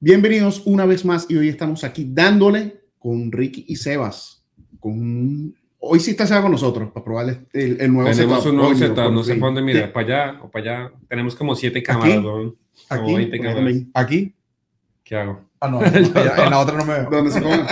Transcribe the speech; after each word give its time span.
Bienvenidos 0.00 0.62
una 0.64 0.86
vez 0.86 1.04
más 1.04 1.26
y 1.28 1.36
hoy 1.36 1.48
estamos 1.48 1.82
aquí 1.82 2.08
dándole 2.08 2.82
con 2.98 3.32
Ricky 3.32 3.64
y 3.68 3.76
Sebas. 3.76 4.44
Con... 4.78 5.54
Hoy 5.80 6.00
sí 6.00 6.12
está 6.12 6.26
Sebas 6.26 6.42
con 6.42 6.52
nosotros 6.52 6.90
para 6.92 7.04
probar 7.04 7.26
el, 7.52 7.80
el 7.80 7.92
nuevo 7.92 8.08
Tenemos 8.10 8.36
setup. 8.38 8.50
un 8.50 8.56
nuevo 8.56 8.74
setup, 8.76 9.12
no 9.12 9.24
sé 9.24 9.34
para 9.34 9.46
dónde 9.46 9.62
mirar, 9.62 9.92
para 9.92 10.06
allá 10.06 10.40
o 10.42 10.50
para 10.50 10.64
allá. 10.84 10.92
Tenemos 11.08 11.34
como 11.34 11.54
siete 11.56 11.82
cámaras, 11.82 12.22
¿no? 12.22 12.22
Como 12.22 12.54
Aquí, 12.88 13.14
20 13.14 13.40
cámaras. 13.40 13.74
¿Aquí? 13.94 14.34
¿Qué 15.02 15.16
hago? 15.16 15.40
Ah, 15.60 15.68
no, 15.68 15.80
allá- 15.80 16.44
en 16.44 16.50
la 16.50 16.60
otra 16.60 16.76
no 16.76 16.84
me 16.84 16.94
veo. 16.94 17.10
¿Dónde 17.10 17.32
se 17.32 17.42
come? 17.42 17.64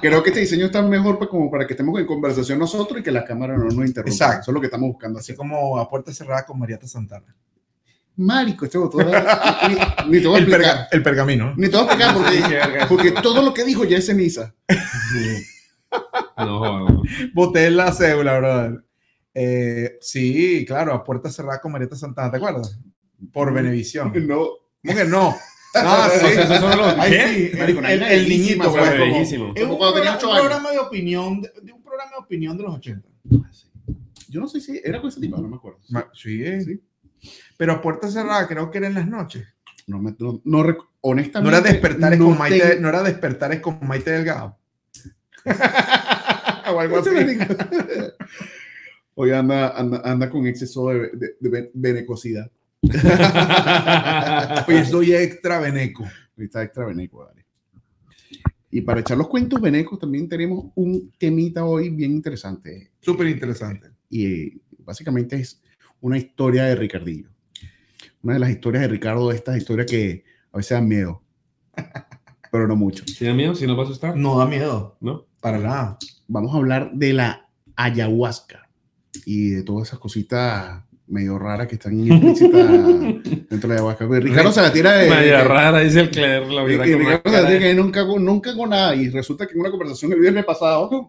Creo 0.00 0.22
que 0.22 0.30
este 0.30 0.40
diseño 0.40 0.66
está 0.66 0.82
mejor 0.82 1.18
para, 1.18 1.30
como 1.30 1.50
para 1.50 1.66
que 1.66 1.74
estemos 1.74 1.98
en 1.98 2.06
conversación 2.06 2.58
nosotros 2.58 3.00
y 3.00 3.02
que 3.02 3.10
la 3.10 3.24
cámara 3.24 3.56
no 3.56 3.64
nos 3.64 3.74
interrumpa. 3.86 4.10
Exacto. 4.10 4.40
Eso 4.42 4.50
es 4.50 4.54
lo 4.54 4.60
que 4.60 4.66
estamos 4.66 4.88
buscando. 4.88 5.18
Así 5.18 5.32
Así 5.32 5.36
como 5.36 5.78
a 5.78 5.88
puerta 5.88 6.12
cerrada 6.12 6.44
con 6.46 6.58
Mariata 6.58 6.86
Santana. 6.86 7.34
Marico, 8.16 8.64
este 8.64 8.78
botón. 8.78 9.06
Ni, 9.68 10.10
ni 10.16 10.20
te 10.22 10.28
voy 10.28 10.36
a 10.36 10.38
El, 10.44 10.46
perga- 10.48 10.88
el 10.92 11.02
pergamino. 11.02 11.54
Ni 11.56 11.68
te 11.68 11.76
voy 11.76 11.86
a 11.88 11.92
explicar 11.92 12.14
Sí, 12.32 12.42
porque, 12.42 12.86
porque 12.88 13.10
todo 13.22 13.42
lo 13.42 13.52
que 13.52 13.64
dijo 13.64 13.84
ya 13.84 13.98
es 13.98 14.06
ceniza. 14.06 14.54
No, 16.36 16.58
joder. 16.58 17.30
Boté 17.32 17.70
la 17.70 17.92
cédula, 17.92 18.38
brother. 18.38 18.84
Eh, 19.34 19.98
sí, 20.00 20.64
claro, 20.66 20.92
a 20.94 21.02
puerta 21.04 21.30
cerrada 21.30 21.60
con 21.60 21.72
Marieta 21.72 21.96
Santana, 21.96 22.30
¿te 22.30 22.36
acuerdas? 22.36 22.78
Por 23.32 23.52
Benevisión. 23.52 24.12
No. 24.26 24.46
¿Cómo 24.84 24.96
que 24.98 25.04
no? 25.04 25.34
Ah, 25.76 26.08
O 26.08 26.18
sea, 26.28 26.60
son 26.60 26.78
los- 26.78 26.94
¿qué? 27.06 27.50
sí, 27.50 27.56
Marico, 27.58 27.80
el, 27.80 28.00
el- 28.04 28.28
niñito, 28.28 28.70
fue 28.70 28.78
pues, 28.78 28.90
Fue 28.90 28.98
como- 29.00 29.12
bellísimo. 29.12 29.52
Es 29.56 29.62
un, 29.64 29.76
Cuando 29.76 29.94
tenía 29.96 30.16
programa, 30.18 30.28
un 30.30 30.36
años. 30.36 30.40
programa 30.46 30.70
de 30.70 30.78
opinión, 30.78 31.40
de, 31.42 31.50
de 31.62 31.72
un 31.72 31.82
programa 31.82 32.10
de 32.12 32.16
opinión 32.18 32.56
de 32.56 32.62
los 32.62 32.74
80. 32.76 33.08
Yo 34.28 34.40
no 34.40 34.46
sé 34.46 34.60
si 34.60 34.80
era 34.84 35.00
con 35.00 35.08
ese 35.10 35.20
tipo, 35.20 35.36
no 35.38 35.48
me 35.48 35.56
acuerdo. 35.56 35.80
Sí. 36.12 36.44
Sí. 36.62 36.80
Pero 37.56 37.72
a 37.72 37.82
puerta 37.82 38.08
cerrada 38.10 38.46
creo 38.46 38.70
que 38.70 38.78
era 38.78 38.86
en 38.88 38.94
las 38.94 39.06
noches. 39.06 39.46
No, 39.86 40.00
me, 40.00 40.14
no, 40.18 40.40
no 40.44 40.64
rec- 40.64 40.78
No 40.78 40.88
honestamente. 41.02 41.56
era 41.58 41.66
despertares 41.66 42.18
no 42.18 42.26
con 42.26 42.38
Maite, 42.38 42.80
no 42.80 42.88
era 42.88 43.02
despertares 43.02 43.60
con 43.60 43.78
Maite 43.82 44.10
Delgado. 44.10 44.56
o 46.72 46.80
algo 46.80 46.98
así. 46.98 47.10
Hoy 49.14 49.30
anda, 49.32 49.78
anda, 49.78 50.00
anda 50.04 50.30
con 50.30 50.46
exceso 50.46 50.88
de, 50.88 51.36
de, 51.38 51.70
venecosidad. 51.74 52.50
Oye, 54.68 54.84
soy 54.84 55.14
extra 55.14 55.58
veneco. 55.60 56.04
Está 56.36 56.62
extra 56.62 56.86
veneco, 56.86 57.24
dale. 57.24 57.44
Y 58.70 58.80
para 58.80 59.00
echar 59.00 59.16
los 59.16 59.28
cuentos 59.28 59.60
venecos 59.60 60.00
también 60.00 60.28
tenemos 60.28 60.72
un 60.74 61.12
temita 61.16 61.64
hoy 61.64 61.90
bien 61.90 62.10
interesante. 62.10 62.90
Súper 63.00 63.28
interesante. 63.28 63.90
Y 64.10 64.60
básicamente 64.78 65.36
es 65.36 65.62
una 66.00 66.18
historia 66.18 66.64
de 66.64 66.74
Ricardillo. 66.74 67.33
Una 68.24 68.34
de 68.34 68.40
las 68.40 68.50
historias 68.50 68.80
de 68.82 68.88
Ricardo, 68.88 69.30
estas 69.30 69.56
historias 69.56 69.86
que 69.86 70.24
a 70.52 70.56
veces 70.56 70.70
dan 70.70 70.88
miedo, 70.88 71.22
pero 72.50 72.66
no 72.66 72.74
mucho. 72.74 73.04
¿Sí 73.06 73.24
da 73.26 73.34
miedo? 73.34 73.54
¿Sí 73.54 73.66
nos 73.66 73.76
va 73.78 73.82
a 73.82 73.84
asustar? 73.84 74.16
No 74.16 74.38
da 74.38 74.46
miedo, 74.46 74.96
¿No? 75.00 75.26
para 75.40 75.58
nada. 75.58 75.98
Vamos 76.26 76.54
a 76.54 76.56
hablar 76.56 76.90
de 76.94 77.12
la 77.12 77.48
ayahuasca 77.76 78.68
y 79.26 79.50
de 79.50 79.62
todas 79.62 79.88
esas 79.88 79.98
cositas 79.98 80.82
medio 81.06 81.38
raras 81.38 81.66
que 81.68 81.74
están 81.74 81.98
implícitas 81.98 82.66
dentro 82.70 83.60
de 83.60 83.68
la 83.68 83.74
ayahuasca. 83.74 84.08
Pero 84.08 84.20
Ricardo 84.24 84.52
se 84.52 84.62
la 84.62 84.72
tira 84.72 84.92
de... 84.92 85.10
Media 85.10 85.38
de- 85.38 85.44
rara, 85.44 85.80
dice 85.80 86.00
el 86.00 86.10
Claire. 86.10 86.46
La 86.46 86.62
y- 86.62 86.76
con 86.76 86.76
una 86.76 86.84
Ricardo 86.96 87.22
se 87.30 87.42
la 87.42 87.46
tira 87.46 87.50
de- 87.50 87.58
que 87.60 87.74
nunca, 87.74 88.04
nunca 88.04 88.50
hago 88.52 88.66
nada 88.66 88.94
y 88.96 89.10
resulta 89.10 89.46
que 89.46 89.52
en 89.52 89.60
una 89.60 89.70
conversación 89.70 90.12
el 90.14 90.20
viernes 90.20 90.46
pasado 90.46 91.06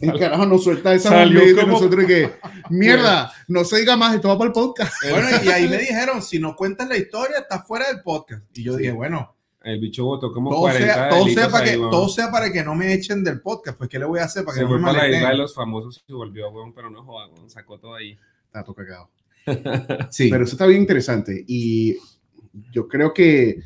el 0.00 0.18
carajo 0.18 0.46
nos 0.46 0.64
suelta 0.64 0.92
esa 0.94 1.10
Salió 1.10 1.48
y 1.48 1.54
como- 1.54 1.72
nosotros 1.74 2.04
que 2.06 2.32
mierda, 2.70 3.32
no 3.48 3.64
se 3.64 3.78
diga 3.80 3.96
más, 3.96 4.14
esto 4.14 4.28
va 4.28 4.36
para 4.38 4.48
el 4.48 4.52
podcast. 4.52 4.92
Bueno, 5.10 5.28
y 5.44 5.48
ahí 5.48 5.68
me 5.68 5.78
dijeron, 5.78 6.22
si 6.22 6.38
no 6.38 6.54
cuentas 6.56 6.88
la 6.88 6.96
historia, 6.96 7.38
estás 7.38 7.66
fuera 7.66 7.86
del 7.88 8.02
podcast. 8.02 8.42
Y 8.54 8.62
yo 8.64 8.76
dije, 8.76 8.92
bueno, 8.92 9.34
El 9.62 9.80
bicho 9.80 10.04
votó 10.04 10.32
como 10.32 10.50
todo 10.50 10.60
40 10.62 10.94
sea, 10.94 11.08
todo, 11.08 11.28
sea 11.28 11.48
para 11.48 11.64
ahí, 11.64 11.70
que, 11.72 11.78
weón. 11.78 11.90
todo 11.90 12.08
sea 12.08 12.30
para 12.30 12.52
que 12.52 12.62
no 12.64 12.74
me 12.74 12.92
echen 12.92 13.24
del 13.24 13.40
podcast. 13.40 13.76
Pues, 13.78 13.88
¿qué 13.90 13.98
le 13.98 14.04
voy 14.04 14.20
a 14.20 14.24
hacer 14.24 14.44
para 14.44 14.54
que 14.54 14.58
Se 14.60 14.64
no 14.64 14.70
fue 14.70 14.78
me 14.78 14.84
para 14.84 14.98
la 14.98 15.06
isla 15.06 15.16
de 15.18 15.22
maleten? 15.24 15.42
los 15.42 15.54
famosos 15.54 16.04
y 16.06 16.12
volvió, 16.12 16.50
weón, 16.50 16.72
pero 16.72 16.88
no 16.90 17.02
joda, 17.04 17.26
weón, 17.28 17.48
sacó 17.50 17.78
todo 17.78 17.94
ahí. 17.94 18.18
Está 18.46 18.62
todo 18.64 18.74
cagado. 18.74 19.10
Sí, 20.10 20.28
Pero 20.30 20.44
eso 20.44 20.52
está 20.54 20.66
bien 20.66 20.80
interesante 20.82 21.44
y 21.46 21.96
yo 22.72 22.88
creo 22.88 23.12
que 23.14 23.60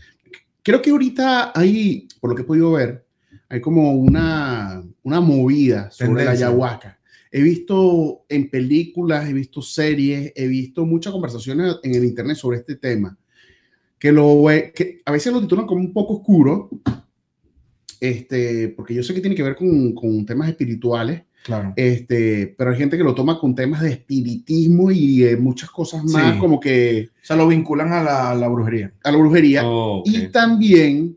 creo 0.63 0.83
que 0.83 0.91
ahorita 0.91 1.53
hay, 1.55 2.07
por 2.21 2.31
lo 2.31 2.37
que 2.37 2.43
he 2.43 2.45
podido 2.45 2.73
ver, 2.73 3.07
hay 3.51 3.61
como 3.61 3.93
una, 3.93 4.83
una 5.03 5.21
movida 5.21 5.91
sobre 5.91 6.13
la 6.13 6.19
Tendencia. 6.31 6.47
ayahuasca. 6.47 6.99
He 7.31 7.43
visto 7.43 8.25
en 8.29 8.49
películas, 8.49 9.29
he 9.29 9.33
visto 9.35 9.61
series, 9.61 10.33
he 10.35 10.47
visto 10.49 10.87
muchas 10.87 11.13
conversaciones 11.13 11.77
en 11.83 11.95
el 11.95 12.05
internet 12.05 12.37
sobre 12.37 12.59
este 12.59 12.77
tema, 12.77 13.19
que, 13.99 14.11
lo, 14.13 14.45
que 14.75 15.03
a 15.05 15.13
veces 15.13 15.33
lo 15.33 15.41
titulan 15.41 15.67
como 15.67 15.81
un 15.81 15.93
poco 15.93 16.15
oscuro, 16.15 16.71
este, 18.01 18.69
porque 18.71 18.95
yo 18.95 19.03
sé 19.03 19.15
que 19.15 19.21
tiene 19.21 19.37
que 19.37 19.43
ver 19.43 19.57
con, 19.57 19.93
con 19.95 20.25
temas 20.25 20.49
espirituales, 20.49 21.23
claro. 21.45 21.73
este, 21.77 22.55
pero 22.57 22.71
hay 22.71 22.79
gente 22.79 22.97
que 22.97 23.05
lo 23.05 23.15
toma 23.15 23.39
con 23.39 23.55
temas 23.55 23.83
de 23.83 23.91
espiritismo 23.91 24.91
y 24.91 25.25
eh, 25.25 25.37
muchas 25.37 25.71
cosas 25.71 26.03
más 26.05 26.35
Sí. 26.35 26.39
como 26.41 26.59
que 26.59 27.11
O 27.23 27.27
sea, 27.27 27.37
lo 27.37 27.47
vinculan 27.47 27.93
a 27.93 28.03
la, 28.03 28.31
a 28.31 28.35
la 28.35 28.49
brujería. 28.49 28.93
a 29.05 29.11
la 29.13 29.19
brujería 29.19 29.63
Oh, 29.67 29.99
ok. 30.01 30.07
y 30.09 30.29
también 30.29 31.17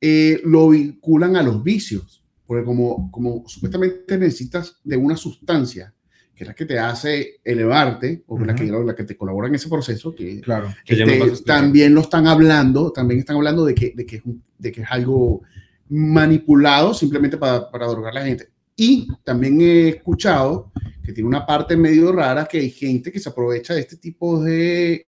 eh, 0.00 0.40
lo 0.44 0.70
vinculan 0.70 1.36
a 1.36 1.42
los 1.42 1.62
vicios, 1.62 2.24
porque 2.46 2.64
como, 2.64 3.10
como 3.10 3.44
supuestamente 3.46 4.16
necesitas 4.18 4.80
de 4.84 4.96
una 4.96 5.16
sustancia 5.16 5.94
que 6.38 6.44
es 6.44 6.48
la 6.48 6.54
que 6.54 6.66
te 6.66 6.78
hace 6.78 7.40
elevarte 7.42 8.22
o 8.28 8.38
la, 8.38 8.54
que, 8.54 8.64
la 8.64 8.94
que 8.94 9.02
te 9.02 9.16
colabora 9.16 9.48
en 9.48 9.56
ese 9.56 9.68
proceso, 9.68 10.14
que, 10.14 10.40
Claro. 10.40 10.72
Que 10.84 11.02
este, 11.02 11.42
también 11.44 11.92
lo 11.92 12.02
están 12.02 12.28
hablando, 12.28 12.92
también 12.92 13.18
están 13.18 13.36
hablando 13.36 13.64
de 13.64 13.74
que, 13.74 13.92
de 13.96 14.06
que, 14.06 14.22
de 14.56 14.70
que 14.70 14.82
es 14.82 14.86
algo 14.88 15.42
manipulado 15.88 16.94
simplemente 16.94 17.38
para, 17.38 17.68
para 17.68 17.88
drogar 17.88 18.16
a 18.16 18.20
la 18.20 18.26
gente. 18.26 18.50
Y 18.76 19.08
también 19.24 19.60
he 19.60 19.88
escuchado 19.88 20.70
que 21.02 21.12
tiene 21.12 21.26
una 21.26 21.44
parte 21.44 21.76
medio 21.76 22.12
rara 22.12 22.46
que 22.46 22.58
hay 22.58 22.70
gente 22.70 23.10
que 23.10 23.18
se 23.18 23.30
aprovecha 23.30 23.74
de 23.74 23.80
este 23.80 23.96
tipo 23.96 24.40
de, 24.40 25.08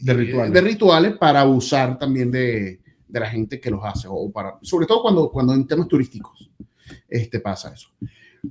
De 0.00 0.14
rituales. 0.14 0.54
de 0.54 0.60
rituales 0.62 1.12
para 1.18 1.42
abusar 1.42 1.98
también 1.98 2.30
de, 2.30 2.80
de 3.08 3.20
la 3.20 3.30
gente 3.30 3.60
que 3.60 3.70
los 3.70 3.80
hace, 3.84 4.08
o 4.10 4.30
para, 4.30 4.58
sobre 4.62 4.86
todo 4.86 5.02
cuando, 5.02 5.30
cuando 5.30 5.54
en 5.54 5.66
temas 5.66 5.88
turísticos 5.88 6.50
este, 7.08 7.40
pasa 7.40 7.72
eso. 7.72 7.88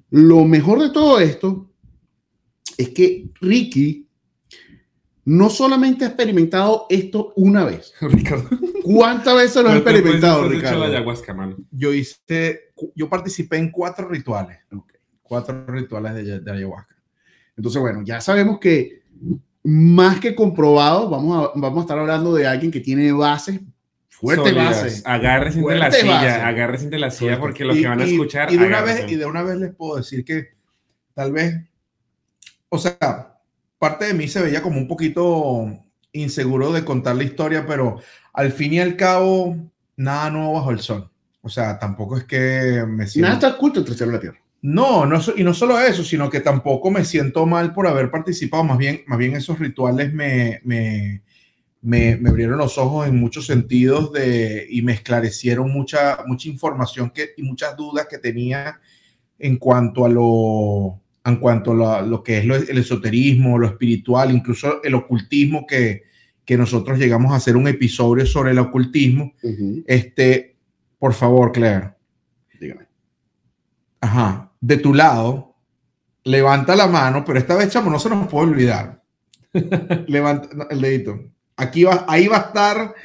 Lo 0.09 0.45
mejor 0.45 0.81
de 0.81 0.89
todo 0.89 1.19
esto 1.19 1.71
es 2.77 2.89
que 2.89 3.29
Ricky 3.41 4.07
no 5.25 5.49
solamente 5.49 6.05
ha 6.05 6.09
experimentado 6.09 6.85
esto 6.89 7.33
una 7.35 7.65
vez. 7.65 7.94
Ricardo. 8.01 8.49
¿Cuántas 8.83 9.35
veces 9.35 9.63
lo 9.63 9.69
ha 9.69 9.71
¿Cuántas 9.71 9.94
veces 9.94 9.99
experimentado, 9.99 10.41
has 10.41 10.45
hecho 10.47 10.55
Ricardo? 10.55 10.79
la 10.79 10.85
ayahuasca, 10.85 11.33
mano? 11.33 11.57
Yo 11.71 11.94
hice, 11.94 12.73
yo 12.94 13.09
participé 13.09 13.57
en 13.57 13.71
cuatro 13.71 14.07
rituales. 14.07 14.59
Ok. 14.71 14.94
Cuatro 15.23 15.65
rituales 15.67 16.13
de, 16.13 16.39
de 16.39 16.51
ayahuasca. 16.51 16.95
Entonces, 17.57 17.81
bueno, 17.81 18.03
ya 18.05 18.21
sabemos 18.21 18.59
que 18.59 19.01
más 19.63 20.19
que 20.19 20.35
comprobado, 20.35 21.09
vamos 21.09 21.49
a, 21.55 21.59
vamos 21.59 21.79
a 21.79 21.81
estar 21.81 21.97
hablando 21.97 22.33
de 22.35 22.45
alguien 22.45 22.71
que 22.71 22.81
tiene 22.81 23.11
bases, 23.11 23.59
fuertes 24.15 24.53
Sólidas. 24.53 24.75
bases. 24.83 25.03
Agárrense 25.05 25.59
de 25.59 25.75
la 25.75 25.85
Fuerte 25.87 26.01
silla, 26.01 26.13
base. 26.13 26.29
agárrense 26.41 26.89
de 26.89 26.99
la 26.99 27.11
silla 27.11 27.37
Fuerte. 27.37 27.41
porque 27.41 27.65
lo 27.65 27.75
Y- 27.75 27.81
que 27.81 27.87
van 27.87 28.01
a 28.01 28.03
escuchar. 28.05 28.51
Y 28.51 28.57
de, 28.57 28.65
una 28.65 28.81
vez, 28.81 29.11
y 29.11 29.15
de 29.15 29.25
una 29.25 29.43
vez 29.43 29.57
les 29.57 29.73
puedo 29.75 29.97
decir 29.97 30.23
que 30.25 30.49
tal 31.13 31.31
vez, 31.31 31.55
o 32.69 32.77
sea, 32.77 33.37
parte 33.77 34.05
de 34.05 34.13
mí 34.13 34.27
se 34.27 34.41
veía 34.41 34.61
como 34.61 34.77
un 34.79 34.87
poquito 34.87 35.67
inseguro 36.13 36.71
de 36.71 36.85
contar 36.85 37.15
la 37.15 37.23
historia, 37.23 37.65
pero 37.67 37.99
al 38.33 38.51
fin 38.51 38.73
y 38.73 38.79
al 38.79 38.95
cabo, 38.95 39.57
nada 39.97 40.29
nuevo 40.29 40.53
bajo 40.53 40.71
el 40.71 40.79
sol. 40.79 41.09
O 41.41 41.49
sea, 41.49 41.77
tampoco 41.77 42.17
es 42.17 42.23
que 42.23 42.83
me 42.87 43.05
siento... 43.05 43.27
Nada 43.27 43.33
está 43.39 43.55
oculto 43.55 43.79
entre 43.79 43.91
el 43.91 43.97
cielo 43.97 44.11
y 44.13 44.15
la 44.15 44.21
tierra. 44.21 44.39
No, 44.61 45.05
no, 45.05 45.21
y 45.35 45.43
no 45.43 45.53
solo 45.53 45.79
eso, 45.79 46.03
sino 46.03 46.27
que 46.29 46.39
tampoco 46.39 46.89
me 46.89 47.05
siento 47.05 47.45
mal 47.45 47.71
por 47.71 47.85
haber 47.85 48.09
participado, 48.09 48.63
más 48.63 48.79
bien, 48.79 49.03
más 49.05 49.19
bien 49.19 49.35
esos 49.35 49.59
rituales 49.59 50.11
me, 50.11 50.59
me, 50.63 51.21
me, 51.85 52.15
me 52.18 52.30
abrieron 52.30 52.57
los 52.57 52.77
ojos 52.80 53.07
en 53.07 53.15
muchos 53.19 53.45
sentidos 53.45 54.12
de, 54.12 54.65
y 54.69 54.81
me 54.81 54.94
esclarecieron 54.94 55.71
mucha, 55.71 56.18
mucha 56.25 56.50
información 56.50 57.12
que, 57.12 57.30
y 57.38 57.44
muchas 57.44 57.77
dudas 57.77 58.07
que 58.09 58.18
tenía 58.18 58.80
en 59.38 59.57
cuanto 59.57 60.04
a 60.04 60.09
lo, 60.09 61.00
en 61.24 61.36
cuanto 61.38 61.71
a 61.71 61.75
lo, 61.75 62.01
lo 62.07 62.24
que 62.24 62.39
es 62.39 62.45
lo- 62.45 62.56
el 62.56 62.77
esoterismo, 62.80 63.59
lo 63.59 63.68
espiritual, 63.68 64.31
incluso 64.31 64.81
el 64.83 64.95
ocultismo, 64.95 65.68
que, 65.68 66.04
que 66.44 66.57
nosotros 66.57 66.98
llegamos 66.98 67.31
a 67.31 67.36
hacer 67.36 67.56
un 67.56 67.68
episodio 67.68 68.25
sobre 68.25 68.51
el 68.51 68.59
ocultismo. 68.59 69.33
Este, 69.86 70.56
por 70.98 71.13
favor, 71.13 71.51
Claire. 71.51 71.92
Dígame. 72.59 72.88
Ajá, 74.01 74.51
de 74.59 74.77
tu 74.77 74.94
lado, 74.94 75.56
levanta 76.24 76.75
la 76.75 76.88
mano, 76.88 77.24
pero 77.25 77.38
esta 77.38 77.56
vez, 77.56 77.69
chamo, 77.69 77.92
no 77.92 78.00
se 78.00 78.09
nos 78.09 78.27
puede 78.27 78.48
olvidar. 78.50 79.04
levanta 80.07 80.50
no, 80.56 80.68
el 80.69 80.81
dedito. 80.81 81.31
Aquí 81.57 81.84
va, 81.84 82.06
ahí 82.07 82.28
va 82.28 82.38
a 82.38 82.48
estar 82.48 82.96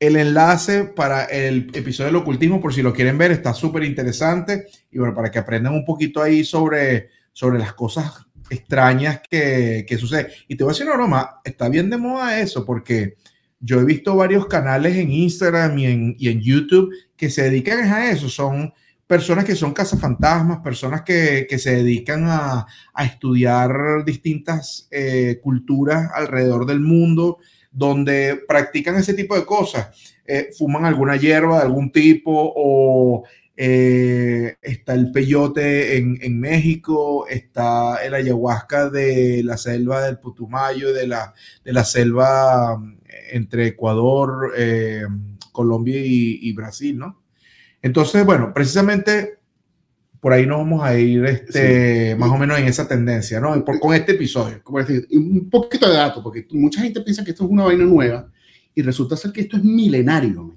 el 0.00 0.16
enlace 0.16 0.84
para 0.84 1.24
el 1.24 1.70
episodio 1.74 2.06
del 2.06 2.16
ocultismo, 2.16 2.60
por 2.60 2.72
si 2.72 2.82
lo 2.82 2.92
quieren 2.92 3.18
ver, 3.18 3.32
está 3.32 3.52
súper 3.52 3.84
interesante. 3.84 4.66
Y 4.90 4.98
bueno, 4.98 5.14
para 5.14 5.30
que 5.30 5.38
aprendan 5.38 5.74
un 5.74 5.84
poquito 5.84 6.22
ahí 6.22 6.44
sobre, 6.44 7.08
sobre 7.32 7.58
las 7.58 7.72
cosas 7.74 8.26
extrañas 8.50 9.20
que, 9.28 9.84
que 9.86 9.98
suceden. 9.98 10.28
Y 10.46 10.56
te 10.56 10.64
voy 10.64 10.70
a 10.70 10.74
decir 10.74 10.86
una 10.86 10.96
broma, 10.96 11.40
está 11.44 11.68
bien 11.68 11.90
de 11.90 11.96
moda 11.96 12.40
eso, 12.40 12.64
porque 12.64 13.16
yo 13.60 13.80
he 13.80 13.84
visto 13.84 14.14
varios 14.14 14.46
canales 14.46 14.96
en 14.96 15.10
Instagram 15.10 15.78
y 15.78 15.86
en, 16.28 16.40
YouTube 16.40 16.92
que 17.16 17.28
se 17.30 17.44
dedican 17.44 17.80
a 17.92 18.10
eso. 18.10 18.28
Son 18.28 18.72
personas 19.06 19.44
que 19.44 19.56
son 19.56 19.72
cazafantasmas, 19.72 20.60
personas 20.60 21.02
que, 21.02 21.46
que 21.48 21.58
se 21.58 21.76
dedican 21.76 22.24
a, 22.26 22.66
a 22.94 23.04
estudiar 23.04 24.04
distintas 24.04 24.86
eh, 24.90 25.40
culturas 25.42 26.10
alrededor 26.14 26.66
del 26.66 26.80
mundo, 26.80 27.38
donde 27.78 28.42
practican 28.48 28.96
ese 28.96 29.14
tipo 29.14 29.36
de 29.36 29.44
cosas. 29.44 29.88
Eh, 30.26 30.48
fuman 30.58 30.84
alguna 30.84 31.16
hierba 31.16 31.58
de 31.58 31.62
algún 31.62 31.92
tipo 31.92 32.32
o 32.34 33.24
eh, 33.56 34.56
está 34.60 34.94
el 34.94 35.12
peyote 35.12 35.96
en, 35.96 36.18
en, 36.20 36.40
México, 36.40 37.26
está 37.28 38.04
el 38.04 38.14
ayahuasca 38.14 38.90
de 38.90 39.42
la 39.44 39.56
selva 39.56 40.02
del 40.02 40.18
Putumayo, 40.18 40.92
de 40.92 41.06
la, 41.06 41.32
de 41.64 41.72
la 41.72 41.84
selva 41.84 42.76
mm, 42.76 42.98
entre 43.30 43.68
Ecuador, 43.68 44.52
eh, 44.56 45.04
Colombia 45.52 45.98
y, 45.98 46.40
y 46.42 46.52
Brasil, 46.52 46.98
¿no? 46.98 47.22
Entonces, 47.80 48.24
bueno, 48.24 48.52
precisamente 48.52 49.37
por 50.20 50.32
ahí 50.32 50.46
nos 50.46 50.58
vamos 50.58 50.82
a 50.82 50.98
ir 50.98 51.24
este, 51.24 52.12
sí. 52.12 52.18
más 52.18 52.30
o 52.30 52.36
menos 52.36 52.58
en 52.58 52.66
esa 52.66 52.88
tendencia, 52.88 53.40
¿no? 53.40 53.64
Por, 53.64 53.78
con 53.78 53.94
este 53.94 54.12
episodio. 54.12 54.60
Como 54.62 54.78
decir, 54.78 55.06
un 55.12 55.48
poquito 55.48 55.88
de 55.88 55.96
datos, 55.96 56.22
porque 56.22 56.46
mucha 56.50 56.80
gente 56.80 57.00
piensa 57.02 57.24
que 57.24 57.30
esto 57.30 57.44
es 57.44 57.50
una 57.50 57.64
vaina 57.64 57.84
nueva 57.84 58.30
y 58.74 58.82
resulta 58.82 59.16
ser 59.16 59.32
que 59.32 59.42
esto 59.42 59.56
es 59.56 59.64
milenario. 59.64 60.54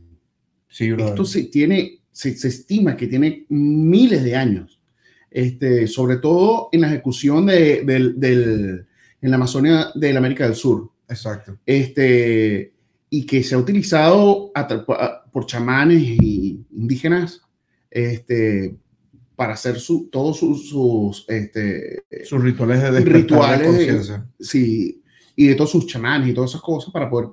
Sí, 0.67 0.89
esto 0.97 1.25
se, 1.25 1.43
tiene, 1.43 1.99
se, 2.11 2.35
se, 2.35 2.47
estima 2.47 2.95
que 2.95 3.07
tiene 3.07 3.45
miles 3.49 4.23
de 4.23 4.35
años, 4.35 4.81
este, 5.29 5.85
sobre 5.85 6.17
todo 6.17 6.69
en 6.71 6.81
la 6.81 6.87
ejecución 6.87 7.45
de, 7.45 7.83
del, 7.83 8.19
del, 8.19 8.85
en 9.21 9.29
la 9.29 9.35
Amazonia 9.35 9.91
de 9.93 10.13
la 10.13 10.19
América 10.19 10.45
del 10.45 10.55
Sur. 10.55 10.89
Exacto. 11.09 11.57
Este, 11.65 12.73
y 13.09 13.25
que 13.25 13.43
se 13.43 13.55
ha 13.55 13.57
utilizado 13.57 14.51
a, 14.55 14.61
a, 14.61 15.23
por 15.29 15.45
chamanes 15.45 16.01
y 16.01 16.65
indígenas 16.71 17.41
este, 17.91 18.77
para 19.35 19.53
hacer 19.53 19.79
su, 19.79 20.09
todos 20.11 20.37
sus, 20.37 20.69
sus, 20.69 21.25
este, 21.27 22.03
sus 22.23 22.41
rituales 22.43 22.81
de 22.81 22.99
rituales, 23.01 24.07
de 24.07 24.21
sí, 24.39 25.01
y 25.35 25.47
de 25.47 25.55
todos 25.55 25.71
sus 25.71 25.87
chamanes 25.87 26.29
y 26.29 26.33
todas 26.33 26.51
esas 26.51 26.61
cosas 26.61 26.91
para 26.93 27.09
poder 27.09 27.29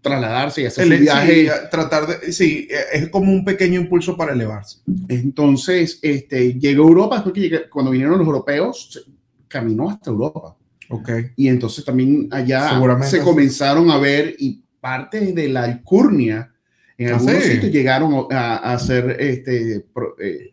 trasladarse 0.00 0.62
y 0.62 0.66
hacer 0.66 0.84
El, 0.86 0.98
su 0.98 1.02
viaje. 1.02 1.44
Sí, 1.44 1.50
tratar 1.70 2.06
de, 2.06 2.32
sí, 2.32 2.68
es 2.92 3.08
como 3.08 3.32
un 3.32 3.44
pequeño 3.44 3.80
impulso 3.80 4.16
para 4.16 4.32
elevarse. 4.32 4.78
Entonces, 5.08 5.98
este, 6.02 6.54
llegó 6.54 6.84
a 6.84 6.88
Europa, 6.88 7.16
después 7.16 7.34
que 7.34 7.68
cuando 7.68 7.90
vinieron 7.90 8.18
los 8.18 8.26
europeos, 8.26 9.06
caminó 9.48 9.90
hasta 9.90 10.10
Europa. 10.10 10.56
Okay. 10.88 11.26
Y 11.36 11.48
entonces 11.48 11.84
también 11.84 12.28
allá 12.30 12.78
se 13.02 13.20
comenzaron 13.20 13.90
a 13.90 13.98
ver 13.98 14.34
y 14.38 14.62
parte 14.80 15.32
de 15.32 15.48
la 15.48 15.64
alcurnia 15.64 16.52
en 16.98 17.08
Ah, 17.08 17.16
algunos 17.16 17.44
sitios 17.44 17.72
llegaron 17.72 18.26
a, 18.30 18.56
a 18.58 18.74
hacer 18.74 19.16
este 19.18 19.84
pro- 19.92 20.16
eh, 20.20 20.52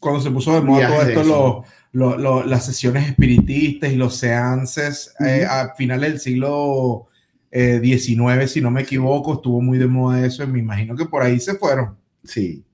Cuando 0.00 0.20
se 0.20 0.30
puso 0.30 0.54
de 0.54 0.62
moda 0.62 0.88
todo 0.88 1.02
esto, 1.02 1.22
lo- 1.24 1.64
lo- 1.92 2.16
lo- 2.18 2.44
las 2.44 2.64
sesiones 2.66 3.06
espiritistas 3.08 3.92
y 3.92 3.96
los 3.96 4.16
seances 4.16 5.14
eh, 5.24 5.42
Ujú. 5.44 5.52
a 5.52 5.74
finales 5.76 6.10
del 6.10 6.20
siglo 6.20 7.06
eh, 7.52 7.80
XIX, 7.82 8.48
si 8.50 8.60
no 8.60 8.70
me 8.70 8.82
equivoco, 8.82 9.34
estuvo 9.34 9.60
muy 9.60 9.76
de 9.78 9.86
moda 9.86 10.24
eso 10.24 10.42
y 10.42 10.46
me 10.46 10.60
imagino 10.60 10.96
que 10.96 11.04
por 11.04 11.22
ahí 11.22 11.38
se 11.40 11.54
fueron. 11.56 11.96
Sí. 12.24 12.64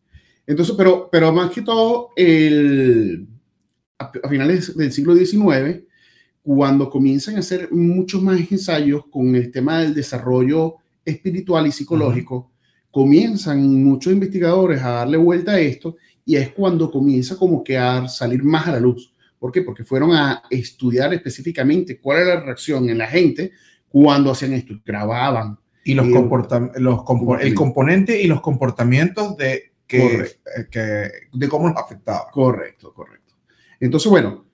Entonces, 0.46 0.74
pero, 0.78 1.08
pero 1.10 1.32
más 1.32 1.50
que 1.50 1.62
todo, 1.62 2.10
el, 2.14 3.26
a, 3.98 4.12
a 4.22 4.28
finales 4.28 4.76
del 4.76 4.92
siglo 4.92 5.14
XIX, 5.16 5.82
cuando 6.42 6.88
comienzan 6.90 7.36
a 7.36 7.40
hacer 7.40 7.72
muchos 7.72 8.22
más 8.22 8.38
ensayos 8.52 9.04
con 9.10 9.34
el 9.34 9.50
tema 9.50 9.80
del 9.80 9.94
desarrollo 9.94 10.76
espiritual 11.04 11.66
y 11.66 11.72
psicológico, 11.72 12.52
comienzan 12.90 13.82
muchos 13.82 14.12
investigadores 14.12 14.80
a 14.82 14.90
darle 14.90 15.16
vuelta 15.16 15.52
a 15.52 15.58
esto 15.60 15.96
y 16.26 16.36
es 16.36 16.50
cuando 16.50 16.90
comienza 16.90 17.36
como 17.36 17.64
que 17.64 17.78
a 17.78 18.06
salir 18.08 18.42
más 18.44 18.66
a 18.66 18.72
la 18.72 18.80
luz. 18.80 19.14
¿Por 19.38 19.52
qué? 19.52 19.62
Porque 19.62 19.84
fueron 19.84 20.12
a 20.12 20.42
estudiar 20.50 21.14
específicamente 21.14 21.98
cuál 22.00 22.18
era 22.22 22.34
la 22.34 22.40
reacción 22.42 22.90
en 22.90 22.98
la 22.98 23.06
gente 23.06 23.52
cuando 23.88 24.32
hacían 24.32 24.52
esto, 24.52 24.74
grababan, 24.84 25.58
Y 25.84 25.94
los 25.94 26.08
Y- 26.08 26.10
comporta- 26.12 26.72
los 26.78 27.00
el 27.40 27.54
componente 27.54 28.20
y 28.20 28.26
los 28.26 28.40
comportamientos 28.40 29.36
de, 29.36 29.72
que, 29.86 30.16
eh, 30.16 30.66
que, 30.68 31.10
de 31.32 31.48
cómo 31.48 31.68
los 31.68 31.76
afectaba. 31.76 32.28
Correcto, 32.32 32.92
correcto. 32.92 33.34
Entonces, 33.78 34.10
bueno, 34.10 34.44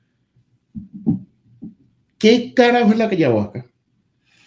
¿qué 2.19 2.53
carajo 2.55 2.93
es 2.93 2.99
la 2.99 3.07
ayahuasca? 3.09 3.65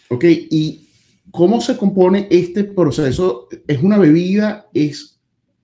¿Ok? 0.09 0.23
¿Y 0.27 0.87
cómo 1.31 1.59
se 1.59 1.75
compone 1.75 2.27
este 2.29 2.63
proceso? 2.63 3.47
¿Es 3.67 3.81
una 3.81 3.97
bebida? 3.97 4.67
¿Es 4.73 5.14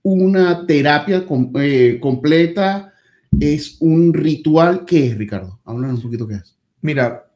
una 0.03 0.65
terapia 0.65 1.25
eh, 1.55 1.99
completa? 1.99 2.93
¿Es 3.39 3.77
un 3.79 4.13
ritual? 4.13 4.85
¿Qué 4.85 5.07
es, 5.07 5.17
Ricardo? 5.17 5.59
Háblanos 5.63 5.97
un 5.97 6.03
poquito 6.03 6.27
qué 6.27 6.35
es. 6.35 6.57
Mira, 6.81 7.27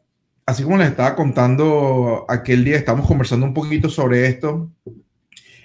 así 0.46 0.64
como 0.64 0.78
les 0.78 0.90
estaba 0.90 1.16
contando 1.16 2.26
aquel 2.28 2.64
día, 2.64 2.78
estamos 2.78 3.08
conversando 3.08 3.46
un 3.46 3.54
poquito 3.54 3.90
sobre 3.90 4.28
esto. 4.28 4.72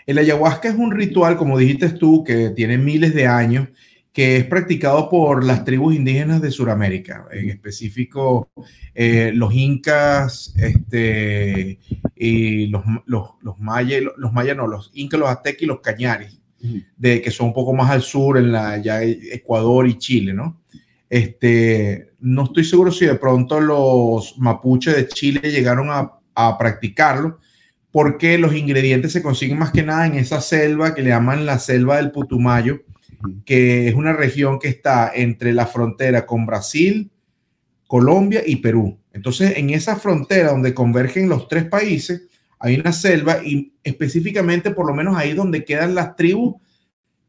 El 0.06 0.19
ayahuasca 0.19 0.69
es 0.69 0.76
un 0.76 0.93
ritual, 0.93 1.37
como 1.37 1.58
dijiste 1.58 1.91
tú, 1.91 2.25
que 2.25 2.50
tiene 2.50 2.79
miles 2.79 3.14
de 3.14 3.26
años, 3.26 3.69
que 4.12 4.37
es 4.37 4.44
practicado 4.44 5.08
por 5.08 5.44
las 5.44 5.64
tribus 5.64 5.94
indígenas 5.94 6.43
de 6.43 6.50
Sudamérica, 6.50 7.26
en 7.31 7.49
específico 7.49 8.50
eh, 8.94 9.31
los 9.35 9.55
incas, 9.55 10.53
este, 10.56 11.79
y 12.17 12.67
los, 12.67 12.82
los, 13.06 13.31
los 13.41 13.58
mayas, 13.61 14.03
los 14.17 14.32
mayas 14.32 14.56
los 14.56 14.91
incas, 14.94 15.20
los 15.20 15.29
aztecas 15.29 15.62
y 15.62 15.67
los 15.67 15.81
cañares 15.81 16.40
de 16.97 17.23
que 17.23 17.31
son 17.31 17.49
un 17.49 17.55
poco 17.55 17.73
más 17.73 17.91
al 17.91 18.03
sur, 18.03 18.39
en 18.39 18.53
la 18.53 18.79
ya 18.79 19.03
Ecuador 19.03 19.87
y 19.87 19.99
Chile, 19.99 20.35
¿no? 20.35 20.61
Este, 21.09 22.11
no 22.21 22.45
estoy 22.45 22.65
seguro 22.65 22.93
si 22.93 23.07
de 23.07 23.17
pronto 23.17 23.61
los 23.61 24.39
mapuches 24.39 24.95
de 24.95 25.09
Chile 25.09 25.51
llegaron 25.51 25.91
a, 25.91 26.12
a 26.35 26.59
practicarlo, 26.59 27.39
porque 27.91 28.39
los 28.39 28.55
ingredientes 28.55 29.12
se 29.12 29.23
consiguen 29.23 29.59
más 29.59 29.73
que 29.73 29.83
nada 29.83 30.07
en 30.07 30.15
esa 30.15 30.41
selva 30.41 30.95
que 30.95 31.03
le 31.03 31.11
llaman 31.11 31.47
la 31.47 31.59
selva 31.59 31.97
del 31.97 32.12
Putumayo, 32.12 32.83
que 33.45 33.89
es 33.89 33.95
una 33.95 34.13
región 34.13 34.59
que 34.59 34.69
está 34.69 35.11
entre 35.15 35.53
la 35.53 35.67
frontera 35.67 36.27
con 36.27 36.47
Brasil, 36.47 37.11
Colombia 37.87 38.43
y 38.47 38.56
Perú. 38.56 38.99
Entonces, 39.13 39.56
en 39.56 39.71
esa 39.71 39.97
frontera 39.97 40.51
donde 40.51 40.75
convergen 40.75 41.29
los 41.29 41.49
tres 41.49 41.65
países, 41.65 42.29
hay 42.61 42.79
una 42.79 42.93
selva 42.93 43.43
y 43.43 43.73
específicamente 43.82 44.70
por 44.70 44.87
lo 44.87 44.94
menos 44.94 45.17
ahí 45.17 45.32
donde 45.32 45.65
quedan 45.65 45.94
las 45.94 46.15
tribus 46.15 46.56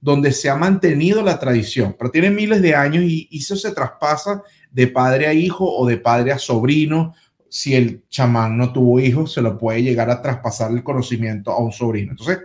donde 0.01 0.32
se 0.32 0.50
ha 0.50 0.55
mantenido 0.55 1.22
la 1.22 1.39
tradición, 1.39 1.96
pero 1.98 2.10
tiene 2.10 2.32
miles 2.32 2.62
de 2.62 2.75
años 2.75 3.03
y, 3.03 3.29
eso 3.32 3.55
se 3.55 3.72
traspasa 3.72 4.41
de 4.72 4.88
padre 4.88 5.27
a 5.27 5.34
hijo 5.34 5.63
o 5.63 5.86
de 5.88 5.98
padre 5.98 6.32
a 6.32 6.39
sobrino. 6.39 7.13
Si 7.48 7.75
el 7.75 8.03
chamán 8.10 8.58
no 8.58 8.74
tuvo 8.74 9.00
hijos, 9.00 9.32
se 9.32 9.44
lo 9.44 9.60
puede 9.60 9.84
llegar 9.84 10.10
a 10.10 10.22
traspasar 10.22 10.72
el 10.72 10.84
conocimiento 10.84 11.51
a 11.51 11.60
un 11.60 11.72
sobrino. 11.72 12.12
Entonces, 12.12 12.39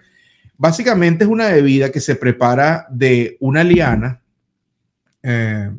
básicamente 0.58 1.24
es 1.24 1.30
una 1.30 1.48
bebida 1.48 1.90
que 1.90 2.00
se 2.00 2.16
prepara 2.16 2.86
de 2.90 3.38
una 3.40 3.64
liana. 3.64 4.20
Eh, 5.22 5.70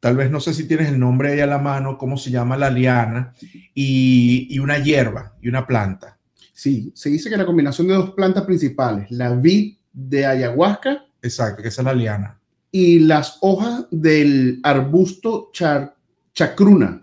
tal 0.00 0.16
vez 0.16 0.30
no 0.30 0.40
sé 0.40 0.54
si 0.54 0.66
tienes 0.66 0.88
el 0.88 0.98
nombre 0.98 1.32
ahí 1.32 1.40
a 1.40 1.46
la 1.46 1.58
mano, 1.58 1.98
cómo 1.98 2.16
se 2.16 2.30
llama 2.30 2.56
la 2.56 2.70
liana, 2.70 3.34
y 3.74 4.58
una 4.60 4.78
hierba 4.78 5.34
y 5.42 5.48
una 5.48 5.66
planta. 5.66 6.17
Sí, 6.58 6.90
se 6.92 7.08
dice 7.08 7.30
que 7.30 7.36
la 7.36 7.46
combinación 7.46 7.86
de 7.86 7.94
dos 7.94 8.10
plantas 8.14 8.42
principales, 8.42 9.08
la 9.12 9.32
vid 9.32 9.76
de 9.92 10.26
ayahuasca 10.26 11.06
Exacto, 11.22 11.62
que 11.62 11.68
esa 11.68 11.82
es 11.82 11.84
la 11.84 11.92
liana. 11.94 12.40
y 12.72 12.98
las 12.98 13.38
hojas 13.42 13.86
del 13.92 14.58
arbusto 14.64 15.50
char, 15.52 15.94
chacruna. 16.34 17.00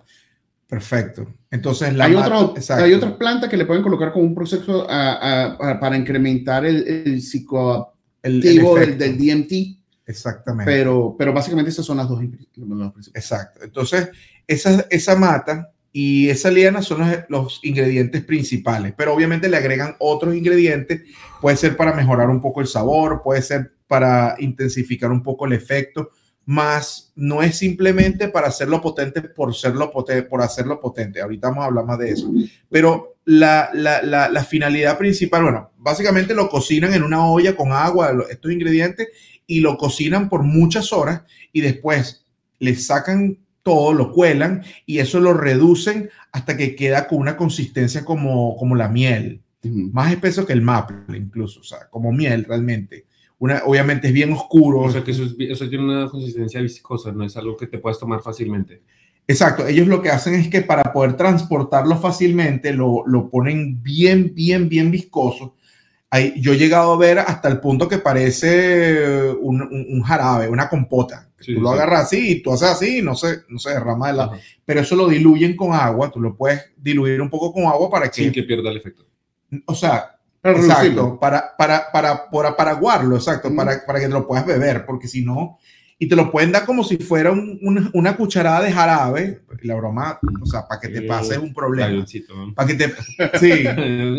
Perfecto. 0.67 1.25
Entonces, 1.49 1.95
la 1.95 2.03
Hay, 2.03 2.15
mata- 2.15 2.53
hay 2.83 2.91
otras 2.93 3.13
plantas 3.13 3.49
que 3.49 3.55
le 3.55 3.65
pueden 3.65 3.81
colocar 3.81 4.11
como 4.11 4.25
un 4.25 4.35
proceso 4.35 4.89
a- 4.89 5.13
a- 5.13 5.71
a- 5.71 5.79
para 5.79 5.95
incrementar 5.95 6.65
el, 6.65 6.85
el 6.85 7.21
psicoactivo 7.21 8.77
el, 8.77 8.89
el 8.91 8.97
del, 8.97 9.17
DMT, 9.17 9.79
Exactamente. 10.05 10.69
pero, 10.69 11.15
pero 11.17 11.31
básicamente 11.31 11.69
esas 11.71 11.85
son 11.85 11.95
las 11.95 12.09
dos, 12.09 12.19
principales. 12.19 13.09
Exacto. 13.13 13.61
Entonces, 13.63 14.09
esa, 14.45 14.85
esa 14.89 15.15
mata 15.15 15.71
y 15.97 16.29
esa 16.29 16.51
liana 16.51 16.81
son 16.81 17.09
los, 17.29 17.61
ingredientes 17.63 18.21
principales, 18.25 18.93
pero 18.97 19.13
obviamente 19.13 19.47
le 19.47 19.55
agregan 19.55 19.95
otros 19.99 20.35
ingredientes. 20.35 21.03
Puede 21.39 21.55
ser 21.55 21.77
para 21.77 21.93
mejorar 21.93 22.29
un 22.29 22.41
poco 22.41 22.59
el 22.59 22.67
sabor, 22.67 23.21
puede 23.23 23.41
ser 23.41 23.71
para 23.87 24.35
intensificar 24.39 25.09
un 25.09 25.23
poco 25.23 25.45
el 25.45 25.53
efecto, 25.53 26.09
más 26.43 27.13
no 27.15 27.41
es 27.41 27.57
simplemente 27.57 28.27
para 28.27 28.49
hacerlo 28.49 28.81
potente 28.81 29.21
por, 29.21 29.55
serlo 29.55 29.89
potente, 29.89 30.23
por 30.23 30.41
hacerlo 30.41 30.81
potente. 30.81 31.21
Ahorita 31.21 31.47
vamos 31.47 31.63
a 31.63 31.67
hablar 31.67 31.85
más 31.85 31.99
de 31.99 32.09
eso. 32.09 32.29
Pero 32.69 33.15
la, 33.23 33.69
la, 33.73 34.01
la, 34.01 34.27
la 34.27 34.43
finalidad 34.43 34.97
principal, 34.97 35.43
bueno, 35.43 35.71
básicamente 35.77 36.35
lo 36.35 36.49
cocinan 36.49 36.93
en 36.93 37.03
una 37.03 37.25
olla 37.25 37.55
con 37.55 37.71
agua, 37.71 38.13
estos 38.29 38.51
ingredientes, 38.51 39.07
y 39.47 39.61
lo 39.61 39.77
cocinan 39.77 40.27
por 40.27 40.43
muchas 40.43 40.91
horas 40.91 41.21
y 41.53 41.61
después 41.61 42.25
le 42.59 42.75
sacan 42.75 43.44
todo, 43.65 43.93
lo 43.93 44.13
cuelan 44.13 44.63
y 44.85 44.99
eso 44.99 45.19
lo 45.19 45.33
reducen 45.33 46.09
hasta 46.31 46.55
que 46.57 46.75
queda 46.77 47.07
con 47.07 47.19
una 47.19 47.35
consistencia 47.37 48.05
como, 48.05 48.55
como 48.57 48.75
la 48.75 48.89
miel. 48.89 49.41
Más 49.63 50.11
espeso 50.13 50.45
que 50.45 50.53
el 50.53 50.61
maple 50.61 51.17
incluso, 51.17 51.61
o 51.61 51.63
sea, 51.63 51.89
como 51.89 52.11
miel 52.13 52.45
realmente. 52.45 53.07
Una, 53.39 53.63
obviamente 53.65 54.07
es 54.07 54.13
bien 54.13 54.31
oscuro. 54.33 54.81
O 54.81 54.91
sea 54.91 55.03
que 55.03 55.11
eso, 55.11 55.23
es, 55.25 55.35
eso 55.39 55.67
tiene 55.69 55.83
una 55.85 56.07
consistencia 56.09 56.61
viscosa, 56.61 57.11
no 57.11 57.25
es 57.25 57.35
algo 57.37 57.57
que 57.57 57.67
te 57.67 57.79
puedas 57.79 57.99
tomar 57.99 58.21
fácilmente. 58.21 58.83
Exacto, 59.27 59.65
ellos 59.67 59.87
lo 59.87 60.01
que 60.03 60.11
hacen 60.11 60.35
es 60.35 60.47
que 60.49 60.61
para 60.61 60.93
poder 60.93 61.17
transportarlo 61.17 61.97
fácilmente 61.97 62.73
lo, 62.73 63.03
lo 63.07 63.29
ponen 63.29 63.81
bien, 63.81 64.33
bien, 64.35 64.69
bien 64.69 64.91
viscoso. 64.91 65.55
Ahí, 66.09 66.33
yo 66.41 66.53
he 66.53 66.57
llegado 66.57 66.93
a 66.93 66.97
ver 66.97 67.19
hasta 67.19 67.49
el 67.49 67.59
punto 67.59 67.87
que 67.89 67.97
parece 67.97 69.31
un, 69.41 69.61
un- 69.63 69.87
un 69.89 70.01
jarabe, 70.03 70.49
una 70.49 70.69
compota. 70.69 71.29
Sí, 71.45 71.53
tú 71.55 71.61
lo 71.61 71.69
sí. 71.69 71.75
agarras 71.75 72.01
así 72.03 72.31
y 72.31 72.41
tú 72.41 72.51
haces 72.53 72.69
así 72.69 72.97
y 72.99 73.01
no 73.01 73.15
se, 73.15 73.41
no 73.49 73.59
se 73.59 73.69
derrama 73.71 74.07
de 74.07 74.13
la... 74.13 74.23
Ajá. 74.25 74.37
Pero 74.65 74.79
eso 74.81 74.95
lo 74.95 75.07
diluyen 75.07 75.55
con 75.55 75.73
agua, 75.73 76.11
tú 76.11 76.19
lo 76.19 76.35
puedes 76.35 76.71
diluir 76.77 77.21
un 77.21 77.29
poco 77.29 77.53
con 77.53 77.63
agua 77.65 77.89
para 77.89 78.09
que... 78.09 78.23
Sin 78.23 78.31
que 78.31 78.43
pierda 78.43 78.71
el 78.71 78.77
efecto. 78.77 79.05
O 79.67 79.75
sea, 79.75 80.17
Para 80.41 80.55
exacto, 80.55 80.81
reducirlo. 80.81 81.19
para, 81.19 81.55
para, 81.57 81.91
para, 81.91 82.29
para, 82.29 82.55
para 82.57 82.71
aguarlo, 82.71 83.15
exacto, 83.15 83.47
Ujú. 83.47 83.57
para, 83.57 83.85
para 83.85 83.99
que 83.99 84.07
te 84.07 84.13
lo 84.13 84.27
puedas 84.27 84.45
beber, 84.45 84.85
porque 84.85 85.07
si 85.07 85.23
no, 85.23 85.59
y 85.97 86.07
te 86.09 86.15
lo 86.15 86.29
pueden 86.31 86.51
dar 86.51 86.65
como 86.65 86.83
si 86.83 86.97
fuera 86.97 87.31
un- 87.31 87.57
una, 87.61 87.89
una 87.93 88.17
cucharada 88.17 88.61
de 88.61 88.71
jarabe, 88.71 89.43
la 89.61 89.75
broma, 89.75 90.19
o 90.41 90.45
sea, 90.45 90.67
para 90.67 90.81
que 90.81 90.89
te 90.89 90.99
Eh, 90.99 91.07
pase 91.07 91.37
un 91.37 91.53
problema, 91.53 92.05
para 92.53 92.67
que 92.67 92.73
te, 92.75 92.93
sí, 93.39 93.63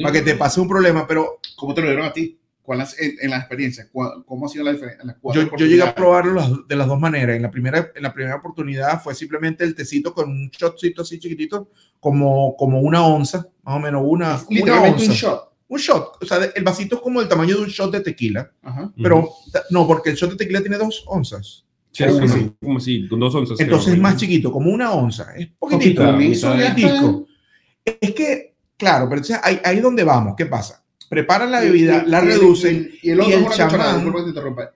para 0.03 0.13
que 0.13 0.23
te 0.23 0.35
pase 0.37 0.61
un 0.61 0.69
problema, 0.69 1.07
pero 1.07 1.39
¿Cómo 1.57 1.75
te 1.75 1.81
lo 1.83 1.89
dieron 1.89 2.07
a 2.07 2.13
ti? 2.13 2.39
¿Cuál 2.67 2.81
es, 2.83 3.01
en, 3.01 3.17
en 3.23 3.31
la 3.31 3.39
experiencia? 3.39 3.89
¿Cuál- 3.93 4.25
¿Cómo 4.27 4.45
ha 4.45 4.49
sido 4.49 4.65
la 4.65 4.73
diferencia? 4.73 5.17
yo, 5.33 5.57
yo 5.57 5.67
llegué 5.67 5.83
a 5.83 5.95
probarlo 5.95 6.65
de 6.69 6.77
las 6.77 6.87
dos 6.89 6.99
maneras. 7.01 7.37
En 7.37 7.43
la, 7.43 7.51
primera, 7.51 7.91
en 7.95 8.03
la 8.03 8.13
primera 8.13 8.37
oportunidad 8.37 9.01
fue 9.03 9.15
simplemente 9.15 9.65
el 9.65 9.75
tecito 9.75 10.13
con 10.13 10.29
un 10.29 10.51
shotcito 10.51 11.03
así 11.03 11.19
chiquitito, 11.19 11.71
como, 12.01 12.57
como 12.57 12.81
una 12.81 13.07
onza, 13.07 13.47
más 13.63 13.77
o 13.77 13.79
menos 13.79 14.03
una, 14.05 14.35
Es 14.35 14.43
una 14.43 14.57
Literalmente 14.59 15.03
onza. 15.05 15.11
un 15.13 15.17
shot. 15.17 15.53
Un 15.69 15.79
shot, 15.79 16.23
o 16.23 16.27
sea, 16.27 16.39
el 16.55 16.63
vasito 16.63 16.97
es 16.97 17.03
como 17.03 17.21
el 17.21 17.29
tamaño 17.29 17.57
de 17.57 17.63
un 17.63 17.69
shot 17.69 17.91
de 17.93 18.01
tequila, 18.01 18.53
Ajá. 18.63 18.93
pero 19.03 19.29
ta- 19.53 19.65
no, 19.71 19.85
porque 19.87 20.11
el 20.11 20.17
shot 20.17 20.31
de 20.31 20.37
tequila 20.37 20.61
tiene 20.61 20.77
dos 20.79 21.03
onzas. 21.09 21.65
Sí, 21.91 22.05
es 22.05 22.13
Como 22.13 22.21
como, 22.27 22.35
sí. 22.39 22.53
como 22.63 22.81
si, 22.81 23.09
con 23.09 23.19
dos 23.21 23.35
onzas. 23.35 23.59
Entonces 23.59 23.87
creo, 23.87 23.97
es 23.97 24.01
más 24.03 24.17
chiquito, 24.17 24.53
como 24.53 24.71
una 24.71 24.93
onza. 24.93 25.35
Es 25.37 25.49
poquitito. 25.59 26.03
De 26.13 26.29
está. 26.33 26.55
disco. 26.75 27.27
Es 27.85 28.13
que, 28.15 28.55
claro, 28.77 29.09
pero 29.09 29.21
entonces 29.23 29.41
ahí, 29.43 29.59
ahí 29.65 29.79
es 29.79 29.83
donde 29.83 30.05
vamos. 30.05 30.35
¿Qué 30.37 30.47
pasa? 30.47 30.85
Preparan 31.09 31.51
la 31.53 31.61
bebida, 31.61 32.03
Y- 32.07 32.11
la 32.11 32.23
y- 32.23 32.27
reducen. 32.27 32.91
Y, 33.03 33.11
el 33.11 33.21
otro 33.21 33.37
el 33.39 33.45
chamán- 33.49 34.03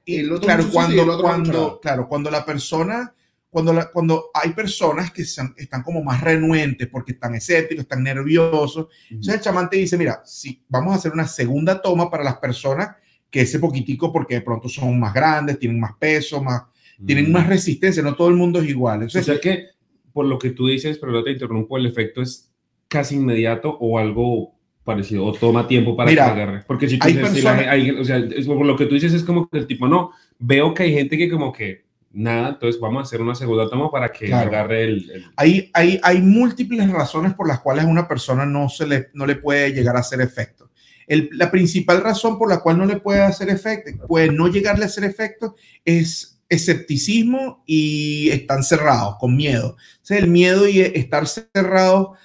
El 0.07 0.33
otro 0.33 0.47
claro, 0.47 0.63
y 0.63 0.67
el 0.67 0.71
cuando, 0.73 1.03
otro 1.03 1.23
cuando, 1.23 1.81
claro, 1.81 2.09
cuando 2.09 2.31
la 2.31 2.45
persona, 2.45 3.13
cuando, 3.51 3.73
la- 3.73 3.91
cuando 3.91 4.31
hay 4.33 4.51
personas 4.53 5.11
que 5.11 5.23
están 5.23 5.83
como 5.83 6.03
más 6.05 6.21
renuentes 6.21 6.87
porque 6.89 7.13
están 7.13 7.35
escépticos, 7.35 7.83
están 7.83 8.03
nerviosos, 8.05 8.87
entonces 9.11 9.35
el 9.35 9.41
chamán 9.41 9.69
te 9.69 9.77
dice, 9.79 9.99
mira, 9.99 10.23
si 10.25 10.63
vamos 10.69 10.93
a 10.95 10.97
hacer 10.99 11.13
una 11.13 11.27
segunda 11.27 11.83
toma 11.83 12.09
para 12.11 12.23
las 12.23 12.37
personas 12.39 12.91
que 13.29 13.41
ese 13.43 13.59
poquitico, 13.59 14.13
porque 14.13 14.35
de 14.37 14.41
pronto 14.43 14.69
son 14.69 14.99
más 15.01 15.13
grandes, 15.15 15.59
tienen 15.59 15.81
más 15.81 15.93
peso, 15.99 16.43
más, 16.43 16.63
tienen 17.05 17.29
Mm. 17.29 17.33
más 17.33 17.47
resistencia, 17.49 18.03
no 18.03 18.15
todo 18.15 18.29
el 18.29 18.35
mundo 18.37 18.61
es 18.61 18.69
igual. 18.69 19.01
O 19.01 19.03
Entonces, 19.03 19.25
sea 19.25 19.41
que, 19.41 19.67
por 20.13 20.27
lo 20.27 20.39
que 20.39 20.51
tú 20.51 20.67
dices, 20.69 20.99
pero 20.99 21.13
no 21.13 21.23
te 21.25 21.31
interrumpo, 21.33 21.77
el 21.77 21.87
efecto 21.87 22.23
es 22.23 22.53
casi 22.89 23.15
inmediato 23.17 23.71
o 23.81 23.99
algo 23.99 24.55
parecido, 24.93 25.25
o 25.25 25.33
toma 25.33 25.67
tiempo 25.69 25.97
para 25.97 26.11
Mira, 26.11 26.25
que 26.27 26.31
agarre. 26.43 26.65
Porque 26.67 26.89
si 26.89 26.99
tú 26.99 27.07
hay 27.07 27.15
dices, 27.15 27.33
si 27.35 27.43
la- 27.43 27.53
hay- 27.71 27.91
o 27.91 28.05
sea, 28.05 28.19
es 28.19 28.47
lo 28.47 28.77
que 28.77 28.87
tú 28.87 28.95
dices 28.95 29.13
es 29.15 29.23
como 29.25 29.49
que 29.49 29.59
el 29.59 29.67
tipo, 29.67 29.89
no, 29.89 30.11
veo 30.39 30.75
que 30.75 30.83
hay 30.85 30.93
gente 30.95 31.17
que 31.19 31.31
como 31.31 31.53
que 31.53 31.85
nada, 32.13 32.49
entonces 32.51 32.81
vamos 32.81 32.99
a 33.01 33.03
hacer 33.03 33.21
una 33.23 33.35
segunda 33.37 33.69
toma 33.71 33.91
para 33.91 34.11
que 34.11 34.27
Claro. 34.27 34.49
agarre 34.49 34.85
el... 34.85 35.11
el- 35.11 35.25
hay, 35.37 35.71
hay, 35.75 36.01
hay 36.03 36.21
múltiples 36.21 36.91
razones 36.91 37.35
por 37.35 37.47
las 37.47 37.61
cuales 37.61 37.85
a 37.85 37.89
una 37.89 38.09
persona 38.09 38.45
no, 38.45 38.69
se 38.69 38.87
le, 38.87 39.09
no 39.15 39.27
le 39.27 39.37
puede 39.37 39.73
llegar 39.73 39.97
a 39.97 40.01
hacer 40.01 40.21
efecto. 40.21 40.71
El- 41.07 41.29
la 41.33 41.51
principal 41.51 42.03
razón 42.03 42.37
por 42.39 42.49
la 42.49 42.61
cual 42.61 42.79
no 42.79 42.87
le 42.87 42.97
puede 42.99 43.21
hacer 43.21 43.49
efecto, 43.49 44.07
puede 44.09 44.31
no 44.33 44.49
llegarle 44.49 44.85
a 44.85 44.87
hacer 44.89 45.05
efecto, 45.05 45.55
es 45.85 46.41
escepticismo 46.49 47.63
y 47.67 48.29
están 48.31 48.63
cerrados, 48.65 49.17
con 49.19 49.37
miedo. 49.37 49.77
O 49.77 50.05
sea, 50.05 50.19
el 50.19 50.29
miedo 50.29 50.67
y 50.69 50.81
estar 50.81 51.27
cerrados, 51.27 52.19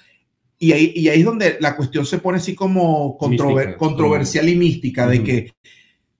y 0.58 0.72
ahí, 0.72 0.92
y 0.94 1.08
ahí 1.08 1.20
es 1.20 1.24
donde 1.24 1.56
la 1.60 1.76
cuestión 1.76 2.06
se 2.06 2.18
pone 2.18 2.38
así 2.38 2.54
como 2.54 3.16
controver- 3.18 3.54
Mística. 3.66 3.76
controversial 3.78 4.48
y 4.48 4.56
mística, 4.56 5.06
de 5.06 5.22
que 5.22 5.52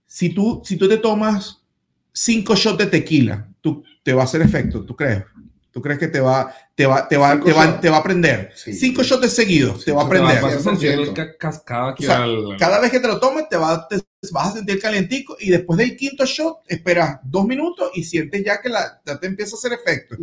si 0.07 0.31
tú, 0.31 0.63
si 0.65 0.77
tú 0.77 0.89
te 0.89 0.99
tomas 0.99 1.63
cinco 2.13 2.55
shots 2.55 2.79
de 2.79 2.87
tequila, 2.87 3.49
tú, 3.61 3.83
te 4.03 4.13
va 4.13 4.23
a 4.23 4.25
hacer 4.25 4.43
efecto, 4.43 4.85
¿tú 4.85 4.95
crees? 4.95 5.25
¿Tú 5.71 5.83
crees 5.83 5.99
que 5.99 6.09
te 6.09 6.21
va, 6.21 6.55
te 6.75 6.87
va, 6.87 7.07
te 7.07 7.19
va, 7.19 7.39
te 7.39 7.53
va, 7.53 7.79
te 7.81 7.91
va 7.91 7.99
a 7.99 8.03
prender? 8.03 8.51
Sí. 8.55 8.73
Cinco 8.73 9.03
shots 9.03 9.31
seguidos, 9.31 9.85
te 9.85 9.93
va 9.93 10.03
a 10.03 10.05
eso 10.05 10.11
te 10.13 10.19
va 10.21 10.31
a 10.31 10.33
prender. 10.41 10.43
Vas 10.43 10.67
a 10.67 10.71
sentir 10.71 10.91
100%. 10.93 11.03
el 11.09 11.13
ca- 11.13 11.37
cascada 11.37 11.95
que 11.95 12.05
O 12.05 12.07
sea, 12.07 12.23
al- 12.23 12.57
Cada 12.59 12.81
vez 12.81 12.91
que 12.91 13.01
te 13.01 13.09
lo 13.09 13.21
tomes, 13.21 13.47
te, 13.51 13.57
va, 13.59 13.87
te 13.87 13.99
vas 14.33 14.49
a 14.49 14.53
sentir 14.53 14.81
calientico 14.81 15.37
y 15.39 15.51
después 15.51 15.77
del 15.79 15.95
quinto 15.97 16.25
shot, 16.25 16.59
esperas 16.69 17.19
dos 17.25 17.47
minutos 17.47 17.91
y 17.95 18.05
sientes 18.05 18.43
ya 18.43 18.61
que 18.63 18.71
la, 18.71 19.03
ya 19.05 19.19
te 19.21 19.27
empieza 19.27 19.55
a 19.55 19.59
hacer 19.59 19.73
efecto. 19.75 20.17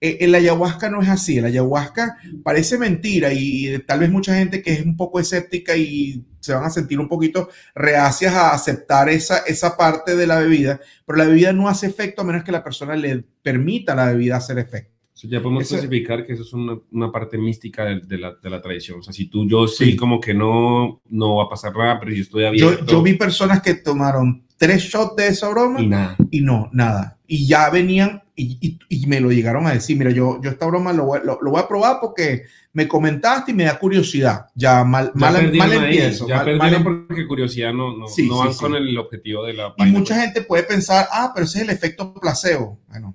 El 0.00 0.34
ayahuasca 0.34 0.88
no 0.90 1.02
es 1.02 1.08
así. 1.08 1.38
El 1.38 1.46
ayahuasca 1.46 2.16
parece 2.44 2.78
mentira 2.78 3.32
y, 3.32 3.68
y 3.74 3.78
tal 3.80 4.00
vez 4.00 4.10
mucha 4.10 4.34
gente 4.36 4.62
que 4.62 4.72
es 4.72 4.84
un 4.84 4.96
poco 4.96 5.18
escéptica 5.20 5.76
y 5.76 6.24
se 6.40 6.52
van 6.54 6.64
a 6.64 6.70
sentir 6.70 7.00
un 7.00 7.08
poquito 7.08 7.48
reacias 7.74 8.32
a 8.34 8.50
aceptar 8.54 9.08
esa, 9.08 9.38
esa 9.38 9.76
parte 9.76 10.14
de 10.16 10.26
la 10.26 10.38
bebida, 10.38 10.80
pero 11.04 11.18
la 11.18 11.24
bebida 11.26 11.52
no 11.52 11.68
hace 11.68 11.86
efecto 11.86 12.22
a 12.22 12.24
menos 12.24 12.44
que 12.44 12.52
la 12.52 12.62
persona 12.64 12.94
le 12.96 13.24
permita 13.42 13.92
a 13.92 13.96
la 13.96 14.06
bebida 14.12 14.36
hacer 14.36 14.58
efecto. 14.58 14.94
O 15.14 15.16
sea, 15.20 15.28
ya 15.30 15.42
podemos 15.42 15.64
Ese- 15.64 15.74
clasificar 15.74 16.24
que 16.24 16.34
eso 16.34 16.42
es 16.42 16.52
una, 16.52 16.78
una 16.92 17.10
parte 17.10 17.36
mística 17.36 17.84
de, 17.84 18.00
de 18.00 18.18
la, 18.18 18.34
de 18.40 18.50
la 18.50 18.62
tradición. 18.62 19.00
O 19.00 19.02
sea, 19.02 19.12
si 19.12 19.26
tú, 19.26 19.48
yo 19.48 19.66
sí, 19.66 19.86
Sí. 19.92 19.96
como 19.96 20.20
que 20.20 20.32
no, 20.32 21.02
no 21.08 21.34
va 21.36 21.44
a 21.44 21.48
pasar 21.48 21.74
nada, 21.76 21.98
pero 21.98 22.12
yo 22.12 22.22
estoy 22.22 22.42
Yo, 22.42 22.48
abierto. 22.68 22.86
yo 22.86 23.02
vi 23.02 23.14
personas 23.14 23.60
que 23.60 23.74
tomaron 23.74 24.44
tres 24.56 24.82
shots 24.84 25.16
de 25.16 25.26
esa 25.26 25.48
broma 25.48 25.80
y 25.82 25.88
nada. 25.88 26.16
y 26.30 26.40
no, 26.40 26.70
nada. 26.72 27.18
Y 27.26 27.48
ya 27.48 27.68
venían 27.68 28.22
y, 28.38 28.58
y- 28.60 28.78
y 29.02 29.06
me 29.06 29.20
lo 29.20 29.30
llegaron 29.30 29.66
a 29.66 29.72
decir, 29.72 29.96
mira, 29.98 30.10
yo, 30.10 30.40
yo 30.42 30.50
esta 30.50 30.66
broma 30.66 30.92
lo 30.92 31.04
voy, 31.06 31.20
lo, 31.24 31.38
lo 31.42 31.50
voy 31.50 31.60
a 31.60 31.68
probar 31.68 31.98
porque 32.00 32.44
me 32.72 32.86
comentaste 32.88 33.50
y 33.50 33.54
me 33.54 33.64
da 33.64 33.78
curiosidad. 33.78 34.46
Ya 34.54 34.84
mal, 34.84 35.12
Ya 35.14 35.30
mal, 35.30 35.52
mal 35.54 35.72
ahí, 35.72 35.78
empiezo. 35.78 36.28
ya 36.28 36.36
mal- 36.44 36.56
mal 36.56 36.74
em- 36.74 37.06
porque 37.08 37.26
curiosidad 37.26 37.72
no, 37.72 37.96
no, 37.96 38.06
Sí, 38.08 38.28
no 38.28 38.38
van 38.38 38.52
sí. 38.52 38.60
con 38.60 38.74
el 38.74 38.96
objetivo 38.96 39.44
de 39.44 39.54
la 39.54 39.74
y 39.76 39.84
mucha 39.86 40.14
pues. 40.14 40.24
gente 40.26 40.42
puede 40.42 40.62
pensar, 40.64 41.06
ah, 41.10 41.32
pero 41.34 41.44
ese 41.46 41.58
es 41.58 41.64
el 41.64 41.70
efecto 41.70 42.14
placebo. 42.14 42.78
Bueno, 42.88 43.14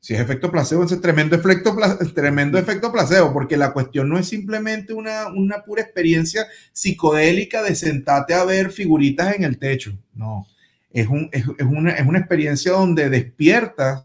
si 0.00 0.14
es 0.14 0.20
efecto 0.20 0.50
placebo, 0.50 0.84
ese 0.84 0.94
es 0.94 1.00
tremendo 1.02 1.36
efecto, 1.36 1.76
tremendo 2.14 2.56
efecto 2.58 2.90
placebo, 2.92 3.32
porque 3.32 3.56
la 3.56 3.72
cuestión 3.72 4.08
no 4.08 4.18
es 4.18 4.26
simplemente 4.28 4.92
una, 4.94 5.26
una 5.28 5.62
pura 5.64 5.82
experiencia 5.82 6.46
psicodélica 6.72 7.62
de 7.62 7.74
sentarte 7.74 8.32
a 8.32 8.44
ver 8.44 8.70
figuritas 8.70 9.34
en 9.36 9.44
el 9.44 9.58
techo. 9.58 9.92
No, 10.14 10.46
es, 10.92 11.08
un, 11.08 11.28
es, 11.32 11.44
es 11.58 11.66
una, 11.66 11.90
es 11.92 12.06
una 12.06 12.18
experiencia 12.20 12.72
donde 12.72 13.10
despiertas 13.10 14.04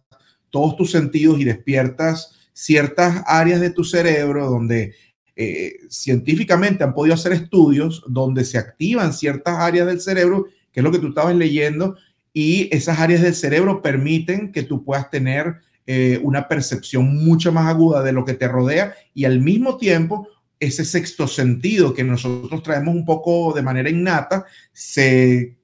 todos 0.53 0.77
tus 0.77 0.91
sentidos 0.91 1.39
y 1.39 1.45
despiertas 1.45 2.35
ciertas 2.53 3.23
áreas 3.25 3.59
de 3.59 3.71
tu 3.71 3.83
cerebro 3.83 4.47
donde 4.47 4.93
eh, 5.35 5.77
científicamente 5.89 6.83
han 6.83 6.93
podido 6.93 7.15
hacer 7.15 7.31
estudios 7.33 8.03
donde 8.07 8.45
se 8.45 8.59
activan 8.59 9.13
ciertas 9.13 9.57
áreas 9.57 9.87
del 9.87 9.99
cerebro, 9.99 10.45
que 10.71 10.79
es 10.79 10.83
lo 10.83 10.91
que 10.91 10.99
tú 10.99 11.07
estabas 11.07 11.35
leyendo, 11.35 11.97
y 12.31 12.69
esas 12.71 12.99
áreas 12.99 13.23
del 13.23 13.33
cerebro 13.33 13.81
permiten 13.81 14.51
que 14.51 14.61
tú 14.61 14.83
puedas 14.85 15.09
tener 15.09 15.55
eh, 15.87 16.19
una 16.21 16.47
percepción 16.47 17.15
mucho 17.25 17.51
más 17.51 17.65
aguda 17.65 18.03
de 18.03 18.11
lo 18.11 18.23
que 18.23 18.35
te 18.35 18.47
rodea 18.47 18.93
y 19.15 19.25
al 19.25 19.39
mismo 19.41 19.77
tiempo 19.77 20.27
ese 20.59 20.85
sexto 20.85 21.27
sentido 21.27 21.95
que 21.95 22.03
nosotros 22.03 22.61
traemos 22.61 22.93
un 22.93 23.03
poco 23.03 23.53
de 23.53 23.63
manera 23.63 23.89
innata 23.89 24.45
se, 24.71 25.57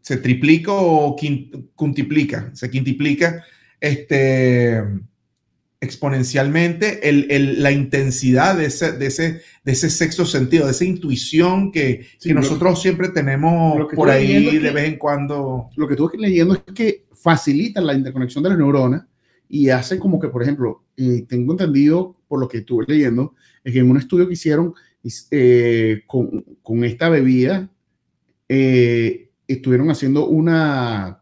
se 0.00 0.16
triplica 0.16 0.72
o 0.72 1.16
quin- 1.16 1.68
quintuplica, 1.78 2.50
se 2.54 2.68
quintuplica 2.68 3.44
este, 3.80 4.82
exponencialmente 5.80 7.08
el, 7.08 7.26
el- 7.30 7.62
la 7.62 7.72
intensidad 7.72 8.56
de 8.56 8.66
ese, 8.66 8.92
de, 8.92 9.06
ese, 9.06 9.40
de 9.64 9.72
ese 9.72 9.88
sexto 9.88 10.26
sentido, 10.26 10.66
de 10.66 10.72
esa 10.72 10.84
intuición 10.84 11.72
que, 11.72 12.06
Sí, 12.18 12.28
que 12.28 12.34
lo- 12.34 12.40
nosotros 12.40 12.80
siempre 12.82 13.08
tenemos 13.08 13.88
que 13.88 13.96
por 13.96 14.10
ahí 14.10 14.44
de 14.44 14.60
que- 14.60 14.70
vez 14.70 14.88
en 14.88 14.98
cuando. 14.98 15.70
Lo 15.76 15.86
que 15.88 15.94
estuve 15.94 16.18
leyendo 16.18 16.54
es 16.54 16.60
que 16.74 17.06
facilita 17.12 17.80
la 17.80 17.94
interconexión 17.94 18.42
de 18.44 18.50
las 18.50 18.58
neuronas 18.58 19.04
y 19.48 19.70
hace 19.70 19.98
como 19.98 20.20
que, 20.20 20.28
por 20.28 20.42
ejemplo, 20.42 20.84
eh, 20.96 21.24
tengo 21.28 21.52
entendido 21.52 22.16
por 22.28 22.40
lo 22.40 22.46
que 22.48 22.58
estuve 22.58 22.84
leyendo, 22.86 23.34
es 23.64 23.72
que 23.72 23.80
en 23.80 23.90
un 23.90 23.96
estudio 23.96 24.26
que 24.26 24.34
hicieron 24.34 24.74
eh, 25.30 26.02
con, 26.06 26.44
con 26.62 26.84
esta 26.84 27.08
bebida, 27.08 27.70
eh, 28.48 29.30
estuvieron 29.48 29.90
haciendo 29.90 30.26
una, 30.28 31.19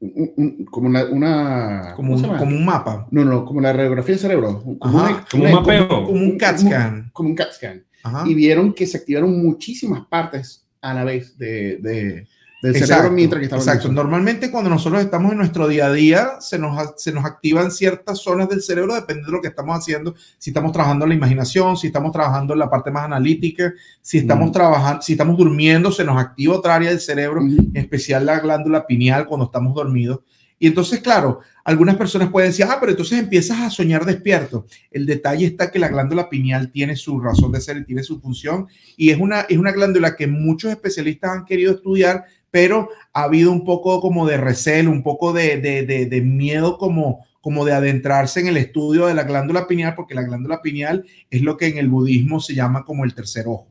un- 0.00 0.32
un- 0.36 0.64
como 0.64 0.86
una, 0.88 1.04
una 1.04 1.92
Como 1.94 2.08
¿cómo 2.14 2.18
se 2.18 2.22
un, 2.24 2.28
llama? 2.28 2.38
como 2.38 2.56
un 2.56 2.64
mapa, 2.64 3.06
no, 3.10 3.24
no, 3.24 3.44
como 3.44 3.60
la 3.60 3.72
radiografía 3.72 4.14
del 4.14 4.20
cerebro, 4.20 4.62
como, 4.62 4.76
Ajá, 4.80 5.10
una- 5.12 5.26
como 5.30 5.42
una- 5.44 5.50
un 5.52 5.56
mapeo. 5.60 5.88
como 6.04 6.20
un 6.20 6.38
CAT 6.38 6.58
scan. 6.58 7.10
como 7.12 7.28
un 7.28 7.34
CAT 7.34 7.52
scan 7.52 7.84
Ajá. 8.02 8.24
y 8.26 8.34
vieron 8.34 8.72
que 8.72 8.86
se 8.86 8.96
activaron 8.96 9.42
muchísimas 9.42 10.06
partes 10.06 10.66
a 10.80 10.94
la 10.94 11.04
vez 11.04 11.36
de, 11.36 11.76
de, 11.78 12.26
del 12.62 12.72
Exacto, 12.76 12.94
cerebro 12.94 13.10
mientras 13.12 13.38
que 13.40 13.44
estamos 13.44 13.66
Exacto. 13.66 13.90
Normalmente 13.90 14.50
cuando 14.50 14.68
nosotros 14.68 15.00
estamos 15.02 15.32
en 15.32 15.38
nuestro 15.38 15.66
día 15.66 15.86
a 15.86 15.92
día, 15.92 16.30
se 16.40 16.58
nos, 16.58 16.76
se 16.96 17.12
nos 17.12 17.24
activan 17.24 17.70
ciertas 17.70 18.18
zonas 18.18 18.48
del 18.48 18.62
cerebro, 18.62 18.94
depende 18.94 19.24
de 19.24 19.32
lo 19.32 19.40
que 19.40 19.48
estamos 19.48 19.78
haciendo, 19.78 20.14
si 20.38 20.50
estamos 20.50 20.72
trabajando 20.72 21.04
en 21.04 21.08
la 21.10 21.14
imaginación, 21.14 21.76
si 21.76 21.86
estamos 21.86 22.12
trabajando 22.12 22.52
en 22.52 22.58
la 22.58 22.68
parte 22.68 22.90
más 22.90 23.04
analítica, 23.04 23.72
si 24.02 24.18
estamos 24.18 24.50
Mm. 24.50 24.52
trabajando, 24.52 25.02
si 25.02 25.12
estamos 25.12 25.36
durmiendo, 25.38 25.90
se 25.90 26.04
nos 26.04 26.20
activa 26.20 26.56
otra 26.56 26.74
área 26.74 26.90
del 26.90 27.00
cerebro, 27.00 27.40
en 27.40 27.70
especial 27.74 28.26
la 28.26 28.40
glándula 28.40 28.86
pineal 28.86 29.26
cuando 29.26 29.46
estamos 29.46 29.74
dormidos. 29.74 30.20
Y 30.62 30.66
entonces, 30.66 31.00
claro, 31.00 31.40
algunas 31.64 31.96
personas 31.96 32.28
pueden 32.28 32.50
decir, 32.50 32.66
ah, 32.68 32.76
pero 32.78 32.92
entonces 32.92 33.18
empiezas 33.18 33.60
a 33.60 33.70
soñar 33.70 34.04
despierto. 34.04 34.66
El 34.90 35.06
detalle 35.06 35.46
está 35.46 35.70
que 35.70 35.78
la 35.78 35.88
glándula 35.88 36.28
pineal 36.28 36.70
tiene 36.70 36.96
su 36.96 37.18
razón 37.18 37.50
de 37.50 37.62
ser 37.62 37.78
y 37.78 37.84
tiene 37.86 38.02
su 38.02 38.20
función. 38.20 38.66
Y 38.94 39.08
es 39.08 39.18
una, 39.18 39.40
es 39.48 39.56
una 39.56 39.72
glándula 39.72 40.16
que 40.16 40.26
muchos 40.26 40.70
especialistas 40.70 41.30
han 41.30 41.44
querido 41.46 41.72
estudiar, 41.72 42.26
pero 42.50 42.90
ha 43.12 43.24
habido 43.24 43.52
un 43.52 43.64
poco 43.64 44.00
como 44.00 44.26
de 44.26 44.36
recelo, 44.36 44.90
un 44.90 45.02
poco 45.02 45.32
de, 45.32 45.60
de, 45.60 45.84
de, 45.86 46.06
de 46.06 46.20
miedo 46.20 46.78
como, 46.78 47.26
como 47.40 47.64
de 47.64 47.72
adentrarse 47.72 48.40
en 48.40 48.48
el 48.48 48.56
estudio 48.56 49.06
de 49.06 49.14
la 49.14 49.24
glándula 49.24 49.66
pineal, 49.66 49.94
porque 49.94 50.14
la 50.14 50.22
glándula 50.22 50.60
pineal 50.62 51.04
es 51.30 51.42
lo 51.42 51.56
que 51.56 51.66
en 51.66 51.78
el 51.78 51.88
budismo 51.88 52.40
se 52.40 52.54
llama 52.54 52.84
como 52.84 53.04
el 53.04 53.14
tercer 53.14 53.46
ojo. 53.46 53.68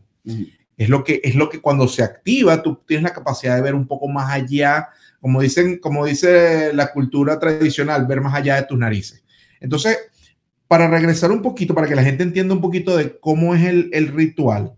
Es 0.78 0.90
lo 0.90 1.04
que 1.04 1.20
es 1.24 1.36
lo 1.36 1.50
que 1.50 1.60
cuando 1.60 1.88
se 1.88 2.04
activa 2.04 2.62
tú 2.62 2.80
tienes 2.88 3.04
la 3.04 3.14
capacidad 3.14 3.56
de 3.56 3.62
ver 3.62 3.76
un 3.76 3.88
poco 3.88 4.08
más 4.08 4.32
allá, 4.32 4.90
como 5.20 5.42
dicen, 5.42 5.80
como 5.80 6.06
dice 6.06 6.74
la 6.74 6.92
cultura 6.92 7.40
tradicional, 7.40 8.06
ver 8.08 8.22
más 8.22 8.34
allá 8.34 8.56
de 8.56 8.64
tus 8.64 8.78
narices. 8.78 9.24
Entonces, 9.60 9.98
para 10.68 10.88
regresar 10.88 11.32
un 11.32 11.42
poquito, 11.42 11.74
para 11.74 11.88
que 11.88 11.96
la 11.96 12.04
gente 12.04 12.24
entienda 12.24 12.54
un 12.54 12.62
poquito 12.62 12.96
de 12.96 13.20
cómo 13.20 13.56
es 13.56 13.66
el, 13.66 13.90
el 13.92 14.08
ritual, 14.10 14.74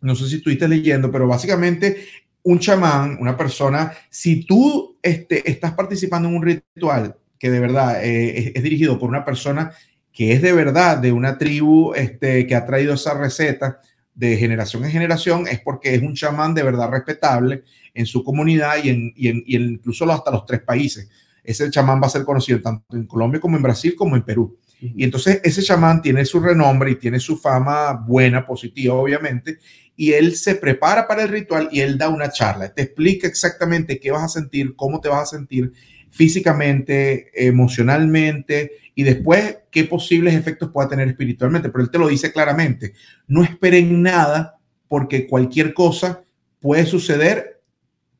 no 0.00 0.14
sé 0.14 0.28
si 0.28 0.36
estuviste 0.36 0.66
leyendo, 0.66 1.10
pero 1.10 1.26
básicamente 1.26 2.06
un 2.42 2.58
chamán, 2.58 3.18
una 3.20 3.36
persona, 3.36 3.92
si 4.08 4.44
tú 4.44 4.98
este, 5.02 5.48
estás 5.50 5.72
participando 5.74 6.28
en 6.28 6.36
un 6.36 6.42
ritual 6.42 7.16
que 7.38 7.50
de 7.50 7.60
verdad 7.60 8.04
eh, 8.04 8.52
es, 8.54 8.62
dirigido 8.62 8.98
por 8.98 9.08
una 9.08 9.24
persona 9.24 9.72
que 10.12 10.32
es 10.32 10.42
de 10.42 10.52
verdad 10.52 10.98
de 10.98 11.12
una 11.12 11.38
tribu 11.38 11.94
este, 11.94 12.46
que 12.46 12.54
ha 12.54 12.66
traído 12.66 12.94
esa 12.94 13.14
receta, 13.14 13.80
de 14.20 14.36
generación 14.36 14.84
en 14.84 14.90
generación 14.90 15.48
es 15.48 15.60
porque 15.60 15.94
es 15.94 16.02
un 16.02 16.14
chamán 16.14 16.52
de 16.52 16.62
verdad 16.62 16.90
respetable 16.90 17.64
en 17.94 18.04
su 18.04 18.22
comunidad 18.22 18.74
y, 18.82 18.90
en, 18.90 19.12
y, 19.16 19.28
en, 19.28 19.42
y 19.46 19.56
incluso 19.56 20.10
hasta 20.10 20.30
los 20.30 20.44
tres 20.44 20.60
países. 20.60 21.08
Ese 21.42 21.70
chamán 21.70 22.02
va 22.02 22.06
a 22.06 22.10
ser 22.10 22.24
conocido 22.24 22.60
tanto 22.60 22.96
en 22.96 23.06
Colombia 23.06 23.40
como 23.40 23.56
en 23.56 23.62
Brasil 23.62 23.94
como 23.96 24.16
en 24.16 24.22
Perú. 24.22 24.58
Y 24.80 25.04
entonces 25.04 25.40
ese 25.44 25.62
chamán 25.62 26.00
tiene 26.00 26.24
su 26.24 26.40
renombre 26.40 26.92
y 26.92 26.96
tiene 26.96 27.20
su 27.20 27.36
fama 27.36 27.92
buena, 27.92 28.46
positiva, 28.46 28.94
obviamente, 28.94 29.58
y 29.96 30.12
él 30.12 30.34
se 30.34 30.54
prepara 30.54 31.06
para 31.06 31.22
el 31.22 31.28
ritual 31.28 31.68
y 31.70 31.80
él 31.80 31.98
da 31.98 32.08
una 32.08 32.30
charla. 32.30 32.72
Te 32.72 32.82
explica 32.82 33.26
exactamente 33.26 34.00
qué 34.00 34.10
vas 34.10 34.22
a 34.22 34.40
sentir, 34.40 34.74
cómo 34.74 35.00
te 35.00 35.10
vas 35.10 35.22
a 35.22 35.36
sentir 35.36 35.72
físicamente, 36.10 37.30
emocionalmente 37.34 38.72
y 38.94 39.02
después 39.02 39.58
qué 39.70 39.84
posibles 39.84 40.34
efectos 40.34 40.70
pueda 40.72 40.88
tener 40.88 41.08
espiritualmente. 41.08 41.68
Pero 41.68 41.84
él 41.84 41.90
te 41.90 41.98
lo 41.98 42.08
dice 42.08 42.32
claramente. 42.32 42.94
No 43.26 43.44
esperen 43.44 44.02
nada 44.02 44.58
porque 44.88 45.26
cualquier 45.26 45.74
cosa 45.74 46.24
puede 46.60 46.86
suceder 46.86 47.60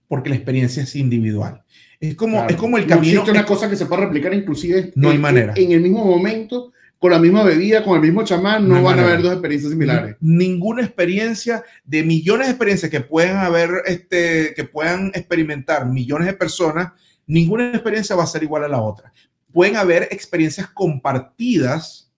porque 0.06 0.28
la 0.28 0.36
experiencia 0.36 0.82
es 0.82 0.96
individual. 0.96 1.62
Es 2.00 2.14
como, 2.14 2.38
Claro. 2.38 2.50
es 2.50 2.56
como 2.56 2.78
el 2.78 2.84
No 2.84 2.88
camino. 2.96 3.12
existe 3.12 3.30
una 3.30 3.44
cosa 3.46 3.68
que 3.68 3.76
se 3.76 3.84
pueda 3.86 4.02
replicar, 4.06 4.32
inclusive. 4.32 4.90
No 4.94 5.10
hay 5.10 5.16
en- 5.16 5.20
manera. 5.20 5.52
En 5.56 5.70
el 5.72 5.80
mismo 5.82 6.02
momento, 6.04 6.72
con 6.98 7.10
la 7.12 7.18
misma 7.18 7.42
bebida, 7.42 7.84
con 7.84 7.96
el 7.96 8.00
mismo 8.02 8.24
chamán, 8.24 8.66
No 8.66 8.76
no, 8.76 8.82
van 8.82 8.94
a 8.94 8.96
manera. 9.02 9.08
haber 9.12 9.22
dos 9.22 9.32
experiencias 9.32 9.70
similares. 9.72 10.16
Ninguna 10.20 10.82
experiencia 10.82 11.62
de 11.84 12.02
millones 12.02 12.46
de 12.46 12.52
experiencias 12.52 12.90
que 12.90 13.00
puedan 13.00 13.36
haber, 13.38 13.70
este, 13.86 14.54
que 14.56 14.64
puedan 14.64 15.08
experimentar 15.14 15.86
millones 15.86 16.26
de 16.26 16.32
personas, 16.34 16.92
ninguna 17.26 17.68
experiencia 17.70 18.16
va 18.16 18.24
a 18.24 18.26
ser 18.26 18.42
igual 18.42 18.64
a 18.64 18.68
la 18.68 18.80
otra. 18.80 19.12
Pueden 19.52 19.76
haber 19.76 20.04
experiencias 20.10 20.68
compartidas, 20.68 22.10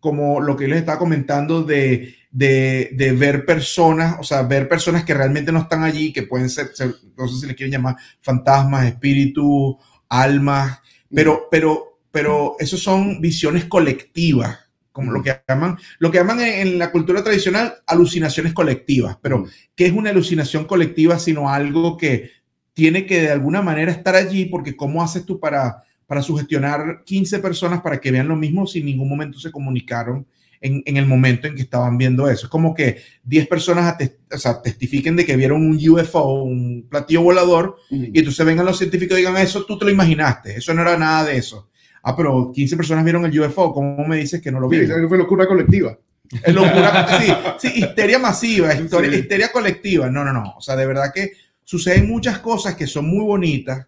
como 0.00 0.40
lo 0.40 0.56
que 0.56 0.68
les 0.68 0.78
estaba 0.78 0.98
comentando 0.98 1.62
de, 1.62 2.14
de, 2.34 2.90
de 2.94 3.12
ver 3.12 3.46
personas, 3.46 4.16
o 4.18 4.24
sea, 4.24 4.42
ver 4.42 4.68
personas 4.68 5.04
que 5.04 5.14
realmente 5.14 5.52
no 5.52 5.60
están 5.60 5.84
allí, 5.84 6.12
que 6.12 6.24
pueden 6.24 6.50
ser, 6.50 6.74
ser- 6.74 6.96
no 7.16 7.28
sé 7.28 7.40
si 7.40 7.46
le 7.46 7.54
quieren 7.54 7.72
llamar 7.72 7.96
fantasmas, 8.22 8.86
espíritus, 8.86 9.76
almas, 10.08 10.80
pero, 11.12 11.46
pero, 11.50 12.00
pero 12.10 12.56
eso 12.58 12.76
son 12.76 13.20
visiones 13.20 13.66
colectivas, 13.66 14.58
como 14.90 15.12
lo 15.12 15.22
que 15.22 15.40
llaman, 15.48 15.78
lo 16.00 16.10
que 16.10 16.18
llaman 16.18 16.40
en, 16.40 16.68
en 16.68 16.78
la 16.78 16.90
cultura 16.90 17.22
tradicional 17.22 17.74
alucinaciones 17.86 18.52
colectivas. 18.52 19.16
Pero, 19.22 19.42
Ujú. 19.42 19.50
¿qué 19.76 19.86
es 19.86 19.92
una 19.92 20.10
alucinación 20.10 20.64
colectiva 20.64 21.18
sino 21.20 21.48
algo 21.48 21.96
que 21.96 22.30
tiene 22.72 23.06
que 23.06 23.20
de 23.22 23.30
alguna 23.30 23.62
manera 23.62 23.92
estar 23.92 24.16
allí? 24.16 24.46
Porque 24.46 24.76
¿cómo 24.76 25.02
haces 25.04 25.24
tú 25.24 25.38
para, 25.38 25.84
para 26.06 26.20
sugestionar 26.22 27.02
15 27.04 27.38
personas 27.38 27.80
para 27.80 28.00
que 28.00 28.10
vean 28.10 28.26
lo 28.28 28.36
mismo 28.36 28.66
si 28.66 28.80
en 28.80 28.86
ningún 28.86 29.08
momento 29.08 29.38
se 29.38 29.52
comunicaron? 29.52 30.26
En, 30.66 30.82
en 30.86 30.96
el 30.96 31.04
momento 31.06 31.46
en 31.46 31.54
que 31.56 31.62
estaban 31.62 31.98
viendo 31.98 32.28
eso. 32.30 32.46
Es 32.46 32.50
como 32.50 32.74
que 32.74 32.96
10 33.24 33.48
personas 33.48 33.96
o 34.32 34.38
sea, 34.38 34.62
testifiquen 34.62 35.14
de 35.14 35.26
que 35.26 35.36
vieron 35.36 35.60
un 35.66 35.76
UFO, 35.90 36.42
un 36.42 36.86
platillo 36.88 37.20
volador, 37.22 37.76
Ujú. 37.90 38.04
y 38.12 38.18
entonces 38.18 38.46
vengan 38.46 38.64
los 38.64 38.78
científicos 38.78 39.18
y 39.18 39.20
digan, 39.20 39.36
eso 39.36 39.64
tú 39.66 39.78
te 39.78 39.84
lo 39.84 39.90
imaginaste, 39.90 40.56
eso 40.56 40.72
no 40.72 40.80
era 40.80 40.96
nada 40.96 41.24
de 41.24 41.36
eso. 41.36 41.68
Ah, 42.02 42.16
pero 42.16 42.50
15 42.50 42.76
personas 42.78 43.04
vieron 43.04 43.24
el 43.26 43.38
UFO, 43.40 43.74
¿cómo 43.74 44.06
me 44.06 44.16
dices 44.16 44.40
que 44.40 44.50
no 44.50 44.58
lo 44.58 44.70
Sí, 44.70 44.78
vieron? 44.78 44.98
esa 45.00 45.08
fue 45.08 45.18
locura 45.18 45.46
colectiva. 45.46 45.98
Es 46.42 46.54
locura, 46.54 47.06
sí, 47.20 47.32
sí, 47.58 47.72
histeria 47.80 48.18
masiva, 48.18 48.74
historia- 48.74 49.10
Sí. 49.12 49.18
histeria 49.18 49.52
colectiva. 49.52 50.08
No, 50.08 50.24
no, 50.24 50.32
no. 50.32 50.54
O 50.56 50.60
sea, 50.62 50.76
de 50.76 50.86
verdad 50.86 51.12
que 51.14 51.32
suceden 51.62 52.08
muchas 52.08 52.38
cosas 52.38 52.74
que 52.74 52.86
son 52.86 53.06
muy 53.06 53.24
bonitas. 53.24 53.84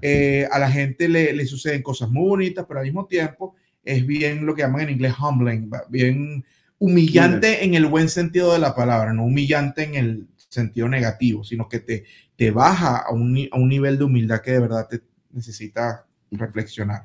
Eh, 0.00 0.48
a 0.50 0.58
la 0.58 0.70
gente 0.70 1.06
le, 1.08 1.32
le 1.34 1.44
suceden 1.46 1.82
cosas 1.82 2.08
muy 2.10 2.26
bonitas, 2.28 2.64
pero 2.66 2.80
al 2.80 2.86
mismo 2.86 3.06
tiempo 3.06 3.54
es 3.84 4.06
bien 4.06 4.46
lo 4.46 4.54
que 4.54 4.62
llaman 4.62 4.82
en 4.82 4.90
inglés 4.90 5.14
humbling, 5.20 5.70
bien 5.88 6.44
humillante 6.78 7.64
en 7.64 7.74
el 7.74 7.86
buen 7.86 8.08
sentido 8.08 8.52
de 8.52 8.58
la 8.58 8.74
palabra, 8.74 9.12
no 9.12 9.24
humillante 9.24 9.84
en 9.84 9.94
el 9.94 10.26
sentido 10.48 10.88
negativo, 10.88 11.44
sino 11.44 11.68
que 11.68 11.80
te, 11.80 12.04
te 12.36 12.50
baja 12.50 12.98
a 12.98 13.12
un, 13.12 13.48
a 13.50 13.58
un 13.58 13.68
nivel 13.68 13.98
de 13.98 14.04
humildad 14.04 14.40
que 14.40 14.52
de 14.52 14.60
verdad 14.60 14.86
te 14.88 15.00
necesita 15.32 16.06
reflexionar. 16.30 17.04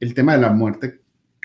El 0.00 0.14
tema 0.14 0.34
de 0.34 0.40
la 0.42 0.50
muerte 0.50 1.00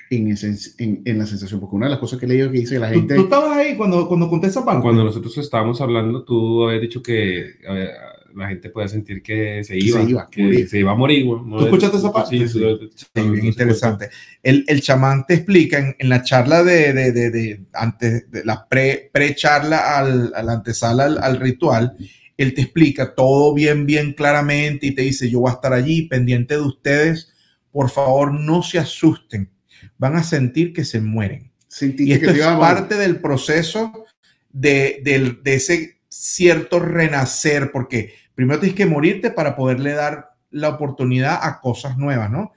en, 0.10 0.28
esen- 0.30 0.74
en, 0.78 1.02
en 1.06 1.18
la 1.20 1.26
sensación, 1.26 1.60
porque 1.60 1.76
una 1.76 1.88
de 1.88 1.92
las 1.92 2.00
cosas 2.00 2.18
que 2.20 2.26
he 2.26 2.30
leído 2.30 2.50
que 2.52 2.60
dice 2.60 2.80
la 2.80 2.92
¿Tú, 2.92 3.00
gente. 3.00 3.16
tú 3.16 3.24
estabas 3.24 3.58
ahí 3.58 3.76
cuando, 3.76 4.08
cuando 4.08 4.30
conté 4.30 4.48
esa 4.48 4.64
parte? 4.64 4.82
Cuando 4.82 5.04
nosotros 5.04 5.38
estábamos 5.38 5.82
hablando, 5.82 6.24
tú 6.24 6.66
habías 6.66 6.82
dicho 6.82 7.04
que 7.04 7.40
eh, 7.68 7.90
la 8.36 8.50
gente 8.50 8.70
podía 8.70 8.88
sentir 8.88 9.22
que 9.22 9.64
se 9.64 9.78
iba, 9.78 10.02
se 10.04 10.10
iba, 10.10 10.30
que 10.30 10.68
se 10.68 10.80
iba 10.80 10.92
a 10.92 10.96
morir. 10.96 11.26
¿Tú 11.26 11.64
escuchaste 11.66 11.98
esa 11.98 12.12
parte? 12.12 12.38
Sí, 12.38 12.48
Sí. 12.48 12.60
sí. 12.60 12.90
Sí, 13.16 13.30
bien 13.30 13.46
interesante. 13.46 14.10
El, 14.44 14.64
el 14.68 14.82
chamán 14.82 15.26
te 15.26 15.36
explica 15.36 15.80
en, 15.80 15.96
en 15.98 16.10
la 16.10 16.22
charla 16.24 16.64
de, 16.64 16.94
de, 16.94 17.12
de, 17.12 17.32
de- 17.32 17.66
antes 17.74 18.30
de 18.32 18.44
la 18.46 18.68
pre, 18.68 19.10
pre-charla 19.14 19.98
al, 19.98 20.32
a 20.36 20.44
la 20.44 20.54
antesala 20.54 21.06
al, 21.06 21.18
al 21.22 21.40
ritual, 21.40 21.96
él 22.38 22.54
te 22.54 22.62
explica 22.62 23.16
todo 23.16 23.54
bien, 23.54 23.86
bien 23.86 24.14
claramente 24.14 24.86
y 24.88 24.92
te 24.92 25.02
dice, 25.02 25.30
yo 25.30 25.40
voy 25.40 25.50
a 25.50 25.56
estar 25.56 25.74
allí 25.74 26.04
pendiente 26.04 26.54
de 26.56 26.62
ustedes, 26.62 27.34
por 27.72 27.90
favor 27.90 28.32
no 28.34 28.62
se 28.62 28.78
asusten, 28.80 29.50
van 29.98 30.16
a 30.16 30.24
sentir 30.24 30.74
que 30.74 30.86
se 30.86 31.02
mueren. 31.02 31.52
Sentiste 31.68 32.04
Y 32.06 32.14
esto 32.14 32.34
que 32.34 32.40
es 32.40 32.46
parte 32.46 32.96
del 32.96 33.20
proceso 33.20 34.06
de, 34.52 35.02
del- 35.04 35.42
de 35.44 35.56
ese 35.56 35.97
cierto 36.20 36.80
renacer, 36.80 37.72
porque 37.72 38.14
primero 38.36 38.60
tienes 38.60 38.76
que 38.76 38.86
morirte 38.86 39.32
para 39.32 39.56
poderle 39.56 39.92
dar 39.94 40.32
la 40.52 40.70
oportunidad 40.70 41.40
a 41.42 41.60
cosas 41.62 41.98
nuevas, 41.98 42.32
¿no? 42.32 42.52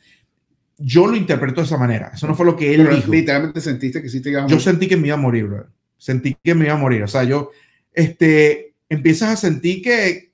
Yo 0.78 1.06
lo 1.06 1.16
interpreto 1.16 1.60
de 1.60 1.66
esa 1.66 1.76
manera. 1.76 2.10
Eso 2.14 2.26
no 2.26 2.34
fue 2.34 2.46
lo 2.46 2.56
que 2.56 2.72
él 2.74 2.82
Pero 2.84 2.96
dijo. 2.96 3.12
literalmente 3.12 3.60
sentiste 3.60 4.00
que 4.00 4.08
sí 4.08 4.22
te 4.22 4.30
iba 4.30 4.40
a 4.40 4.46
Yo 4.46 4.54
morir. 4.56 4.60
sentí 4.62 4.88
que 4.88 4.96
me 4.96 5.08
iba 5.08 5.14
a 5.16 5.20
morir, 5.20 5.44
brother. 5.46 5.66
Sentí 5.98 6.36
que 6.42 6.54
me 6.54 6.64
iba 6.64 6.74
a 6.74 6.78
morir. 6.78 7.02
O 7.02 7.08
sea, 7.08 7.24
yo, 7.24 7.50
este, 7.92 8.74
empiezas 8.88 9.30
a 9.30 9.36
sentir 9.36 9.82
que, 9.82 10.32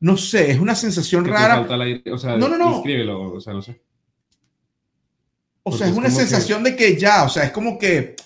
no 0.00 0.16
sé, 0.18 0.50
es 0.50 0.58
una 0.58 0.74
sensación 0.74 1.24
Que 1.24 1.30
rara. 1.30 1.66
aire, 1.82 2.12
o 2.12 2.18
sea, 2.18 2.36
No, 2.36 2.48
no, 2.48 2.58
no. 2.58 2.72
descríbelo, 2.74 3.32
o 3.32 3.40
sea, 3.40 3.54
no 3.54 3.62
sé. 3.62 3.80
O 5.62 5.70
Porque 5.70 5.78
sea, 5.78 5.86
es 5.86 5.92
es 5.92 5.98
una 5.98 6.08
como 6.08 6.18
que- 6.18 6.26
sensación 6.26 6.62
de 6.64 6.76
que 6.76 6.96
ya, 6.98 7.24
o 7.24 7.28
sea, 7.28 7.44
es 7.44 7.50
como 7.52 7.78
que 7.78 8.16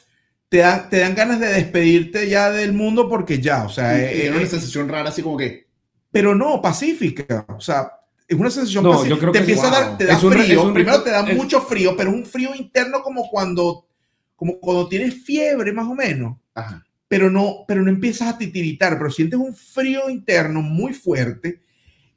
te 0.55 0.61
dan, 0.61 0.89
te 0.89 0.99
dan 1.01 1.17
ganas 1.17 1.41
de 1.41 1.49
despedirte 1.49 2.29
ya 2.29 2.49
del 2.53 2.73
mundo 2.73 3.09
porque 3.09 3.41
ya, 3.41 3.65
o 3.65 3.69
sea, 3.69 3.99
Y- 3.99 4.19
y 4.19 4.21
eh, 4.27 4.31
una 4.31 4.43
eh, 4.43 4.47
sensación 4.47 4.89
rara, 4.89 5.09
así 5.09 5.21
como 5.21 5.37
que. 5.37 5.67
pero 6.13 6.33
no, 6.37 6.63
pacífica. 6.63 7.45
O 7.49 7.61
sea, 7.61 7.91
es 8.29 8.39
una 8.39 8.51
sensación 8.51 8.85
No, 8.85 8.91
pacífica. 8.93 9.15
yo 9.17 9.19
creo 9.21 9.33
te 9.33 9.39
que 9.39 9.43
empieza 9.53 9.67
a 9.67 9.71
wow. 9.71 9.81
dar, 9.81 9.99
te 9.99 10.05
da 10.05 10.13
Es 10.17 10.23
un 10.23 10.33
frío. 10.33 10.61
es 10.61 10.65
un 10.65 10.75
Primero 10.75 11.03
te 11.03 11.11
da 11.11 11.29
es- 11.29 11.37
mucho 11.37 11.61
frío, 11.61 11.97
pero 11.97 12.11
un 12.13 12.25
frío 12.25 12.55
interno 12.55 13.03
como 13.03 13.29
cuando, 13.29 13.89
como 14.37 14.61
cuando 14.61 14.87
tienes 14.89 15.25
fiebre, 15.25 15.73
más 15.73 15.89
o 15.89 15.95
menos. 15.97 16.37
Ajá. 16.55 16.87
Pero 17.09 17.31
no, 17.31 17.65
pero 17.67 17.83
no 17.83 17.91
empiezas 17.91 18.29
a 18.29 18.39
titiritar, 18.39 18.97
pero 18.97 19.11
sientes 19.11 19.41
un 19.41 19.57
frío 19.57 20.09
interno 20.09 20.63
muy 20.63 20.93
fuerte 20.93 21.63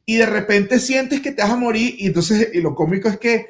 y 0.05 0.15
de 0.17 0.27
repente 0.27 0.77
sientes 0.77 1.21
que 1.21 1.31
te 1.31 1.41
vas 1.41 1.51
a 1.51 1.55
morir 1.57 1.95
y 1.97 2.05
entonces 2.05 2.49
y 2.53 2.61
lo 2.61 2.75
cómico 2.75 3.09
es 3.09 3.17
que 3.17 3.47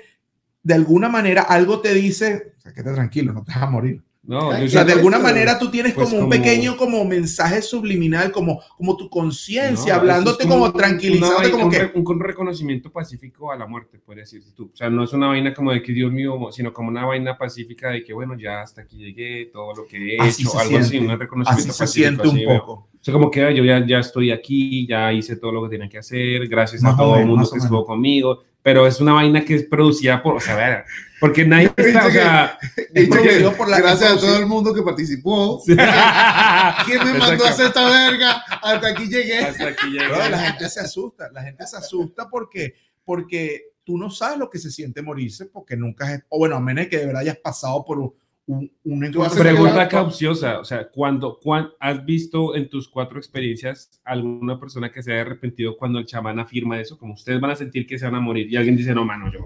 de 0.63 0.73
alguna 0.76 1.10
manera 1.10 1.41
algo 1.41 1.82
te 1.82 1.93
dice, 1.93 2.54
o 2.58 2.62
sea, 2.62 2.73
quédate 2.73 2.95
tranquilo, 2.95 3.34
no 3.34 3.43
te 3.43 3.52
vas 3.52 3.63
a 3.63 3.69
morir. 3.69 4.02
No, 4.28 4.50
O 4.50 4.68
sea, 4.68 4.84
de 4.84 4.92
alguna 4.92 5.20
manera 5.20 5.58
tú 5.58 5.72
tienes 5.72 5.94
Pues 5.94 6.10
como 6.10 6.18
un 6.18 6.30
como- 6.30 6.32
pequeño 6.44 6.76
como 6.76 7.06
mensaje 7.06 7.62
subliminal, 7.62 8.30
como, 8.34 8.60
como 8.76 8.98
tu 8.98 9.10
conciencia, 9.10 9.94
No, 9.96 10.00
hablándote 10.02 10.46
como 10.46 10.66
un- 10.66 10.74
tranquilizándote, 10.74 11.50
como 11.50 11.70
vaina- 11.70 11.92
que... 11.94 11.98
un, 11.98 12.06
re- 12.06 12.13
un 12.16 12.20
reconocimiento 12.20 12.92
pacífico 12.92 13.54
a 13.54 13.56
la 13.56 13.66
muerte, 13.68 14.00
podría 14.00 14.24
decirse 14.24 14.52
tú. 14.54 14.70
O 14.74 14.76
sea, 14.76 14.90
no 14.90 15.06
es 15.06 15.13
una 15.13 15.28
vaina 15.28 15.54
como 15.54 15.72
de 15.72 15.82
que 15.82 15.94
Dios 15.94 16.12
mío, 16.12 16.38
sino 16.52 16.74
como 16.74 16.90
una 16.90 17.06
vaina 17.06 17.38
pacífica 17.38 17.90
de 17.90 18.04
que, 18.04 18.12
bueno, 18.12 18.38
ya 18.38 18.62
hasta 18.63 18.82
aquí 18.82 18.98
llegué, 18.98 19.46
todo 19.46 19.74
lo 19.74 19.88
que 19.88 20.16
he 20.18 20.20
Así 20.20 20.42
hecho, 20.44 20.52
se 20.52 20.58
algo 20.60 20.78
así, 20.78 20.90
siente. 20.90 21.13
un 21.13 21.20
reconocimiento 21.20 21.72
Así 21.72 21.78
se 21.78 21.84
pacífico, 21.84 22.04
siente 22.10 22.28
un 22.28 22.36
así 22.36 22.46
veo. 22.46 22.60
poco. 22.60 22.74
O 23.00 23.04
sea, 23.08 23.13
como 23.13 23.32
que 23.32 23.46
"Ay, 23.46 23.56
yo 23.56 23.63
ya, 23.63 23.86
ya 23.88 24.00
estoy 24.00 24.32
aquí, 24.32 24.86
ya 24.86 25.13
hice 25.13 25.38
todo 25.38 25.54
lo 25.54 25.63
que 25.63 25.70
tenía 25.70 25.88
que 25.88 26.00
hacer, 26.00 26.46
gracias 26.50 26.82
Más 26.82 26.96
a 26.96 26.98
todo 26.98 27.16
el 27.16 27.26
mundo 27.28 27.50
que 27.50 27.60
estuvo 27.60 27.86
conmigo, 27.86 28.44
pero 28.67 28.86
es 28.86 28.99
una 28.99 29.13
vaina 29.13 29.45
que 29.45 29.56
es 29.56 29.63
producida 29.63 30.21
por, 30.21 30.36
o 30.36 30.39
sea, 30.41 30.58
ver, 30.58 30.84
porque 31.21 31.45
nadie 31.45 31.71
está, 31.77 32.06
o 32.06 32.12
sea, 32.12 32.60
Es 32.93 33.08
Porque 33.08 33.49
por 33.58 33.69
la- 33.69 33.80
gracias 33.80 34.12
a 34.12 34.17
todo 34.19 34.38
el 34.38 34.45
mundo 34.45 34.73
que 34.73 34.82
participó. 34.82 35.62
sí. 35.65 35.73
¿Quién 36.86 37.01
me 37.06 37.13
mandó 37.17 37.45
a 37.45 37.49
hacer 37.49 37.67
esta 37.67 37.89
verga? 37.89 38.43
Hasta 38.62 38.89
aquí 38.89 39.08
llegué. 39.08 39.39
hasta 39.39 39.69
aquí 39.69 39.88
llegué. 39.89 40.10
La 40.30 40.38
gente 40.39 40.67
se 40.67 40.82
asusta, 40.82 41.30
la 41.32 41.43
gente 41.43 41.65
se 41.65 41.77
asusta 41.77 42.27
porque, 42.30 42.73
porque 43.06 43.67
tú 43.86 43.97
no 43.97 44.10
sabes 44.10 44.38
lo 44.38 44.49
que 44.49 44.60
se 44.60 44.69
siente 44.69 45.01
morirse 45.01 45.45
porque 45.45 45.77
nunca 45.77 46.06
has, 46.06 46.21
o 46.27 46.38
bueno, 46.39 46.58
a 46.58 46.60
menos 46.60 46.88
que 46.88 46.97
de 46.97 47.06
verdad 47.06 47.21
hayas 47.21 47.38
pasado 47.38 47.86
por 47.86 47.99
un, 47.99 48.13
un, 48.47 48.71
un 48.86 49.05
encuentro. 49.05 49.38
Pregunta 49.39 49.88
capciosa, 49.88 50.60
o 50.60 50.65
sea, 50.65 50.88
cuando, 50.89 51.39
cuan- 51.39 51.69
has 51.79 52.03
visto 52.05 52.55
en 52.55 52.69
tus 52.69 52.88
cuatro 52.89 53.17
experiencias 53.19 54.01
alguna 54.03 54.60
persona 54.60 54.91
que 54.91 55.03
se 55.03 55.12
haya 55.12 55.21
arrepentido 55.21 55.77
cuando 55.77 55.99
el 55.99 56.05
chamán 56.05 56.39
afirma 56.39 56.79
eso? 56.79 56.97
Como 56.97 57.13
ustedes 57.13 57.39
van 57.41 57.51
a 57.51 57.55
sentir 57.55 57.86
que 57.86 57.99
se 57.99 58.05
van 58.05 58.15
a 58.15 58.19
morir 58.21 58.47
y 58.51 58.55
alguien 58.55 58.75
dice, 58.77 58.93
no, 58.95 59.03
mano, 59.05 59.31
yo, 59.31 59.39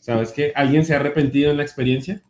¿sabes 0.00 0.32
qué? 0.32 0.52
¿Alguien 0.56 0.84
se 0.84 0.94
ha 0.94 0.96
arrepentido 1.00 1.50
en 1.50 1.58
la 1.58 1.62
experiencia? 1.62 2.20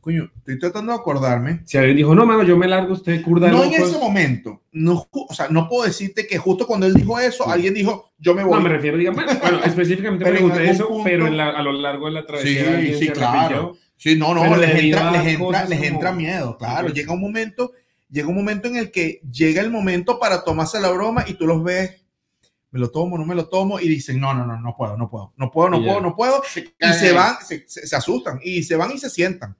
Coño, 0.00 0.30
estoy 0.36 0.58
tratando 0.58 0.92
de 0.92 0.98
acordarme. 0.98 1.60
Si 1.64 1.78
alguien 1.78 1.96
dijo, 1.96 2.14
no, 2.14 2.26
mano, 2.26 2.42
yo 2.42 2.56
me 2.58 2.68
largo, 2.68 2.92
usted 2.92 3.22
curda 3.22 3.48
No 3.48 3.64
loco". 3.64 3.74
en 3.76 3.82
ese 3.82 3.98
momento, 3.98 4.60
no, 4.72 5.06
o 5.10 5.32
sea, 5.34 5.48
no 5.48 5.66
puedo 5.68 5.84
decirte 5.86 6.26
que 6.26 6.36
justo 6.36 6.66
cuando 6.66 6.84
él 6.86 6.92
dijo 6.94 7.18
eso, 7.18 7.48
alguien 7.48 7.72
dijo, 7.72 8.10
yo 8.18 8.34
me 8.34 8.44
voy. 8.44 8.54
No, 8.54 8.60
me 8.60 8.68
refiero, 8.68 8.98
digamos, 8.98 9.24
bueno, 9.40 9.60
específicamente 9.64 10.24
pregunté 10.24 10.68
eso, 10.68 10.88
punto- 10.88 11.04
pero 11.04 11.26
en 11.26 11.36
la- 11.38 11.50
a 11.50 11.62
lo 11.62 11.72
largo 11.72 12.06
de 12.06 12.12
la 12.12 12.26
travesía 12.26 12.80
Sí, 12.80 12.94
sí, 12.94 13.08
claro. 13.08 13.38
arrepintió. 13.38 13.78
Sí, 14.04 14.16
no, 14.16 14.34
no, 14.34 14.54
les 14.58 14.68
entra, 14.84 15.10
les 15.12 15.26
entra, 15.34 15.64
les 15.64 15.82
entra 15.82 16.12
miedo, 16.12 16.58
claro. 16.58 16.88
Llega 16.88 17.14
un 17.14 17.20
momento, 17.22 17.72
llega 18.10 18.28
un 18.28 18.34
momento 18.34 18.68
en 18.68 18.76
el 18.76 18.90
que 18.90 19.22
llega 19.32 19.62
el 19.62 19.70
momento 19.70 20.18
para 20.18 20.44
tomarse 20.44 20.78
la 20.78 20.90
broma 20.90 21.24
y 21.26 21.32
tú 21.34 21.46
los 21.46 21.64
ves, 21.64 22.04
me 22.70 22.80
lo 22.80 22.90
tomo, 22.90 23.16
no 23.16 23.24
me 23.24 23.34
lo 23.34 23.48
tomo, 23.48 23.80
y 23.80 23.88
dicen, 23.88 24.20
no, 24.20 24.34
no, 24.34 24.44
no, 24.44 24.60
no 24.60 24.76
puedo, 24.76 24.98
no 24.98 25.08
puedo, 25.08 25.32
no 25.38 25.50
puedo, 25.50 25.70
no 25.70 25.78
Y 25.80 25.84
puedo, 25.86 26.00
no 26.02 26.14
puedo, 26.14 26.42
y 26.54 26.60
cagan 26.78 26.98
se 26.98 27.12
van, 27.12 27.36
se, 27.46 27.64
se- 27.66 27.86
se 27.86 27.96
asustan, 27.96 28.40
y 28.42 28.62
se 28.62 28.76
van 28.76 28.92
y 28.92 28.98
se 28.98 29.08
sientan. 29.08 29.56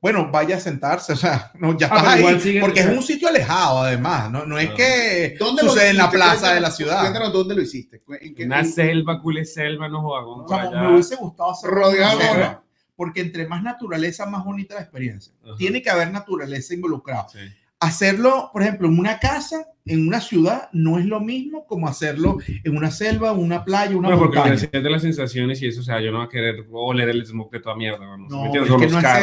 Bueno, 0.00 0.30
vaya 0.32 0.56
a 0.56 0.60
sentarse, 0.60 1.12
o 1.14 1.16
sea, 1.16 1.52
no, 1.58 1.76
ya 1.76 1.88
Ah, 1.92 1.96
estás 1.98 2.14
ahí, 2.14 2.40
siguen- 2.40 2.60
porque 2.62 2.80
es 2.80 2.86
un 2.86 3.02
sitio 3.02 3.28
alejado, 3.28 3.80
además, 3.80 4.30
no, 4.30 4.46
no 4.46 4.58
es 4.58 4.70
que 4.70 5.36
¿Dónde 5.38 5.60
sucede 5.62 5.90
en 5.90 5.98
la 5.98 6.10
plaza 6.10 6.54
de 6.54 6.60
la 6.62 6.70
ciudad. 6.70 7.00
Cuéntanos 7.02 7.34
dónde 7.34 7.54
lo 7.54 7.60
hiciste. 7.60 8.02
¿En 8.18 8.34
qué- 8.34 8.46
Una 8.46 8.60
en- 8.60 8.72
selva, 8.72 9.20
culé 9.20 9.44
selva, 9.44 9.90
no 9.90 10.00
jugamos. 10.00 10.46
Como 10.46 10.70
me 10.70 10.92
hubiese 10.94 11.16
gustado 11.16 11.50
hacer 11.50 11.68
Rodeado 11.68 12.63
porque 12.96 13.20
entre 13.20 13.46
más 13.46 13.62
naturaleza, 13.62 14.26
más 14.26 14.44
bonita 14.44 14.74
la 14.74 14.82
experiencia. 14.82 15.32
Ajá. 15.44 15.56
Tiene 15.56 15.82
que 15.82 15.90
haber 15.90 16.10
naturaleza 16.10 16.74
involucrada. 16.74 17.28
Sí. 17.28 17.38
hacerlo, 17.80 18.50
por 18.52 18.62
ejemplo, 18.62 18.88
en 18.88 18.98
una 18.98 19.18
casa, 19.18 19.66
en 19.86 20.08
una 20.08 20.20
ciudad, 20.22 20.70
no 20.72 20.98
es 20.98 21.04
lo 21.04 21.20
mismo 21.20 21.66
como 21.66 21.86
hacerlo 21.86 22.38
en 22.46 22.74
una 22.76 22.90
selva, 22.90 23.32
una 23.32 23.64
playa, 23.66 23.94
una 23.94 24.08
Bueno, 24.08 24.18
porque 24.22 24.38
montaña. 24.38 24.68
la 24.72 24.80
de 24.80 24.90
las 24.90 25.02
sensaciones 25.02 25.60
y 25.60 25.66
eso, 25.66 25.80
o 25.80 25.82
sea, 25.82 26.00
yo 26.00 26.10
no 26.10 26.18
voy 26.18 26.26
a 26.26 26.30
querer 26.30 26.64
oler 26.72 27.10
el 27.10 27.26
smoke 27.26 27.52
de 27.52 27.60
toda 27.60 27.76
mierda, 27.76 27.98
¿no? 27.98 28.16
No, 28.16 28.28
no 28.46 28.54
es 28.54 28.62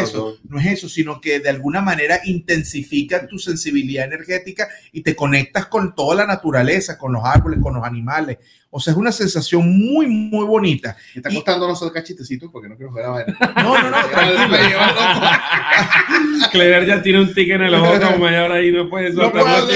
eso, 0.04 0.38
no 0.47 0.60
es 0.60 0.65
eso, 0.67 0.88
sino 0.88 1.19
que 1.19 1.39
de 1.39 1.50
alguna 1.50 1.82
manera 1.82 2.19
intensifica 2.26 3.28
tu 3.28 3.39
sensibilidad 3.39 4.06
energética 4.06 4.67
y 4.91 5.02
te 5.02 5.15
conectas 5.15 5.65
con 5.65 5.95
toda 5.95 6.15
la 6.15 6.28
naturaleza, 6.28 6.95
con 6.97 7.12
los 7.13 7.26
árboles, 7.26 7.60
con 7.60 7.74
los 7.74 7.84
animales. 7.84 8.38
O 8.74 8.80
sea, 8.80 8.91
es 8.91 8.97
una 8.97 9.12
sensación 9.12 9.78
muy, 9.78 10.08
muy 10.08 10.45
bonita. 10.45 10.95
Me 11.13 11.19
está 11.19 11.30
Y- 11.30 11.36
costando 11.36 11.67
chistecitos 12.04 12.50
porque 12.52 12.69
no 12.69 12.78
quiero 12.78 12.91
jugar 12.91 13.26
a. 13.28 13.63
No, 13.63 13.78
no, 13.82 13.89
no. 13.89 13.97
Clever 16.52 16.86
ya 16.86 17.02
tiene 17.02 17.19
un 17.21 17.34
tic 17.34 17.50
en 17.50 17.62
el 17.63 17.74
ojo 17.76 18.00
como 18.00 18.26
media 18.26 18.45
hora 18.45 18.62
y 18.62 18.71
no 18.71 18.89
puede 18.89 19.10
No 19.12 19.24
soltar 19.24 19.45
no 19.45 19.67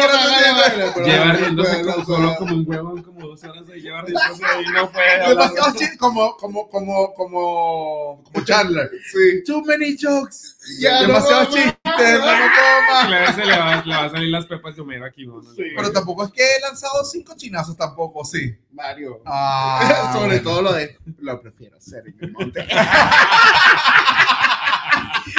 tira, 0.00 0.06
quiero 0.06 0.16
¿no? 0.16 0.20
hacer- 0.20 0.34
quiero 0.36 0.46
quiero 0.46 0.56
hacer- 0.56 0.66
pagar 0.66 0.76
la 0.76 0.84
vaina, 0.86 0.92
pero 0.94 1.06
Lleva 1.06 1.24
no 1.26 1.32
riéndose 1.38 1.70
puedo, 2.04 2.36
como, 2.36 2.54
un 2.54 2.64
huevón, 2.68 3.02
como 3.02 3.26
dos 3.28 3.44
horas 3.44 3.64
ahí, 3.72 3.80
lleva 3.80 4.02
riéndose 4.02 4.42
y 4.60 4.72
no 4.72 5.72
chiste, 5.74 5.96
como, 5.98 6.36
como, 6.36 6.68
como, 6.68 7.14
como, 7.14 8.22
como 8.24 8.44
Chandler. 8.44 8.90
Sí. 9.10 9.42
Too 9.46 9.62
many 9.64 9.96
jokes. 10.00 10.56
Ya, 10.80 11.00
no 11.02 11.06
Demasiado 11.08 11.48
puedo 11.48 11.64
más. 11.64 11.74
chistes, 11.96 12.20
no. 12.20 13.06
Clever 13.06 13.34
se 13.34 13.44
le 13.44 13.58
va, 13.58 13.82
le 13.84 13.94
va 13.96 14.04
a 14.04 14.10
salir 14.10 14.28
las 14.30 14.46
pepas 14.46 14.74
de 14.76 14.82
Homero 14.82 15.04
aquí, 15.06 15.26
¿no? 15.26 15.40
No, 15.40 15.52
Sí. 15.54 15.62
Pero 15.76 15.92
tampoco 15.92 16.24
es 16.24 16.32
que 16.32 16.42
he 16.42 16.60
lanzado 16.60 17.04
cinco 17.04 17.34
chinazos 17.36 17.76
tampoco, 17.76 18.24
sí. 18.24 18.56
Mario. 18.72 19.20
Ah, 19.26 20.10
Sobre 20.12 20.26
bueno. 20.38 20.42
todo 20.42 20.62
lo 20.62 20.72
de 20.72 20.96
lo 21.20 21.40
prefiero 21.40 21.76
hacer 21.76 22.02
en 22.08 22.16
el 22.20 22.32
monte. 22.32 22.66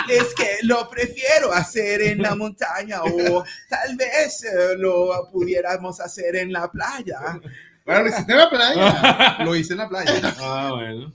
Es 0.09 0.33
que 0.33 0.57
lo 0.63 0.89
prefiero 0.89 1.51
hacer 1.51 2.01
en 2.01 2.21
la 2.21 2.35
montaña 2.35 3.03
o 3.03 3.43
tal 3.69 3.95
vez 3.95 4.43
eh, 4.43 4.77
lo 4.77 5.29
pudiéramos 5.31 5.99
hacer 5.99 6.35
en 6.37 6.51
la 6.51 6.69
playa. 6.71 7.39
Bueno, 7.85 8.03
lo 8.03 8.09
hiciste 8.09 8.31
en 8.33 8.37
la 8.37 8.49
playa. 8.49 9.37
Lo 9.45 9.55
hice 9.55 9.73
en 9.73 9.79
la 9.79 9.89
playa. 9.89 10.35
Ah, 10.39 10.71
bueno. 10.75 11.13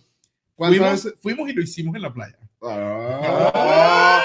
¿Cuántas 0.54 1.02
Fuimos, 1.02 1.14
fuimos 1.20 1.50
y 1.50 1.52
lo 1.52 1.62
hicimos 1.62 1.94
en 1.96 2.02
la 2.02 2.12
playa. 2.12 2.38
Ah. 2.62 4.22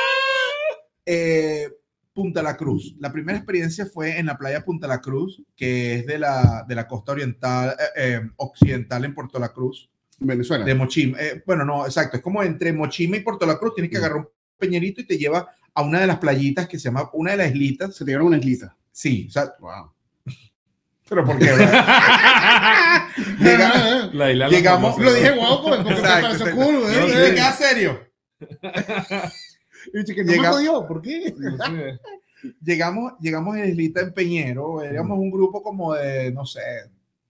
Eh, 1.06 1.69
Punta 2.13 2.41
La 2.41 2.58
Cruz. 2.58 2.95
La 2.99 3.12
primera 3.12 3.38
experiencia 3.38 3.86
fue 3.86 4.17
en 4.17 4.25
la 4.25 4.38
playa 4.38 4.65
Punta 4.65 4.88
La 4.88 5.01
Cruz, 5.01 5.41
que 5.56 5.95
es 5.95 6.06
de 6.06 6.17
la, 6.17 6.65
de 6.67 6.75
la 6.75 6.88
costa 6.88 7.12
oriental, 7.12 7.75
eh, 7.80 7.84
eh, 7.95 8.21
occidental 8.38 9.06
en 9.06 9.13
Puerto 9.13 9.39
La 9.39 9.49
Cruz, 9.49 9.89
Venezuela. 10.19 10.65
de 10.65 10.73
Mochima. 10.75 11.17
Eh, 11.19 11.43
bueno, 11.45 11.63
no, 11.65 11.86
exacto. 11.86 12.17
Es 12.17 12.23
como 12.23 12.41
entre 12.43 12.73
Mochima 12.73 13.17
y 13.17 13.21
Puerto 13.21 13.45
La 13.45 13.58
Cruz. 13.58 13.73
Tienes 13.75 13.91
que 13.91 13.97
Mm. 13.97 13.99
agarrar 14.03 14.17
un 14.19 14.27
peñerito 14.58 15.01
y 15.01 15.06
te 15.06 15.17
lleva 15.17 15.47
a 15.73 15.82
una 15.84 15.99
de 16.01 16.08
las 16.08 16.17
playitas 16.17 16.67
que 16.67 16.77
se 16.80 16.86
llama, 16.86 17.10
una 17.13 17.32
de 17.32 17.38
las 17.38 17.47
islitas. 17.51 17.95
Se 17.95 18.03
te 18.03 18.12
dieron 18.12 18.27
una 18.27 18.38
islita. 18.38 18.75
Sí, 18.91 19.27
o 19.30 19.32
sea, 19.32 19.53
Wow. 19.60 19.91
pero 21.10 21.23
¿por 21.25 21.38
qué? 21.38 21.45
Llega- 23.39 24.10
La 24.13 24.32
isla 24.32 24.49
Llegamos- 24.49 24.95
famosa, 24.95 25.01
Lo 25.03 25.10
¿no? 25.12 25.15
dije 25.15 25.32
guau 25.32 25.63
porque 25.63 25.84
me 25.84 25.91
Exacto, 25.91 26.32
exacto. 26.32 26.56
cool, 26.56 26.75
y 26.75 26.95
¿eh? 26.95 27.23
te 27.30 27.36
quedas 27.36 27.58
serio. 27.58 27.99
Y 29.93 29.99
dije 29.99 30.15
que 30.15 30.23
no 30.25 30.32
me 30.32 30.38
Llega- 30.38 30.51
jodió. 30.51 30.86
¿Por 30.88 31.01
qué? 31.01 31.34
No 31.38 31.58
sé. 31.65 31.99
Llegamos, 32.62 33.13
llegamos 33.21 33.56
en 33.56 33.69
Islita 33.69 34.01
en 34.01 34.13
Peñero, 34.13 34.82
éramos 34.84 35.17
un 35.17 35.32
grupo 35.32 35.63
como 35.63 35.93
de, 35.93 36.30
no 36.34 36.45
sé, 36.45 36.60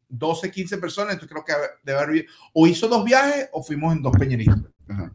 12, 0.10 0.52
15 0.52 0.78
personas, 0.78 1.14
entonces 1.14 1.34
creo 1.34 1.46
que 1.46 1.54
debe 1.84 2.00
haber, 2.00 2.26
o 2.54 2.68
hizo 2.68 2.88
dos 2.88 3.04
viajes 3.04 3.50
o 3.52 3.64
fuimos 3.64 3.96
en 3.96 4.02
dos 4.02 4.14
peñeritos. 4.18 4.60
Ajá. 4.88 5.12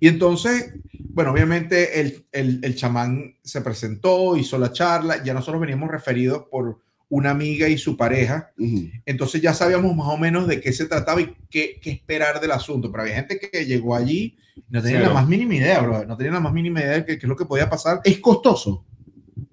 Y 0.00 0.08
entonces, 0.08 0.74
bueno, 0.98 1.30
obviamente 1.32 2.00
el, 2.00 2.26
el, 2.32 2.60
el 2.62 2.74
chamán 2.76 3.36
se 3.42 3.60
presentó, 3.60 4.36
hizo 4.36 4.58
la 4.58 4.72
charla, 4.72 5.22
ya 5.22 5.32
nosotros 5.32 5.60
veníamos 5.60 5.90
referidos 5.90 6.44
por 6.50 6.80
una 7.08 7.30
amiga 7.30 7.68
y 7.68 7.78
su 7.78 7.96
pareja, 7.96 8.50
Ujú. 8.58 8.90
entonces 9.06 9.40
ya 9.40 9.54
sabíamos 9.54 9.94
más 9.94 10.08
o 10.08 10.16
menos 10.16 10.48
de 10.48 10.60
qué 10.60 10.72
se 10.72 10.86
trataba 10.86 11.20
y 11.20 11.34
qué, 11.48 11.78
qué 11.80 11.90
esperar 11.90 12.40
del 12.40 12.50
asunto, 12.50 12.90
pero 12.90 13.02
había 13.04 13.14
gente 13.14 13.38
que 13.38 13.64
llegó 13.66 13.94
allí 13.94 14.36
no 14.68 14.82
tenía 14.82 15.00
la 15.00 15.10
más 15.12 15.26
mínima 15.28 15.54
idea, 15.54 15.80
bro, 15.80 16.04
no 16.06 16.16
tenía 16.16 16.32
la 16.32 16.40
más 16.40 16.52
mínima 16.52 16.80
idea 16.80 16.92
de 16.92 17.04
qué, 17.04 17.18
qué 17.18 17.26
es 17.26 17.28
lo 17.28 17.36
que 17.36 17.44
podía 17.44 17.68
pasar. 17.68 18.00
Es 18.04 18.18
costoso. 18.18 18.84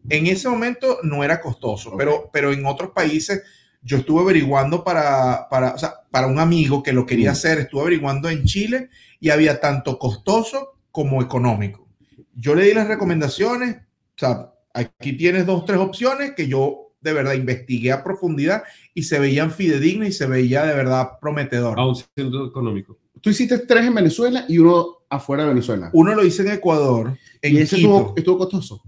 En 0.10 0.28
ese 0.28 0.48
momento 0.48 1.00
no 1.04 1.24
era 1.24 1.42
costoso, 1.42 1.92
Ok. 1.92 1.98
pero, 1.98 2.30
pero 2.32 2.54
en 2.54 2.66
otros 2.66 2.92
países 2.92 3.42
yo 3.84 3.98
estuve 3.98 4.22
averiguando 4.22 4.84
para, 4.84 5.48
para, 5.50 5.74
o 5.74 5.78
sea, 5.78 5.94
para 6.12 6.28
un 6.28 6.40
amigo 6.40 6.84
que 6.84 6.94
lo 6.94 7.06
quería 7.06 7.30
Mm. 7.30 7.34
hacer, 7.34 7.58
estuve 7.60 7.82
averiguando 7.82 8.30
en 8.30 8.44
Chile 8.44 8.90
y 9.20 9.30
había 9.30 9.60
tanto 9.60 9.98
costoso 9.98 10.74
como 10.92 11.22
económico. 11.22 11.88
Yo 12.36 12.54
le 12.56 12.66
di 12.66 12.74
las 12.74 12.88
recomendaciones, 12.88 13.76
o 13.78 14.18
sea, 14.20 14.54
aquí 14.74 15.14
tienes 15.14 15.46
dos, 15.46 15.66
tres 15.66 15.80
opciones 15.80 16.34
que 16.36 16.48
yo 16.48 16.94
de 17.02 17.14
verdad 17.14 17.34
investigué 17.34 17.92
a 17.92 18.04
profundidad 18.04 18.64
y 18.94 19.04
se 19.04 19.20
veían 19.20 19.52
fidedignas 19.52 20.10
y 20.10 20.12
se 20.12 20.28
veía 20.28 20.64
de 20.66 20.76
verdad 20.76 21.12
prometedor. 21.20 21.80
A 21.80 21.86
un 21.86 21.96
centro 21.96 22.46
económico. 22.46 23.00
Tú 23.20 23.30
hiciste 23.32 23.58
tres 23.60 23.86
en 23.86 23.96
Venezuela 23.96 24.46
y 24.48 24.58
uno 24.60 24.98
afuera 25.10 25.44
de 25.44 25.50
Venezuela. 25.50 25.90
Uno 25.94 26.14
lo 26.14 26.24
hice 26.24 26.44
en 26.44 26.52
Ecuador, 26.52 27.18
en 27.42 27.54
y 27.56 27.58
ese 27.58 27.78
estuvo, 27.78 28.14
estuvo 28.16 28.38
costoso. 28.38 28.84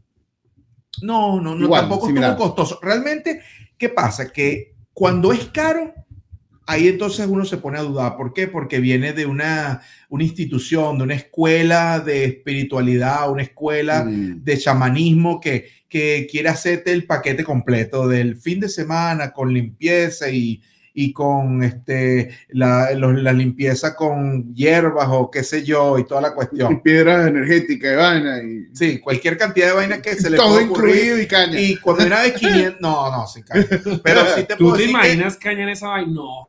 No, 1.02 1.42
no, 1.42 1.56
no, 1.56 1.66
Igual, 1.66 1.82
tampoco 1.82 2.08
similar. 2.08 2.32
estuvo 2.32 2.48
costoso. 2.48 2.80
Realmente, 2.82 3.42
¿qué 3.78 3.90
pasa? 3.90 4.32
Que 4.32 4.73
cuando 4.94 5.32
es 5.34 5.46
caro, 5.46 5.94
ahí 6.66 6.88
entonces 6.88 7.28
uno 7.28 7.46
se 7.46 7.58
pone 7.58 7.80
a 7.80 7.84
dudar. 7.84 8.16
¿Por 8.16 8.34
qué? 8.34 8.48
Porque 8.48 8.80
viene 8.80 9.14
de 9.14 9.26
una, 9.26 9.82
una 10.10 10.24
institución, 10.24 10.98
de 10.98 11.04
una 11.04 11.16
escuela 11.16 12.00
de 12.00 12.26
espiritualidad, 12.26 13.30
una 13.32 13.44
escuela 13.44 14.04
Mm. 14.06 14.44
de 14.44 14.58
chamanismo 14.58 15.40
que, 15.40 15.68
que 15.90 16.28
quiere 16.30 16.50
hacerte 16.50 16.92
el 16.92 17.06
paquete 17.06 17.44
completo 17.44 18.08
del 18.08 18.38
fin 18.38 18.60
de 18.60 18.70
semana 18.70 19.32
con 19.32 19.54
limpieza 19.54 20.30
y, 20.30 20.62
y 20.96 21.12
con 21.12 21.64
este, 21.64 22.30
la, 22.50 22.92
los- 22.94 23.20
la 23.22 23.34
limpieza 23.34 23.96
con 23.96 24.54
hierbas 24.54 25.08
o 25.10 25.32
qué 25.32 25.44
sé 25.44 25.64
yo 25.64 25.98
y 25.98 26.06
toda 26.06 26.22
la 26.22 26.28
Y 26.30 26.34
cuestión. 26.34 26.82
piedras 26.82 27.28
energéticas 27.28 27.94
y 27.94 27.96
vaina 27.96 28.44
y 28.44 28.76
Sí, 28.76 29.00
cualquier 29.00 29.38
cantidad 29.38 29.68
de 29.68 29.74
vainas 29.74 30.00
que 30.02 30.14
se 30.16 30.30
le 30.30 30.38
todo 30.38 30.62
incluido 30.62 31.20
y 31.20 31.26
caña. 31.28 31.60
Y 31.60 31.78
cuando 31.78 32.04
era 32.04 32.22
de 32.22 32.34
500, 32.34 32.80
no, 32.82 33.12
no, 33.12 33.26
sin 33.28 33.44
caña. 33.44 33.66
Pero 34.04 34.22
sí 34.36 34.44
te 34.44 34.56
¿Tú 34.56 34.66
puedo 34.66 34.76
te 34.78 34.82
decir 34.84 34.86
que- 34.86 35.08
imaginas 35.08 35.38
caña 35.38 35.64
en 35.64 35.70
esa 35.70 35.88
vaina? 35.88 36.12
No. 36.14 36.48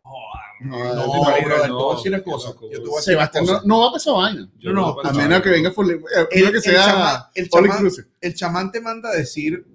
No, 0.61 0.79
No, 0.79 0.95
no, 0.95 1.31
decir. 1.31 1.49
Yo 1.51 1.67
te 1.67 1.71
voy 1.73 1.93
a 1.93 1.97
decir 1.97 2.15
una 2.15 3.01
Sebastián 3.03 3.45
no, 3.45 3.61
no 3.65 3.81
va 3.81 3.89
a 3.89 3.93
pasar 3.93 4.15
vaina. 4.15 4.49
Yo 4.59 4.73
No, 4.73 4.95
no, 5.03 5.09
A 5.09 5.13
menos 5.13 5.43
que 5.43 5.49
venga 5.51 5.71
full, 5.71 5.91
eh, 5.91 5.99
El, 6.31 6.53
que 6.53 6.61
sea 6.61 7.29
el 7.35 7.49
all 7.51 7.69
chamán- 7.69 8.07
el 8.21 8.35
chamán 8.35 8.73
te 8.73 8.81
manda 8.81 9.11
a 9.11 9.15
decir 9.15 9.67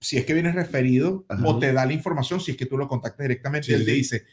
si 0.00 0.16
es 0.16 0.24
que 0.24 0.34
vienes 0.34 0.54
referido 0.54 1.24
Ajá. 1.28 1.46
o 1.46 1.58
te 1.58 1.72
da 1.72 1.84
la 1.86 1.92
información 1.92 2.40
si 2.40 2.52
es 2.52 2.56
que 2.56 2.66
tú 2.66 2.78
lo 2.78 2.88
contactas 2.88 3.24
directamente. 3.24 3.66
Sí, 3.66 3.72
y 3.72 3.74
él 3.74 3.84
te 3.84 3.92
dice, 3.92 4.24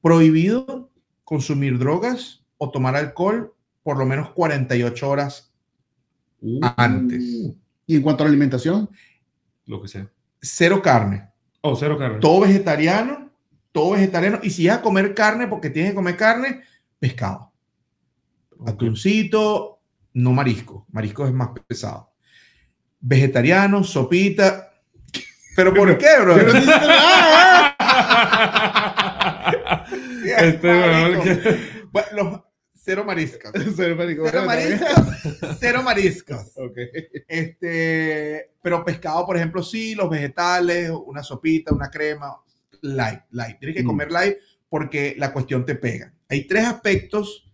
prohibido 0.00 0.90
consumir 1.24 1.78
drogas 1.78 2.44
o 2.58 2.70
tomar 2.70 2.96
alcohol 2.96 3.54
por 3.82 3.98
lo 3.98 4.06
menos 4.06 4.30
48 4.30 5.08
horas 5.08 5.52
antes. 6.76 7.22
Y 7.86 7.96
en 7.96 8.02
cuanto 8.02 8.22
a 8.22 8.26
la 8.26 8.30
alimentación, 8.30 8.88
Lo 9.66 9.80
que 9.80 9.88
sea. 9.88 10.10
Cero 10.40 10.82
carne. 10.82 11.30
Oh, 11.62 11.74
cero 11.74 11.96
carne. 11.98 12.18
Todo 12.20 12.40
vegetariano, 12.40 13.30
todo 13.72 13.92
vegetariano. 13.92 14.40
Y 14.42 14.50
si 14.50 14.66
vas 14.66 14.78
a 14.78 14.82
comer 14.82 15.14
carne, 15.14 15.48
porque 15.48 15.70
tienes 15.70 15.92
que 15.92 15.96
comer 15.96 16.16
carne, 16.16 16.62
pescado. 16.98 17.50
Ok. 18.58 18.68
Atuncito, 18.68 19.80
no 20.12 20.32
marisco. 20.32 20.86
Marisco 20.92 21.26
es 21.26 21.32
más 21.32 21.50
pesado. 21.66 22.12
Vegetariano, 23.00 23.82
sopita. 23.84 24.73
¿Pero 25.56 25.74
por 25.74 25.98
qué, 25.98 26.06
bro? 26.20 26.36
Nada. 26.36 27.76
Este, 30.38 30.68
que- 31.22 31.58
Bueno, 31.92 32.08
los- 32.12 32.40
cero 32.74 33.04
mariscos. 33.04 33.52
Cero 33.76 33.94
marico. 33.96 34.24
Cero 34.30 34.44
mariscos. 34.46 35.04
Cero 35.60 35.82
mariscos. 35.82 36.52
Ok. 36.56 36.78
Este, 37.28 38.50
pero 38.62 38.84
pescado, 38.84 39.24
por 39.26 39.36
ejemplo, 39.36 39.62
sí, 39.62 39.94
los 39.94 40.10
vegetales, 40.10 40.90
una 41.06 41.22
sopita, 41.22 41.74
una 41.74 41.90
crema, 41.90 42.34
light, 42.82 43.20
light. 43.30 43.58
Tienes 43.58 43.76
que 43.76 43.82
Mm. 43.82 43.86
comer 43.86 44.10
light 44.10 44.36
porque 44.68 45.14
la 45.18 45.32
cuestión 45.32 45.64
te 45.64 45.74
pega. 45.76 46.12
Hay 46.28 46.46
tres 46.46 46.64
aspectos 46.66 47.50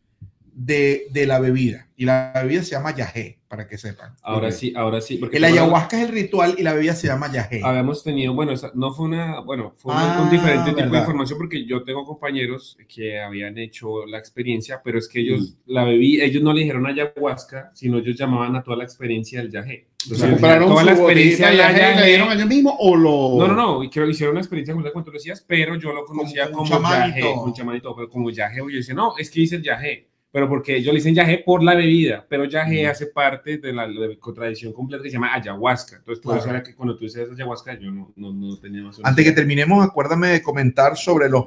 de, 0.52 1.06
de 1.10 1.26
la 1.26 1.38
bebida 1.40 1.88
y 1.96 2.04
la 2.04 2.32
bebida 2.42 2.62
se 2.62 2.70
llama 2.70 2.94
yagé, 2.94 3.39
para 3.50 3.66
que 3.66 3.76
sepan. 3.76 4.14
Ahora 4.22 4.52
sí, 4.52 4.72
ahora 4.76 5.00
sí. 5.00 5.16
Porque 5.16 5.38
El 5.38 5.44
ayahuasca 5.44 5.96
es 6.00 6.08
el 6.08 6.14
ritual 6.14 6.54
y 6.56 6.62
la 6.62 6.72
bebida 6.72 6.94
se 6.94 7.08
llama 7.08 7.32
yagé. 7.32 7.60
Habíamos 7.64 8.04
tenido, 8.04 8.32
bueno, 8.32 8.52
no 8.74 8.92
fue 8.94 9.06
una, 9.06 9.40
bueno, 9.40 9.72
fue 9.76 9.92
un- 9.92 9.98
Ah, 10.00 10.20
un 10.22 10.30
diferente 10.30 10.70
tipo 10.72 10.88
de 10.88 10.98
información 11.00 11.36
porque 11.36 11.66
yo 11.66 11.82
tengo 11.82 12.04
compañeros 12.06 12.78
que 12.88 13.20
habían 13.20 13.58
hecho 13.58 14.06
la 14.06 14.18
experiencia, 14.18 14.80
pero 14.84 14.98
es 15.00 15.08
que 15.08 15.18
ellos 15.22 15.56
la 15.66 15.82
bebí, 15.82 16.20
ellos 16.22 16.44
no 16.44 16.52
le 16.52 16.60
dijeron 16.60 16.86
ayahuasca, 16.86 17.72
sino 17.74 17.98
ellos 17.98 18.16
llamaban 18.16 18.54
a 18.54 18.62
toda 18.62 18.76
la 18.76 18.84
experiencia 18.84 19.40
del 19.42 19.50
yagé. 19.50 19.88
O 20.08 20.14
O 20.14 20.16
sea, 20.16 20.28
sea, 20.28 20.30
compraron 20.30 20.68
toda 20.68 20.80
su 20.82 20.86
la 20.86 20.92
experiencia 20.92 21.46
de 21.46 21.50
del 21.56 21.60
yagé, 21.60 21.80
yagé- 21.82 22.00
¿Le 22.02 22.06
dieron 22.06 22.32
ellos 22.32 22.46
mismos 22.46 22.74
o 22.78 22.96
lo...? 22.96 23.34
No, 23.36 23.48
no, 23.48 23.54
no, 23.56 23.82
y 23.82 23.90
creo 23.90 24.04
que 24.06 24.12
hicieron 24.12 24.34
una 24.34 24.42
experiencia 24.42 24.74
como 24.74 24.86
la 24.86 24.92
tú 25.04 25.10
decías, 25.10 25.44
pero 25.44 25.74
yo 25.74 25.92
lo 25.92 26.04
conocía 26.04 26.44
Como 26.52 26.58
como, 26.58 26.62
un 26.62 26.68
chamán 26.70 27.08
y 27.08 27.10
yagé, 27.14 27.20
todo. 27.22 27.42
un 27.42 27.80
todo, 27.82 27.96
pero 27.96 28.08
como 28.08 28.30
yagé, 28.30 28.58
yo 28.58 28.66
decía, 28.68 28.94
no, 28.94 29.14
es 29.18 29.28
que 29.28 29.40
dicen 29.40 29.60
yagé, 29.60 30.06
pero 30.32 30.48
porque 30.48 30.76
ellos 30.76 30.92
le 30.92 30.98
dicen 31.00 31.14
yagé 31.14 31.38
por 31.44 31.62
la 31.62 31.74
bebida, 31.74 32.24
pero 32.28 32.44
yagé 32.44 32.86
Mm. 32.86 32.90
hace 32.90 33.06
parte 33.06 33.58
de 33.58 33.72
la, 33.72 33.88
de 33.88 34.08
la 34.24 34.32
tradición 34.34 34.72
completa 34.72 35.02
que 35.02 35.10
se 35.10 35.14
llama 35.14 35.34
ayahuasca. 35.34 35.96
Entonces, 35.96 36.22
por 36.22 36.32
Claro. 36.34 36.40
eso 36.40 36.50
era 36.50 36.62
que 36.62 36.74
cuando 36.74 36.96
tú 36.96 37.04
dices 37.04 37.28
ayahuasca, 37.30 37.78
yo 37.78 37.90
no, 37.90 38.12
no, 38.16 38.32
no 38.32 38.56
tenía 38.58 38.82
más. 38.82 39.00
Antes 39.02 39.24
que 39.24 39.32
terminemos, 39.32 39.84
acuérdame 39.84 40.28
de 40.28 40.42
comentar 40.42 40.96
sobre 40.96 41.28
los, 41.28 41.46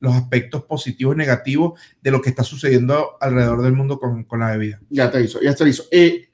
los 0.00 0.14
aspectos 0.14 0.64
positivos 0.64 1.14
y 1.14 1.18
negativos 1.18 1.80
de 2.00 2.10
lo 2.10 2.20
que 2.20 2.30
está 2.30 2.42
sucediendo 2.42 3.10
alrededor 3.20 3.62
del 3.62 3.72
mundo 3.74 3.98
con, 4.00 4.24
con 4.24 4.40
la 4.40 4.50
bebida. 4.50 4.80
Ya 4.90 5.10
te 5.10 5.22
hizo, 5.22 5.40
ya 5.40 5.54
te 5.54 5.68
hizo. 5.68 5.84
Eh, 5.92 6.28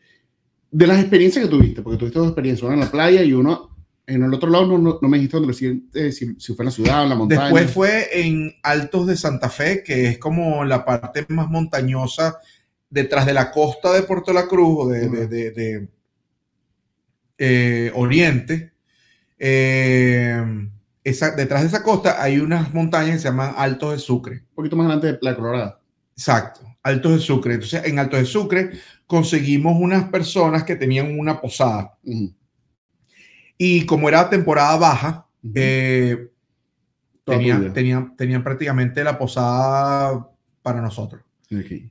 de 0.71 0.87
las 0.87 1.01
experiencias 1.01 1.45
que 1.45 1.51
tuviste, 1.51 1.83
porque 1.83 1.99
tuviste 1.99 2.19
dos 2.19 2.29
experiencias, 2.29 2.65
una 2.65 2.75
en 2.75 2.81
la 2.81 2.91
playa 2.91 3.23
y 3.23 3.33
uno 3.35 3.77
en 4.09 4.23
el 4.25 4.33
otro 4.35 4.49
lado, 4.51 4.67
no, 4.67 4.79
no, 4.79 4.99
no 5.01 5.09
me 5.09 5.19
dijiste 5.19 5.37
dónde 5.37 5.53
hiciste, 5.53 6.11
si, 6.13 6.35
si 6.41 6.55
fue 6.55 6.65
en 6.65 6.67
la 6.67 6.71
ciudad, 6.73 7.03
en 7.05 7.09
la 7.11 7.15
montaña. 7.15 7.43
Después 7.45 7.71
fue 7.71 8.09
en 8.21 8.55
Altos 8.63 9.07
de 9.07 9.17
Santa 9.17 9.49
Fe, 9.51 9.83
que 9.85 10.09
es 10.09 10.19
como 10.19 10.65
la 10.65 10.85
parte 10.85 11.25
más 11.29 11.49
montañosa 11.49 12.39
detrás 12.91 13.27
de 13.27 13.35
la 13.35 13.51
costa 13.51 13.93
de 13.93 14.03
Puerto 14.03 14.33
La 14.33 14.47
Cruz 14.49 14.77
o 14.81 14.89
de, 14.89 15.09
de- 15.09 15.27
de- 15.29 15.51
de, 15.53 15.89
eh, 17.39 17.93
Oriente. 17.95 18.73
Eh, 19.39 20.43
esa, 21.05 21.31
detrás 21.31 21.63
de 21.63 21.69
esa 21.69 21.83
costa 21.83 22.23
hay 22.23 22.39
unas 22.39 22.75
montañas 22.75 23.13
que 23.13 23.19
se 23.19 23.29
llaman 23.29 23.55
Altos 23.57 23.93
de 23.93 23.99
Sucre. 23.99 24.35
un 24.51 24.55
poquito 24.55 24.77
más 24.77 24.87
adelante 24.87 25.13
de 25.13 25.19
la 25.23 25.37
Colorada. 25.37 25.81
Exacto, 26.17 26.61
Altos 26.83 27.13
de 27.13 27.19
Sucre. 27.21 27.55
Entonces, 27.55 27.85
en 27.85 27.99
Altos 27.99 28.19
de 28.21 28.27
Sucre 28.27 28.71
conseguimos 29.07 29.77
unas 29.81 30.09
personas 30.11 30.65
que 30.65 30.77
tenían 30.77 31.19
una 31.19 31.41
posada. 31.41 31.97
Y 33.59 33.85
como 33.87 34.09
era 34.09 34.31
temporada 34.31 34.77
baja, 34.77 35.27
eh, 35.55 36.29
tenían, 37.25 37.61
tenían, 37.75 38.17
tenían 38.17 38.45
prácticamente 38.45 39.03
la 39.05 39.19
posada 39.19 40.29
para 40.63 40.81
nosotros. 40.81 41.23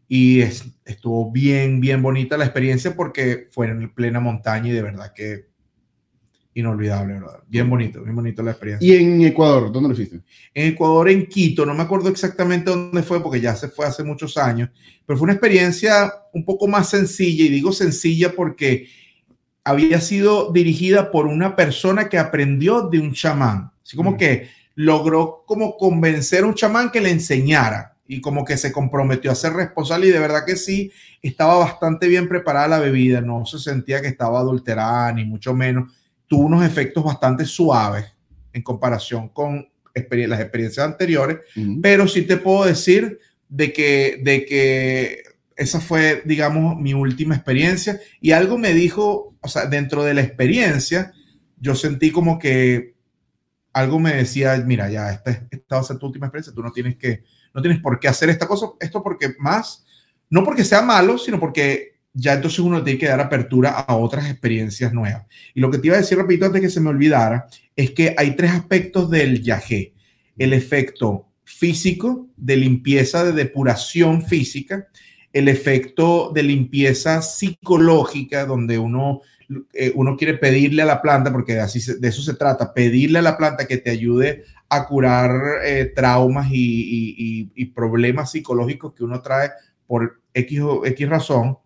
Y 0.08 0.42
es- 0.42 0.66
estuvo 0.86 1.32
bien, 1.32 1.80
bien 1.82 2.02
bonita 2.02 2.38
la 2.38 2.46
experiencia 2.46 2.96
porque 2.96 3.48
fue 3.52 3.68
en 3.68 3.94
plena 3.94 4.20
montaña 4.20 4.70
y 4.70 4.72
de 4.72 4.82
verdad 4.82 5.12
que 5.14 5.48
inolvidable, 6.54 7.16
brother. 7.20 7.42
Bien 7.48 7.70
bonito, 7.70 8.02
bien 8.04 8.16
bonito 8.16 8.42
la 8.42 8.52
experiencia. 8.52 8.88
¿Y 8.88 8.98
en 8.98 9.22
Ecuador? 9.22 9.72
¿Dónde 9.72 9.90
lo 9.90 9.94
hiciste? 9.94 10.22
En 10.54 10.74
Ecuador, 10.74 11.10
en 11.10 11.28
Quito, 11.28 11.66
no 11.66 11.76
me 11.76 11.84
acuerdo 11.84 12.10
exactamente 12.10 12.72
dónde 12.72 13.04
fue 13.04 13.22
porque 13.22 13.40
ya 13.40 13.56
se 13.56 13.68
fue 13.68 13.86
hace 13.86 14.04
muchos 14.04 14.38
años, 14.38 14.70
pero 15.06 15.18
fue 15.20 15.26
una 15.26 15.34
experiencia 15.34 16.12
un 16.34 16.44
poco 16.44 16.68
más 16.68 16.90
sencilla 16.90 17.46
y 17.46 17.50
digo 17.50 17.72
sencilla 17.72 18.34
porque 18.36 18.88
había 19.68 20.00
sido 20.00 20.52
dirigida 20.54 21.12
por 21.12 21.28
una 21.28 21.56
persona 21.58 22.08
que 22.08 22.18
aprendió 22.18 22.84
de 22.84 23.00
un 23.00 23.12
chamán, 23.14 23.70
así 23.84 23.98
como 23.98 24.12
Mm. 24.12 24.18
que 24.18 24.50
logró 24.76 25.44
como 25.46 25.76
convencer 25.76 26.44
a 26.44 26.48
un 26.48 26.54
chamán 26.54 26.90
que 26.90 27.02
le 27.02 27.10
enseñara 27.12 27.96
y 28.08 28.22
como 28.22 28.46
que 28.46 28.56
se 28.56 28.72
comprometió 28.72 29.30
a 29.30 29.36
ser 29.36 29.52
responsable 29.54 30.08
y 30.08 30.12
de 30.12 30.20
verdad 30.20 30.46
que 30.46 30.56
sí, 30.56 30.90
estaba 31.22 31.58
bastante 31.58 32.08
bien 32.08 32.30
preparada 32.30 32.70
la 32.70 32.80
bebida, 32.80 33.20
no 33.20 33.46
se 33.46 33.60
sentía 33.60 34.02
que 34.02 34.08
estaba 34.08 34.40
adulterada 34.40 35.12
ni 35.12 35.26
mucho 35.26 35.54
menos, 35.54 35.92
tuvo 36.28 36.46
unos 36.46 36.64
efectos 36.66 37.04
bastante 37.04 37.44
suaves 37.44 38.06
en 38.54 38.62
comparación 38.62 39.28
con 39.30 39.68
las 39.94 40.40
experiencias 40.40 40.86
anteriores, 40.86 41.40
Ujú. 41.58 41.80
pero 41.82 42.08
sí 42.08 42.22
te 42.22 42.38
puedo 42.38 42.64
decir 42.66 43.20
de 43.50 43.74
que, 43.74 44.22
de 44.24 44.46
que 44.46 45.24
esa 45.58 45.82
fue, 45.82 46.22
digamos, 46.26 46.80
mi 46.80 46.93
última 46.93 47.36
experiencia 47.36 48.00
y 48.22 48.32
algo 48.32 48.58
me 48.58 48.74
dijo, 48.74 49.36
o 49.41 49.48
sea, 49.48 49.65
dentro 49.65 50.04
de 50.04 50.13
la 50.13 50.22
experiencia, 50.22 51.12
yo 51.58 51.76
sentí 51.76 52.12
como 52.12 52.38
que 52.38 52.96
algo 53.74 54.00
me 54.00 54.13
decía, 54.13 54.56
mira, 54.65 54.89
ya, 54.89 55.12
esta, 55.12 55.32
esta 55.50 55.76
va 55.76 55.82
a 55.82 55.84
ser 55.84 55.98
tu 55.98 56.06
última 56.06 56.28
experiencia, 56.28 56.54
tú 56.54 56.62
no 56.62 56.72
tienes 56.72 56.96
que, 56.96 57.24
no 57.54 57.62
tienes 57.62 57.82
por 57.82 58.00
qué 58.00 58.08
hacer 58.08 58.30
esta 58.30 58.48
cosa, 58.48 58.67
esto 58.80 59.02
porque 59.04 59.34
más, 59.39 59.86
no 60.30 60.43
porque 60.43 60.63
sea 60.63 60.82
malo, 60.82 61.17
sino 61.17 61.39
porque 61.39 61.98
ya 62.13 62.34
entonces 62.34 62.60
uno 62.60 62.84
tiene 62.84 63.00
que 63.00 63.08
dar 63.08 63.20
apertura 63.20 63.72
a 63.72 63.96
otras 63.96 64.30
experiencias 64.30 64.93
nuevas. 64.93 65.26
Y 65.54 65.60
lo 65.60 65.70
que 65.70 65.78
te 65.78 65.88
iba 65.88 65.96
a 65.96 66.00
decir, 66.00 66.17
repito, 66.17 66.46
antes 66.46 66.62
que 66.62 66.70
se 66.70 66.82
me 66.82 66.89
olvidara, 66.89 67.48
es 67.76 67.91
que 67.91 68.15
hay 68.17 68.36
tres 68.36 68.52
aspectos 68.52 69.10
del 69.10 69.43
yagé. 69.43 69.93
El 70.38 70.54
efecto 70.54 71.28
físico 71.43 72.28
de 72.36 72.58
limpieza, 72.58 73.24
de 73.24 73.34
depuración 73.34 74.24
física, 74.24 74.88
el 75.34 75.48
efecto 75.48 76.32
de 76.34 76.44
limpieza 76.44 77.22
psicológica, 77.22 78.46
donde 78.46 78.78
uno, 78.80 79.22
eh, 79.74 79.92
uno 79.96 80.18
quiere 80.18 80.36
pedirle 80.36 80.82
a 80.82 80.86
la 80.86 81.02
planta, 81.02 81.32
porque 81.32 81.60
así 81.60 81.80
se- 81.80 81.98
de 81.98 82.08
eso 82.08 82.22
se 82.22 82.34
trata, 82.34 82.74
pedirle 82.74 83.20
a 83.20 83.24
la 83.24 83.38
planta 83.38 83.68
que 83.68 83.78
te 83.78 83.90
ayude 83.90 84.44
a 84.70 84.86
curar 84.86 85.62
eh, 85.63 85.92
traumas 85.96 86.48
y, 86.52 87.52
problemas 87.76 88.32
psicológicos 88.32 88.94
que 88.94 89.04
uno 89.04 89.22
trae 89.22 89.52
por 89.86 90.20
X, 90.34 90.62
X 90.86 91.10
razón, 91.10 91.58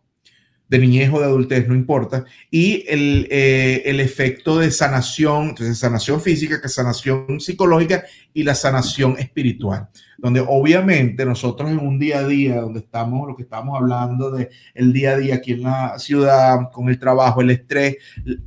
de 0.71 0.79
niñez 0.79 1.11
o 1.11 1.19
de 1.19 1.25
adultez, 1.25 1.67
no 1.67 1.75
importa, 1.75 2.23
y 2.49 2.85
el, 2.87 3.27
eh, 3.29 3.81
el 3.83 3.99
efecto 3.99 4.57
de 4.57 4.71
sanación, 4.71 5.49
entonces 5.49 5.77
sanación 5.77 6.21
física, 6.21 6.61
que 6.61 6.69
sanación 6.69 7.41
psicológica 7.41 8.05
y 8.33 8.43
la 8.43 8.55
sanación 8.55 9.19
espiritual, 9.19 9.89
donde 10.17 10.39
obviamente 10.39 11.25
nosotros 11.25 11.69
en 11.69 11.77
un 11.77 11.99
día 11.99 12.19
a 12.19 12.27
día, 12.27 12.61
donde 12.61 12.79
estamos, 12.79 13.27
lo 13.27 13.35
que 13.35 13.43
estamos 13.43 13.77
hablando 13.77 14.31
de 14.31 14.49
el 14.73 14.93
día 14.93 15.11
a 15.11 15.17
día 15.17 15.35
aquí 15.35 15.51
en 15.51 15.63
la 15.63 15.99
ciudad, 15.99 16.71
con 16.71 16.87
el 16.87 16.97
trabajo, 16.97 17.41
el 17.41 17.49
estrés, 17.49 17.97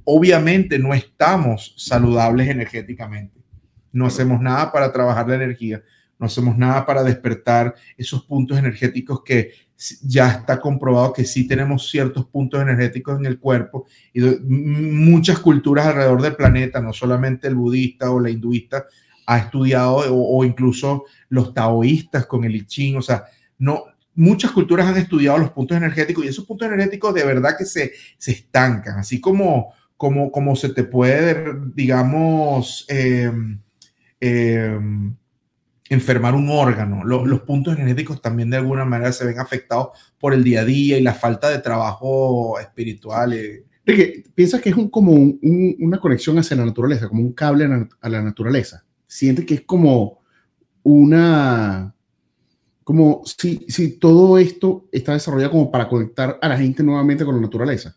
obviamente 0.04 0.78
no 0.78 0.94
estamos 0.94 1.74
saludables 1.76 2.48
energéticamente, 2.48 3.38
no 3.92 4.06
hacemos 4.06 4.40
nada 4.40 4.72
para 4.72 4.90
trabajar 4.90 5.28
la 5.28 5.34
energía, 5.34 5.82
no 6.18 6.24
hacemos 6.24 6.56
nada 6.56 6.86
para 6.86 7.02
despertar 7.02 7.74
esos 7.98 8.24
puntos 8.24 8.56
energéticos 8.56 9.22
que 9.22 9.52
ya 10.02 10.30
está 10.30 10.60
comprobado 10.60 11.12
que 11.12 11.24
sí 11.24 11.46
tenemos 11.46 11.90
ciertos 11.90 12.26
puntos 12.26 12.60
energéticos 12.60 13.18
en 13.18 13.26
el 13.26 13.38
cuerpo 13.38 13.86
y 14.12 14.20
muchas 14.20 15.38
culturas 15.38 15.86
alrededor 15.86 16.22
del 16.22 16.36
planeta, 16.36 16.80
no 16.80 16.92
solamente 16.92 17.48
el 17.48 17.54
budista 17.54 18.10
o 18.10 18.20
la 18.20 18.30
hinduista, 18.30 18.86
ha 19.26 19.38
estudiado, 19.38 19.96
o, 19.96 20.38
o 20.38 20.44
incluso 20.44 21.04
los 21.28 21.54
taoístas 21.54 22.26
con 22.26 22.44
el 22.44 22.56
I 22.56 22.66
Ching, 22.66 22.96
o 22.96 23.02
sea, 23.02 23.24
no, 23.58 23.84
muchas 24.14 24.50
culturas 24.52 24.86
han 24.86 24.96
estudiado 24.96 25.38
los 25.38 25.50
puntos 25.50 25.76
energéticos 25.76 26.24
y 26.24 26.28
esos 26.28 26.44
puntos 26.44 26.68
energéticos 26.68 27.14
de 27.14 27.24
verdad 27.24 27.56
que 27.56 27.64
se, 27.64 27.92
se 28.18 28.32
estancan, 28.32 28.98
así 28.98 29.20
como, 29.20 29.72
como, 29.96 30.30
como 30.30 30.56
se 30.56 30.70
te 30.70 30.84
puede, 30.84 31.44
digamos, 31.74 32.86
eh, 32.88 33.30
eh, 34.20 34.78
enfermar 35.88 36.34
un 36.34 36.48
órgano. 36.48 37.04
Lo, 37.04 37.26
los 37.26 37.40
puntos 37.42 37.74
energéticos 37.74 38.22
también 38.22 38.50
de 38.50 38.56
alguna 38.56 38.84
manera 38.84 39.12
se 39.12 39.26
ven 39.26 39.38
afectados 39.38 39.88
por 40.18 40.34
el 40.34 40.42
día 40.44 40.62
a 40.62 40.64
día 40.64 40.98
y 40.98 41.02
la 41.02 41.14
falta 41.14 41.50
de 41.50 41.58
trabajo 41.58 42.58
espiritual. 42.58 43.32
Eh. 43.32 43.64
¿Piensas 44.34 44.60
que 44.60 44.70
es 44.70 44.76
un, 44.76 44.88
como 44.88 45.12
un, 45.12 45.38
un, 45.42 45.76
una 45.80 45.98
conexión 45.98 46.38
hacia 46.38 46.56
la 46.56 46.64
naturaleza, 46.64 47.08
como 47.08 47.22
un 47.22 47.32
cable 47.32 47.68
a 48.00 48.08
la 48.08 48.22
naturaleza? 48.22 48.84
¿Sientes 49.06 49.44
que 49.44 49.54
es 49.54 49.60
como 49.62 50.22
una 50.82 51.94
como 52.84 53.22
si, 53.24 53.64
si 53.68 53.98
todo 53.98 54.38
esto 54.38 54.86
está 54.92 55.14
desarrollado 55.14 55.52
como 55.52 55.70
para 55.70 55.88
conectar 55.88 56.38
a 56.40 56.48
la 56.48 56.58
gente 56.58 56.82
nuevamente 56.82 57.24
con 57.24 57.34
la 57.34 57.40
naturaleza. 57.40 57.96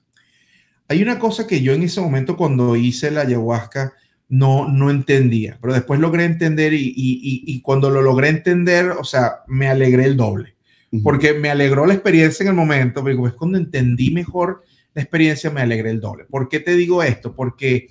Hay 0.88 1.04
una 1.04 1.20
cosa 1.20 1.46
que 1.46 1.62
yo 1.62 1.74
en 1.74 1.84
ese 1.84 2.00
momento 2.00 2.38
cuando 2.38 2.78
hice 2.78 3.12
la 3.12 3.22
ayahuasca 3.22 3.94
no, 4.30 4.68
no 4.68 4.90
entendía, 4.90 5.58
pero 5.62 5.74
después 5.74 6.00
logré 6.00 6.26
entender 6.26 6.74
y, 6.74 6.94
y, 6.96 7.44
y 7.46 7.62
cuando 7.62 7.90
lo 7.90 8.02
logré 8.02 8.30
entender, 8.30 8.92
o 8.92 9.04
sea, 9.04 9.44
me 9.48 9.68
alegré 9.68 10.06
el 10.06 10.18
doble, 10.18 10.56
porque 11.04 11.34
me 11.34 11.50
alegró 11.50 11.86
la 11.86 11.94
experiencia 11.94 12.44
en 12.44 12.50
el 12.50 12.56
momento, 12.56 13.04
pero 13.04 13.28
es 13.28 13.34
cuando 13.34 13.58
entendí 13.58 14.12
mejor 14.12 14.64
la 14.94 15.02
experiencia, 15.02 15.50
me 15.50 15.62
alegré 15.62 15.92
el 15.92 16.02
doble. 16.02 16.26
¿Por 16.26 16.50
qué 16.50 16.60
te 16.60 16.76
digo 16.76 17.04
esto? 17.04 17.36
Porque 17.36 17.90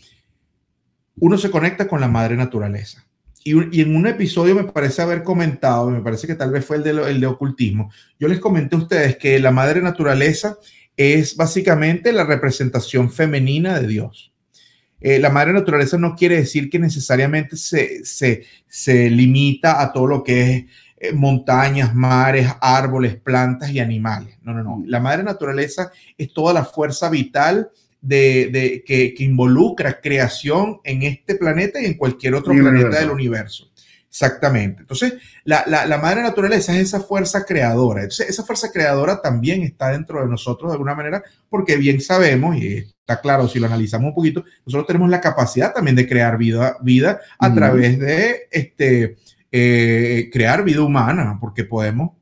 uno 1.17 1.39
se 1.39 1.51
conecta 1.51 1.87
con 1.89 2.01
la 2.01 2.09
madre 2.09 2.37
naturaleza 2.37 3.07
y, 3.47 3.81
en 3.81 3.95
un 3.95 4.09
episodio 4.09 4.57
me 4.57 4.65
parece 4.65 5.03
haber 5.03 5.23
comentado, 5.23 5.89
me 5.89 6.01
parece 6.01 6.27
que 6.27 6.35
tal 6.35 6.51
vez 6.51 6.65
fue 6.65 6.79
el 6.79 6.83
de, 6.83 6.91
el 6.91 7.21
de 7.21 7.27
ocultismo, 7.27 7.93
yo 8.19 8.27
les 8.27 8.41
comenté 8.41 8.75
a 8.75 8.81
ustedes 8.81 9.17
que 9.19 9.39
la 9.39 9.53
madre 9.53 9.81
naturaleza 9.81 10.59
es 10.97 11.37
básicamente 11.37 12.13
la 12.13 12.25
representación 12.25 13.09
femenina 13.09 13.79
de 13.79 13.87
Dios. 13.87 14.33
Eh, 15.01 15.19
la 15.19 15.31
madre 15.31 15.53
naturaleza 15.53 15.99
no 15.99 16.15
quiere 16.15 16.37
decir 16.37 16.71
que 16.71 16.79
necesariamente 16.79 17.57
se, 17.57 18.05
se, 18.05 18.45
se 18.67 19.11
limita 19.11 19.83
a 19.83 19.93
todo 19.93 20.07
lo 20.07 20.23
que 20.25 20.53
es 20.53 20.65
eh, 20.99 21.13
montañas, 21.13 21.95
mares, 21.95 22.51
árboles, 22.61 23.17
plantas 23.17 23.71
y 23.71 23.81
animales. 23.81 24.39
No, 24.43 24.55
no, 24.55 24.63
no. 24.63 24.83
La 24.87 25.01
madre 25.01 25.23
naturaleza 25.23 25.93
es 26.17 26.33
toda 26.33 26.55
la 26.55 26.65
fuerza 26.65 27.11
vital 27.11 27.71
de, 28.01 28.83
que, 28.87 29.15
involucra 29.19 30.01
creación 30.01 30.81
en 30.85 31.03
este 31.03 31.35
planeta 31.35 31.81
y 31.83 31.87
en 31.87 31.95
cualquier 31.95 32.35
otro 32.35 32.53
planeta 32.55 33.01
del 33.01 33.11
universo. 33.11 33.71
Exactamente. 34.17 34.81
Entonces, 34.81 35.13
la, 35.45 35.99
madre 36.01 36.23
naturaleza 36.23 36.75
es 36.75 36.85
esa 36.85 37.01
fuerza 37.01 37.45
creadora. 37.45 38.01
Entonces, 38.01 38.31
esa 38.31 38.45
fuerza 38.45 38.73
creadora 38.73 39.21
también 39.21 39.63
está 39.63 39.91
dentro 39.91 40.23
de 40.23 40.27
nosotros 40.27 40.71
de 40.71 40.73
alguna 40.73 40.95
manera, 40.95 41.23
porque 41.51 41.77
bien 41.77 42.01
sabemos, 42.01 42.57
y 42.57 42.79
está 42.79 43.21
claro 43.21 43.47
si 43.47 43.59
lo 43.59 43.67
analizamos 43.67 44.09
un 44.09 44.15
poquito, 44.15 44.43
nosotros 44.65 44.87
tenemos 44.87 45.11
la 45.11 45.21
capacidad 45.21 45.75
también 45.75 45.97
de 45.97 46.09
crear 46.09 46.39
vida, 46.39 46.79
vida 46.81 47.21
a 47.39 47.53
través 47.53 47.99
de 47.99 48.49
este, 48.51 49.19
eh, 49.53 50.31
crear 50.33 50.65
vida 50.65 50.81
humana, 50.81 51.37
porque 51.39 51.65
podemos 51.65 52.13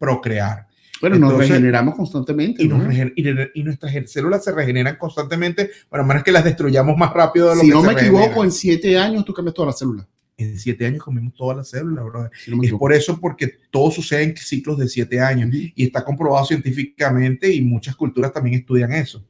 procrear. 0.00 0.66
Bueno, 1.00 1.16
nos 1.16 1.38
regeneramos 1.38 1.94
constantemente. 1.94 2.64
Y, 2.64 2.66
y, 2.66 3.62
nuestras 3.62 3.92
células 4.10 4.42
se 4.42 4.50
regeneran 4.50 4.96
constantemente, 4.96 5.70
bueno, 5.88 6.04
menos 6.04 6.24
que 6.24 6.32
las 6.32 6.42
destruyamos 6.42 6.96
más 6.96 7.12
rápido 7.12 7.50
de 7.50 7.54
lo 7.54 7.60
si 7.60 7.68
no 7.68 7.84
me 7.84 7.92
equivoco, 7.92 8.42
en 8.42 8.50
siete 8.50 8.98
años 8.98 9.24
tú 9.24 9.32
cambias 9.32 9.54
todas 9.54 9.68
las 9.68 9.78
células. 9.78 10.08
En 10.38 10.58
siete 10.58 10.84
años 10.84 11.02
comemos 11.02 11.34
todas 11.34 11.56
las 11.56 11.70
células, 11.70 12.04
bro. 12.04 12.30
es 12.62 12.72
por 12.72 12.92
eso 12.92 13.18
porque 13.18 13.54
todo 13.70 13.90
sucede 13.90 14.22
en 14.22 14.36
ciclos 14.36 14.76
de 14.76 14.86
siete 14.86 15.18
años 15.18 15.50
y 15.52 15.84
está 15.84 16.04
comprobado 16.04 16.44
científicamente 16.44 17.50
y 17.52 17.62
muchas 17.62 17.96
culturas 17.96 18.32
también 18.32 18.60
estudian 18.60 18.92
eso. 18.92 19.24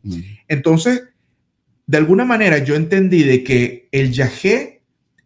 Entonces, 0.48 1.04
de 1.86 1.96
alguna 1.96 2.24
manera 2.24 2.58
yo 2.58 2.74
entendí 2.74 3.22
de 3.22 3.44
que 3.44 3.88
el 3.92 4.12
yagé 4.12 4.75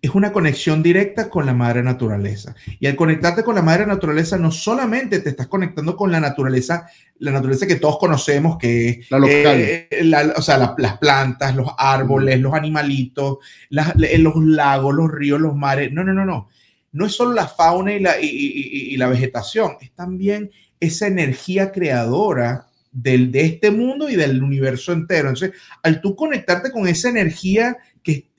es 0.03 0.15
una 0.15 0.33
conexión 0.33 0.83
directa 0.83 1.29
con 1.29 1.45
la 1.45 1.53
madre 1.53 1.83
naturaleza. 1.83 2.55
Y 2.79 2.87
al 2.87 2.97
conectarte 2.97 3.45
con 3.45 3.55
la 3.55 3.63
madre 3.63 3.87
naturaleza, 3.87 4.39
no 4.39 4.51
solamente 4.51 5.21
te 5.21 5.31
estás 5.31 5.47
conectando 5.47 5.95
con 5.95 6.11
la 6.11 6.21
naturaleza, 6.21 6.87
la 7.19 7.33
naturaleza 7.33 7.67
que 7.67 7.77
todos 7.77 7.99
conocemos, 7.99 8.57
que 8.57 8.89
es 8.89 9.11
la 9.11 9.19
local. 9.19 9.57
Eh, 9.61 9.89
o 10.37 10.43
sea, 10.43 10.57
las 10.79 10.99
plantas, 10.99 11.55
los 11.55 11.69
árboles, 11.77 12.41
los 12.41 12.55
animalitos, 12.55 13.39
los 13.69 14.37
lagos, 14.47 14.95
los 14.95 15.11
ríos, 15.11 15.41
los 15.41 15.55
mares. 15.55 15.93
No, 15.93 16.03
no, 16.03 16.15
no, 16.15 16.25
no. 16.25 16.49
No 16.93 17.07
es 17.07 17.13
solo 17.13 17.35
la 17.35 17.47
fauna 17.47 17.93
y 17.93 18.01
la, 18.01 18.21
y, 18.21 18.97
la 18.97 19.09
vegetación, 19.09 19.77
es 19.81 19.93
también 19.93 20.51
esa 20.81 21.07
energía 21.07 21.71
creadora 21.71 22.67
del, 22.91 23.31
de 23.31 23.43
este 23.43 23.71
mundo 23.71 24.09
y 24.09 24.17
del 24.17 24.43
universo 24.43 24.93
entero. 24.93 25.29
Entonces, 25.29 25.53
al 25.83 26.01
tú 26.01 26.17
conectarte 26.17 26.73
con 26.73 26.89
esa 26.89 27.09
energía 27.09 27.77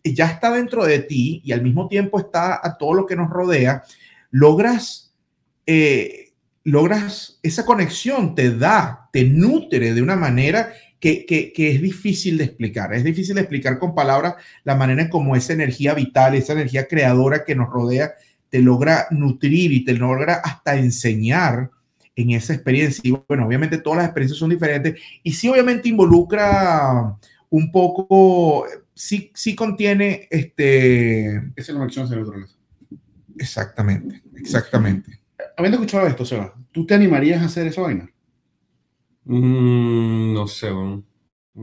ya 0.04 0.28
está 0.28 0.52
dentro 0.52 0.86
de 0.86 1.00
ti 1.00 1.42
y 1.44 1.52
al 1.52 1.62
mismo 1.62 1.88
tiempo 1.88 2.20
está 2.20 2.60
a 2.62 2.78
todo 2.78 2.94
lo 2.94 3.06
que 3.06 3.16
nos 3.16 3.30
rodea, 3.30 3.84
logras, 4.32 5.14
eh, 5.66 6.34
logras 6.64 7.40
esa 7.44 7.66
conexión, 7.66 8.36
te 8.36 8.56
da, 8.56 9.10
te 9.12 9.24
nutre 9.26 9.94
de 9.94 10.02
una 10.02 10.16
manera 10.16 10.74
que, 11.00 11.26
que, 11.26 11.72
es 11.72 11.82
difícil 11.82 12.38
de 12.38 12.46
explicar. 12.46 12.94
Es 12.94 13.04
difícil 13.04 13.36
de 13.36 13.42
explicar 13.42 13.80
con 13.80 13.96
palabras 13.96 14.36
la 14.64 14.76
manera 14.76 15.02
en 15.02 15.10
cómo 15.10 15.36
esa 15.36 15.54
energía 15.54 15.96
vital, 15.96 16.36
esa 16.36 16.54
energía 16.54 16.88
creadora 16.88 17.44
que 17.44 17.56
nos 17.56 17.70
rodea, 17.70 18.14
te 18.50 18.60
logra 18.60 19.08
nutrir 19.10 19.72
y 19.72 19.84
te 19.84 19.94
logra 19.94 20.36
hasta 20.36 20.76
enseñar 20.76 21.72
en 22.16 22.32
esa 22.32 22.54
experiencia. 22.54 23.02
Y 23.04 23.18
bueno, 23.28 23.48
obviamente 23.48 23.80
todas 23.80 23.98
las 23.98 24.06
experiencias 24.08 24.38
son 24.38 24.50
diferentes 24.52 25.02
y 25.24 25.32
sí 25.34 25.50
obviamente 25.50 25.90
involucra 25.90 27.18
un 27.50 27.72
poco 27.72 28.66
sí, 29.02 29.32
sí 29.34 29.56
contiene 29.56 30.28
este... 30.30 31.52
Esa 31.56 31.74
conexión 31.74 32.06
hacia 32.06 32.18
la 32.18 32.22
naturaleza. 32.22 32.56
Exactamente, 33.38 34.22
exactamente. 34.36 35.20
Habiendo 35.58 35.78
escuchado 35.78 36.06
esto, 36.06 36.24
Seba, 36.24 36.54
¿tú 36.72 36.86
te 36.86 36.94
animarías 36.94 37.42
a 37.42 37.46
hacer 37.46 37.66
esa 37.66 37.82
vaina? 37.82 38.12
Mm, 39.24 40.34
no 40.34 40.46
sé, 40.46 40.70
no 40.70 41.04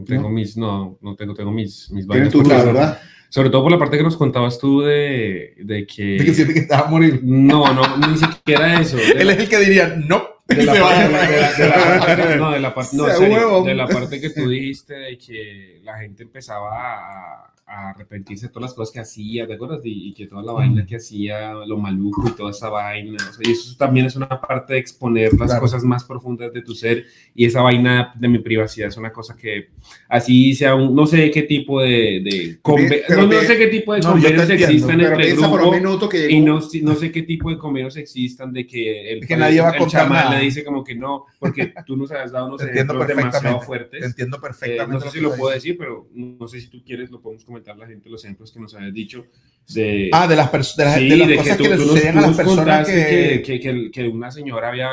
tengo 0.04 0.28
mis, 0.28 0.56
no, 0.56 0.98
no 1.00 1.14
tengo, 1.14 1.34
tengo 1.34 1.52
mis, 1.52 1.90
mis 1.92 2.06
vainas. 2.06 2.32
Tu 2.32 2.42
¿verdad? 2.42 3.00
Sobre 3.28 3.50
todo 3.50 3.62
por 3.62 3.70
la 3.72 3.78
parte 3.78 3.96
que 3.96 4.02
nos 4.02 4.16
contabas 4.16 4.58
tú 4.58 4.80
de, 4.80 5.54
de 5.62 5.86
que... 5.86 6.18
De 6.18 6.24
que 6.24 6.34
siente 6.34 6.54
que 6.54 6.60
estaba 6.60 6.88
a 6.88 6.90
morir. 6.90 7.20
No, 7.22 7.72
no, 7.72 8.08
ni 8.08 8.16
siquiera 8.16 8.80
eso. 8.80 8.96
Él 9.16 9.30
es 9.30 9.38
el 9.38 9.48
que 9.48 9.58
diría, 9.58 9.94
no, 9.96 10.22
de 10.56 10.64
la, 10.64 10.72
parte, 12.00 12.36
no, 12.36 12.52
de 12.52 12.60
la 12.60 12.74
parte, 12.74 12.96
no, 12.96 13.06
serio, 13.10 13.62
de 13.64 13.74
la 13.74 13.86
parte 13.86 14.18
que 14.18 14.30
tú 14.30 14.48
dijiste 14.48 14.94
de 14.94 15.18
que 15.18 15.80
la 15.82 15.98
gente 15.98 16.22
empezaba 16.22 16.70
a, 16.72 17.54
a 17.68 17.90
arrepentirse 17.90 18.46
de 18.46 18.52
todas 18.52 18.70
las 18.70 18.74
cosas 18.74 18.92
que 18.92 19.00
hacía, 19.00 19.46
¿te 19.46 19.54
acuerdas? 19.54 19.80
Y, 19.84 20.12
que 20.14 20.26
toda 20.26 20.42
la 20.42 20.52
vaina 20.52 20.86
que 20.86 20.96
hacía, 20.96 21.52
lo 21.52 21.76
maluco 21.76 22.24
y 22.26 22.32
toda 22.32 22.50
esa 22.50 22.70
vaina. 22.70 23.18
y 23.40 23.50
eso 23.50 23.76
también 23.76 24.06
es 24.06 24.16
una 24.16 24.28
parte 24.40 24.72
de 24.72 24.78
exponer 24.78 25.34
las 25.34 25.60
cosas 25.60 25.84
más 25.84 26.04
profundas 26.04 26.52
de 26.52 26.62
tu 26.62 26.74
ser. 26.74 27.04
Y 27.34 27.44
esa 27.44 27.60
vaina 27.60 28.14
de 28.16 28.28
mi 28.28 28.38
privacidad 28.38 28.88
es 28.88 28.96
una 28.96 29.12
cosa 29.12 29.36
que, 29.36 29.68
así 30.08 30.54
sea, 30.54 30.74
un, 30.74 30.94
no 30.94 31.06
sé 31.06 31.30
qué 31.30 31.42
tipo 31.42 31.82
de. 31.82 32.22
de 32.24 32.58
no, 32.64 33.26
no, 33.26 33.40
sé 33.42 33.58
qué 33.58 33.66
tipo 33.68 33.92
de 33.92 34.00
convenios 34.00 34.48
existan 34.48 35.00
entre 35.00 35.34
grupos. 35.34 36.14
Y 36.28 36.40
no, 36.40 36.60
no 36.82 36.94
sé 36.94 37.12
qué 37.12 37.22
tipo 37.22 37.50
de 37.50 37.58
convenios 37.58 37.96
existan 37.98 38.52
de 38.52 38.66
que 38.66 39.12
el, 39.12 39.26
que 39.26 39.36
nadie 39.36 39.60
va 39.60 39.70
a 39.70 39.76
contar 39.76 40.08
le 40.32 40.40
dice 40.40 40.64
como 40.64 40.82
que 40.82 40.94
no, 40.94 41.26
porque 41.38 41.74
tú 41.86 41.96
nos 41.96 42.10
has 42.12 42.32
dado 42.32 42.46
unos 42.46 42.62
ejemplos 42.62 43.06
demasiado 43.06 43.60
fuertes. 43.60 44.00
Te 44.00 44.06
entiendo 44.06 44.40
perfectamente. 44.40 44.96
Eh, 44.96 44.98
no 44.98 45.00
sé 45.00 45.10
si 45.10 45.20
lo 45.22 45.36
puedo 45.36 45.52
decir, 45.52 45.76
pero 45.76 46.08
no 46.14 46.48
sé 46.48 46.60
si 46.60 46.68
tú 46.68 46.82
quieres, 46.82 47.10
lo 47.10 47.20
podemos 47.20 47.44
comentar 47.44 47.57
la 47.64 47.86
gente 47.86 48.08
los 48.08 48.24
ejemplos 48.24 48.52
que 48.52 48.60
nos 48.60 48.74
habías 48.74 48.92
dicho. 48.92 49.26
De, 49.68 50.08
ah, 50.12 50.26
de 50.26 50.34
las, 50.34 50.48
personas 50.48 50.96
de, 50.96 51.16
las 51.16 51.36
cosas 51.36 51.56
que, 51.58 51.68
le 51.68 51.76
suceden 51.76 52.18
a 52.18 52.20
las 52.22 52.36
personas 52.36 52.88
que... 52.88 53.42
Que, 53.44 53.90
que... 53.90 54.08
una 54.08 54.30
señora 54.30 54.68
había 54.68 54.90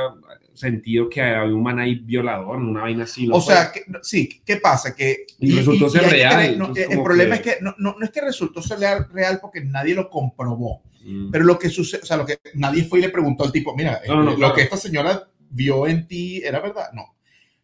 sentido 0.53 1.09
que 1.09 1.21
había 1.21 1.55
un 1.55 1.63
man 1.63 1.79
ahí 1.79 1.95
violador, 1.95 2.57
una 2.57 2.81
vaina 2.81 3.03
así. 3.03 3.29
o 3.31 3.39
sea, 3.39 3.71
sí, 4.01 4.41
¿qué 4.45 4.57
pasa? 4.57 4.95
Que, 4.95 5.25
y, 5.39 5.51
resultó 5.53 5.89
ser 5.89 6.03
real. 6.09 6.59
el 6.75 7.03
problema 7.03 7.35
es 7.35 7.41
que 7.41 7.57
no, 7.61 7.75
no, 7.77 7.95
es 8.01 8.09
que 8.09 8.21
resultó 8.21 8.61
ser 8.61 8.79
real 8.79 9.39
porque 9.41 9.61
nadie 9.61 9.95
lo 9.95 10.09
comprobó. 10.09 10.81
Mm. 11.05 11.29
Pero 11.31 11.45
lo 11.45 11.59
que 11.59 11.69
sucede, 11.69 12.01
o 12.01 12.05
sea, 12.05 12.17
lo 12.17 12.25
que 12.25 12.39
nadie 12.55 12.83
fue 12.83 12.99
y 12.99 13.03
le 13.03 13.09
preguntó 13.09 13.43
al 13.43 13.51
tipo, 13.51 13.75
mira, 13.75 14.01
eh, 14.03 14.09
lo 14.09 14.53
que 14.53 14.63
esta 14.63 14.77
señora 14.77 15.29
vio 15.49 15.87
en 15.87 16.07
ti 16.07 16.41
era 16.43 16.59
verdad. 16.59 16.87
No. 16.93 17.15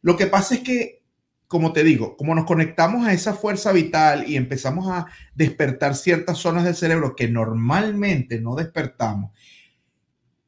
Lo 0.02 0.16
que 0.16 0.28
pasa 0.28 0.56
es 0.56 0.62
que 0.62 1.01
como 1.52 1.74
te 1.74 1.84
digo, 1.84 2.16
como 2.16 2.34
nos 2.34 2.46
conectamos 2.46 3.06
a 3.06 3.12
esa 3.12 3.34
fuerza 3.34 3.74
vital 3.74 4.24
y 4.26 4.38
empezamos 4.38 4.88
a 4.90 5.08
despertar 5.36 5.96
ciertas 5.96 6.38
zonas 6.38 6.64
del 6.64 6.76
cerebro 6.76 7.14
que 7.14 7.28
normalmente 7.28 8.40
no 8.40 8.56
despertamos, 8.56 9.32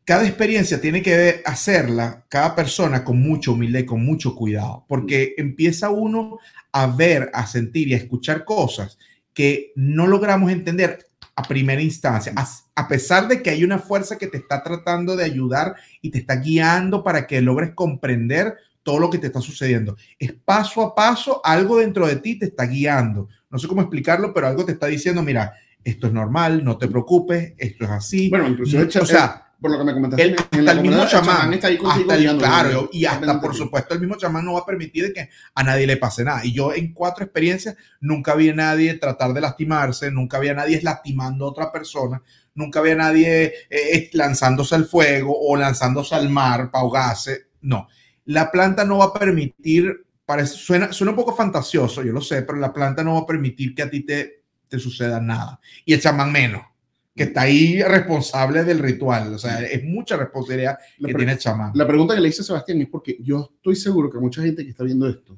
cada 0.05 0.25
experiencia 0.25 0.79
tiene 0.79 1.01
que 1.01 1.41
hacerla 1.43 2.25
cada 2.29 2.55
persona 2.55 3.03
con 3.03 3.19
mucha 3.19 3.51
humildad 3.51 3.81
y 3.81 3.85
con 3.85 4.05
mucho 4.05 4.33
cuidado, 4.33 4.85
porque 4.87 5.33
empieza 5.35 5.89
uno 5.89 6.37
a 6.71 6.87
ver, 6.87 7.29
a 7.33 7.47
sentir 7.47 7.89
y 7.89 7.95
a 7.95 7.97
escuchar 7.97 8.45
cosas 8.45 8.97
que 9.33 9.73
no 9.75 10.07
logramos 10.07 10.53
entender 10.53 11.05
a 11.35 11.43
primera 11.43 11.81
instancia, 11.81 12.31
a, 12.37 12.47
a, 12.75 12.87
pesar 12.87 13.27
de 13.27 13.43
que 13.43 13.49
hay 13.49 13.65
una 13.65 13.79
fuerza 13.79 14.17
que 14.17 14.27
te 14.27 14.37
está 14.37 14.63
tratando 14.63 15.17
de 15.17 15.25
ayudar 15.25 15.75
y 16.01 16.11
te 16.11 16.19
está 16.19 16.37
guiando 16.37 17.03
para 17.03 17.27
que 17.27 17.41
logres 17.41 17.71
comprender 17.75 18.55
todo 18.83 18.99
lo 18.99 19.09
que 19.09 19.17
te 19.17 19.27
está 19.27 19.41
sucediendo. 19.41 19.97
Es 20.19 20.33
paso 20.33 20.81
a 20.81 20.93
paso, 20.93 21.41
algo 21.43 21.77
dentro 21.77 22.05
de 22.05 22.17
ti 22.17 22.37
te 22.37 22.45
está 22.45 22.65
guiando. 22.65 23.29
No 23.49 23.57
sé 23.57 23.67
cómo 23.67 23.81
explicarlo, 23.81 24.33
pero 24.33 24.47
algo 24.47 24.65
te 24.65 24.73
está 24.73 24.87
diciendo, 24.87 25.23
mira, 25.23 25.53
esto 25.83 26.07
es 26.07 26.13
normal, 26.13 26.63
no 26.63 26.77
te 26.77 26.87
preocupes, 26.87 27.53
esto 27.57 27.85
es 27.85 27.89
así. 27.89 28.29
Bueno, 28.29 28.47
incluso, 28.47 28.77
o 28.79 29.05
sea, 29.05 29.43
por 29.63 29.71
lo 29.71 29.77
que 29.77 29.83
me 29.85 29.93
comentaste, 29.93 30.23
el, 30.23 30.35
hasta 30.35 30.71
el 30.73 30.81
mismo 30.81 31.07
chamán, 31.07 31.53
está 31.53 31.67
ahí 31.67 31.79
hasta 31.81 32.15
el, 32.15 32.37
claro, 32.37 32.89
y 32.91 33.05
hasta 33.05 33.39
por 33.39 33.55
supuesto 33.55 33.93
el 33.93 34.01
mismo 34.01 34.17
chamán 34.17 34.43
no 34.43 34.53
va 34.53 34.59
a 34.59 34.65
permitir 34.65 35.13
que 35.13 35.29
a 35.55 35.63
nadie 35.63 35.87
le 35.87 35.95
pase 35.95 36.25
nada. 36.25 36.45
Y 36.45 36.51
yo 36.51 36.73
en 36.73 36.93
cuatro 36.93 37.23
experiencias 37.23 37.77
nunca 38.01 38.35
vi 38.35 38.49
a 38.49 38.53
nadie 38.53 38.93
tratar 38.95 39.33
de 39.33 39.39
lastimarse, 39.39 40.11
nunca 40.11 40.37
vi 40.39 40.49
a 40.49 40.53
nadie 40.53 40.81
lastimando 40.81 41.45
a 41.45 41.49
otra 41.49 41.71
persona, 41.71 42.21
nunca 42.55 42.81
vi 42.81 42.91
a 42.91 42.95
nadie 42.95 43.53
eh, 43.69 44.09
lanzándose 44.11 44.75
al 44.75 44.85
fuego 44.85 45.33
o 45.39 45.55
lanzándose 45.55 46.13
al 46.13 46.29
mar 46.29 46.69
para 46.69 46.81
ahogarse. 46.81 47.47
No, 47.61 47.87
la 48.25 48.51
planta 48.51 48.85
no 48.85 48.99
va 48.99 49.05
a 49.05 49.13
permitir, 49.13 50.05
parece, 50.25 50.55
suena, 50.55 50.91
suena 50.91 51.11
un 51.11 51.17
poco 51.17 51.35
fantasioso, 51.35 52.03
yo 52.03 52.11
lo 52.11 52.21
sé, 52.21 52.43
pero 52.43 52.57
la 52.57 52.73
planta 52.73 53.03
no 53.03 53.15
va 53.15 53.21
a 53.21 53.25
permitir 53.25 53.73
que 53.75 53.81
a 53.81 53.89
ti 53.89 54.05
te, 54.05 54.43
te 54.67 54.79
suceda 54.79 55.19
nada. 55.19 55.59
Y 55.85 55.93
el 55.93 56.01
chamán 56.01 56.31
menos 56.31 56.63
que 57.15 57.23
está 57.23 57.41
ahí 57.41 57.81
responsable 57.83 58.63
del 58.63 58.79
ritual. 58.79 59.33
O 59.33 59.37
sea, 59.37 59.61
es 59.61 59.83
mucha 59.83 60.17
responsabilidad 60.17 60.77
que 60.99 61.13
tiene 61.13 61.33
el 61.33 61.37
chamán. 61.37 61.71
La 61.75 61.87
pregunta 61.87 62.15
que 62.15 62.21
le 62.21 62.29
hice 62.29 62.41
a 62.41 62.45
Sebastián 62.45 62.81
es 62.81 62.89
porque 62.89 63.17
yo 63.21 63.51
estoy 63.55 63.75
seguro 63.75 64.09
que 64.09 64.17
mucha 64.17 64.41
gente 64.41 64.63
que 64.63 64.71
está 64.71 64.83
viendo 64.83 65.07
esto 65.07 65.37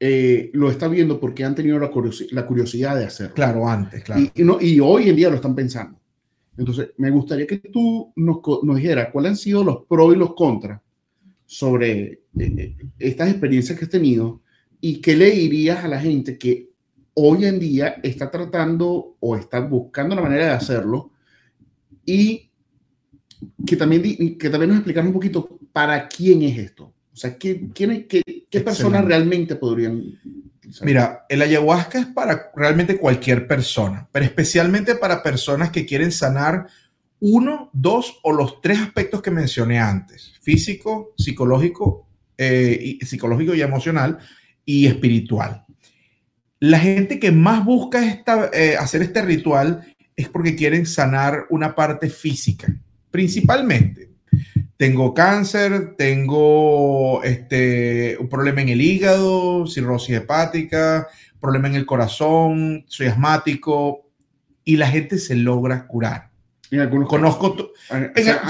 eh, 0.00 0.50
lo 0.54 0.70
está 0.70 0.86
viendo 0.86 1.18
porque 1.18 1.44
han 1.44 1.56
tenido 1.56 1.78
la, 1.78 1.90
la 2.30 2.46
curiosidad 2.46 2.96
de 2.96 3.06
hacerlo. 3.06 3.34
Claro, 3.34 3.68
antes, 3.68 4.04
claro. 4.04 4.22
Y, 4.32 4.44
no, 4.44 4.58
y, 4.60 4.78
hoy 4.78 5.08
en 5.08 5.16
día 5.16 5.28
lo 5.28 5.36
están 5.36 5.56
pensando. 5.56 5.98
Entonces, 6.56 6.90
me 6.98 7.10
gustaría 7.10 7.46
que 7.46 7.58
tú 7.58 8.12
nos, 8.14 8.38
nos 8.62 8.76
dijeras 8.76 9.08
cuáles 9.12 9.30
han 9.30 9.36
sido 9.36 9.64
los 9.64 9.86
pros 9.86 10.14
y 10.14 10.18
los 10.18 10.34
contras 10.34 10.80
sobre 11.48 12.02
eh, 12.02 12.20
eh, 12.38 12.76
estas 12.98 13.30
experiencias 13.30 13.78
que 13.78 13.86
has 13.86 13.90
tenido 13.90 14.42
y 14.82 15.00
qué 15.00 15.16
le 15.16 15.30
dirías 15.30 15.82
a 15.82 15.88
la 15.88 15.98
gente 15.98 16.36
que 16.36 16.68
hoy 17.14 17.46
en 17.46 17.58
día 17.58 17.96
está 18.02 18.30
tratando 18.30 19.16
o 19.18 19.34
está 19.34 19.60
buscando 19.60 20.14
la 20.14 20.20
manera 20.20 20.44
de 20.44 20.52
hacerlo 20.52 21.10
y 22.04 22.50
que 23.66 23.76
también, 23.76 24.36
que 24.36 24.50
también 24.50 24.68
nos 24.68 24.78
explicara 24.78 25.06
un 25.06 25.14
poquito 25.14 25.58
para 25.72 26.06
quién 26.06 26.42
es 26.42 26.58
esto. 26.58 26.92
O 27.14 27.16
sea, 27.16 27.38
¿qué, 27.38 27.66
quién, 27.72 28.06
qué, 28.06 28.22
qué 28.50 28.60
personas 28.60 29.06
realmente 29.06 29.56
podrían... 29.56 30.04
Mira, 30.82 31.24
el 31.30 31.40
ayahuasca 31.40 31.98
es 31.98 32.06
para 32.06 32.50
realmente 32.54 32.98
cualquier 32.98 33.46
persona, 33.46 34.06
pero 34.12 34.26
especialmente 34.26 34.96
para 34.96 35.22
personas 35.22 35.70
que 35.70 35.86
quieren 35.86 36.12
sanar 36.12 36.66
uno, 37.20 37.70
dos 37.72 38.18
o 38.22 38.32
los 38.32 38.60
tres 38.60 38.78
aspectos 38.78 39.22
que 39.22 39.30
mencioné 39.30 39.78
antes, 39.78 40.34
físico, 40.48 41.12
psicológico, 41.16 42.08
eh, 42.38 42.98
y, 43.00 43.04
psicológico 43.04 43.54
y 43.54 43.62
emocional 43.62 44.18
y 44.64 44.86
espiritual 44.86 45.66
la 46.60 46.78
gente 46.78 47.18
que 47.18 47.30
más 47.30 47.64
busca 47.64 48.22
eh, 48.52 48.76
hacer 48.78 49.02
este 49.02 49.22
ritual 49.22 49.94
es 50.16 50.28
porque 50.28 50.56
quieren 50.56 50.86
sanar 50.86 51.46
una 51.50 51.74
parte 51.74 52.10
física, 52.10 52.72
principalmente. 53.10 54.10
Tengo 54.76 55.14
cáncer, 55.14 55.94
tengo 55.96 57.22
este, 57.22 58.16
un 58.18 58.28
problema 58.28 58.62
en 58.62 58.70
el 58.70 58.80
hígado, 58.80 59.66
cirrosis 59.66 60.16
hepática, 60.16 61.06
problema 61.40 61.68
en 61.68 61.76
el 61.76 61.86
corazón, 61.86 62.84
soy 62.88 63.06
asmático 63.06 64.10
y 64.64 64.76
la 64.76 64.88
gente 64.88 65.18
se 65.18 65.36
logra 65.36 65.86
curar. 65.86 66.30
Conozco, 67.08 67.56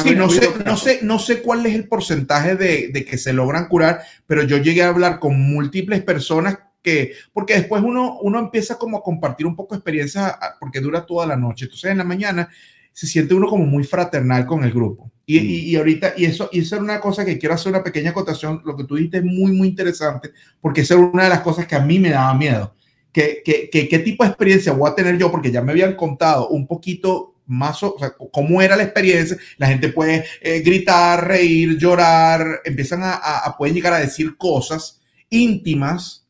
sí, 0.02 0.14
no 0.14 0.28
sé, 0.28 0.48
no, 0.64 0.76
sé, 0.76 0.98
no 1.02 1.18
sé 1.18 1.42
cuál 1.42 1.66
es 1.66 1.74
el 1.74 1.86
porcentaje 1.86 2.56
de, 2.56 2.88
de, 2.92 3.04
que 3.04 3.16
se 3.16 3.32
logran 3.32 3.68
curar, 3.68 4.00
pero 4.26 4.42
yo 4.42 4.56
llegué 4.56 4.82
a 4.82 4.88
hablar 4.88 5.20
con 5.20 5.40
múltiples 5.40 6.02
personas 6.02 6.58
que, 6.82 7.12
porque 7.32 7.54
después 7.54 7.82
uno, 7.82 8.18
uno 8.20 8.38
empieza 8.38 8.76
como 8.76 8.98
a 8.98 9.02
compartir 9.02 9.46
un 9.46 9.56
poco 9.56 9.74
de 9.74 9.78
experiencia 9.78 10.38
porque 10.58 10.80
dura 10.80 11.06
toda 11.06 11.26
la 11.26 11.36
noche. 11.36 11.66
Entonces 11.66 11.90
en 11.90 11.98
la 11.98 12.04
mañana 12.04 12.48
se 12.92 13.06
siente 13.06 13.34
uno 13.34 13.46
como 13.46 13.64
muy 13.64 13.84
fraternal 13.84 14.46
con 14.46 14.64
el 14.64 14.72
grupo. 14.72 15.10
Y, 15.24 15.38
y, 15.38 15.76
ahorita, 15.76 16.14
y 16.16 16.24
eso, 16.24 16.48
y 16.50 16.60
eso 16.60 16.76
era 16.76 16.84
una 16.84 17.00
cosa 17.00 17.24
que 17.24 17.38
quiero 17.38 17.54
hacer 17.54 17.70
una 17.70 17.84
pequeña 17.84 18.10
acotación, 18.10 18.62
lo 18.64 18.74
que 18.76 18.84
tú 18.84 18.96
dijiste 18.96 19.18
es 19.18 19.24
muy, 19.24 19.52
muy 19.52 19.68
interesante, 19.68 20.30
porque 20.60 20.80
esa 20.80 20.94
era 20.94 21.04
una 21.04 21.24
de 21.24 21.28
las 21.28 21.40
cosas 21.40 21.66
que 21.66 21.76
a 21.76 21.80
mí 21.80 21.98
me 21.98 22.10
daba 22.10 22.32
miedo. 22.34 22.74
¿Qué, 23.12 23.42
qué, 23.44 23.68
qué, 23.70 23.88
qué 23.88 23.98
tipo 23.98 24.24
de 24.24 24.30
experiencia 24.30 24.72
voy 24.72 24.90
a 24.90 24.94
tener 24.94 25.18
yo? 25.18 25.30
Porque 25.30 25.52
ya 25.52 25.60
me 25.60 25.72
habían 25.72 25.96
contado 25.96 26.48
un 26.48 26.66
poquito 26.66 27.34
más, 27.48 27.82
o 27.82 27.96
sea, 27.98 28.14
cómo 28.32 28.62
era 28.62 28.76
la 28.76 28.84
experiencia. 28.84 29.36
La 29.56 29.66
gente 29.66 29.88
puede 29.88 30.24
eh, 30.40 30.60
gritar, 30.60 31.26
reír, 31.26 31.76
llorar, 31.76 32.60
empiezan 32.64 33.02
a, 33.02 33.14
a, 33.14 33.38
a, 33.46 33.56
pueden 33.56 33.74
llegar 33.74 33.92
a 33.92 33.98
decir 33.98 34.36
cosas 34.36 35.00
íntimas 35.30 36.28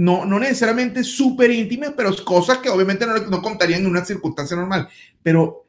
no, 0.00 0.24
no 0.24 0.38
necesariamente 0.38 1.04
súper 1.04 1.50
íntimas, 1.50 1.92
pero 1.94 2.14
cosas 2.24 2.58
que 2.58 2.70
obviamente 2.70 3.04
no, 3.04 3.18
no, 3.18 3.42
contarían 3.42 3.82
en 3.82 3.86
una 3.86 4.02
circunstancia 4.02 4.56
normal. 4.56 4.88
Pero, 5.22 5.66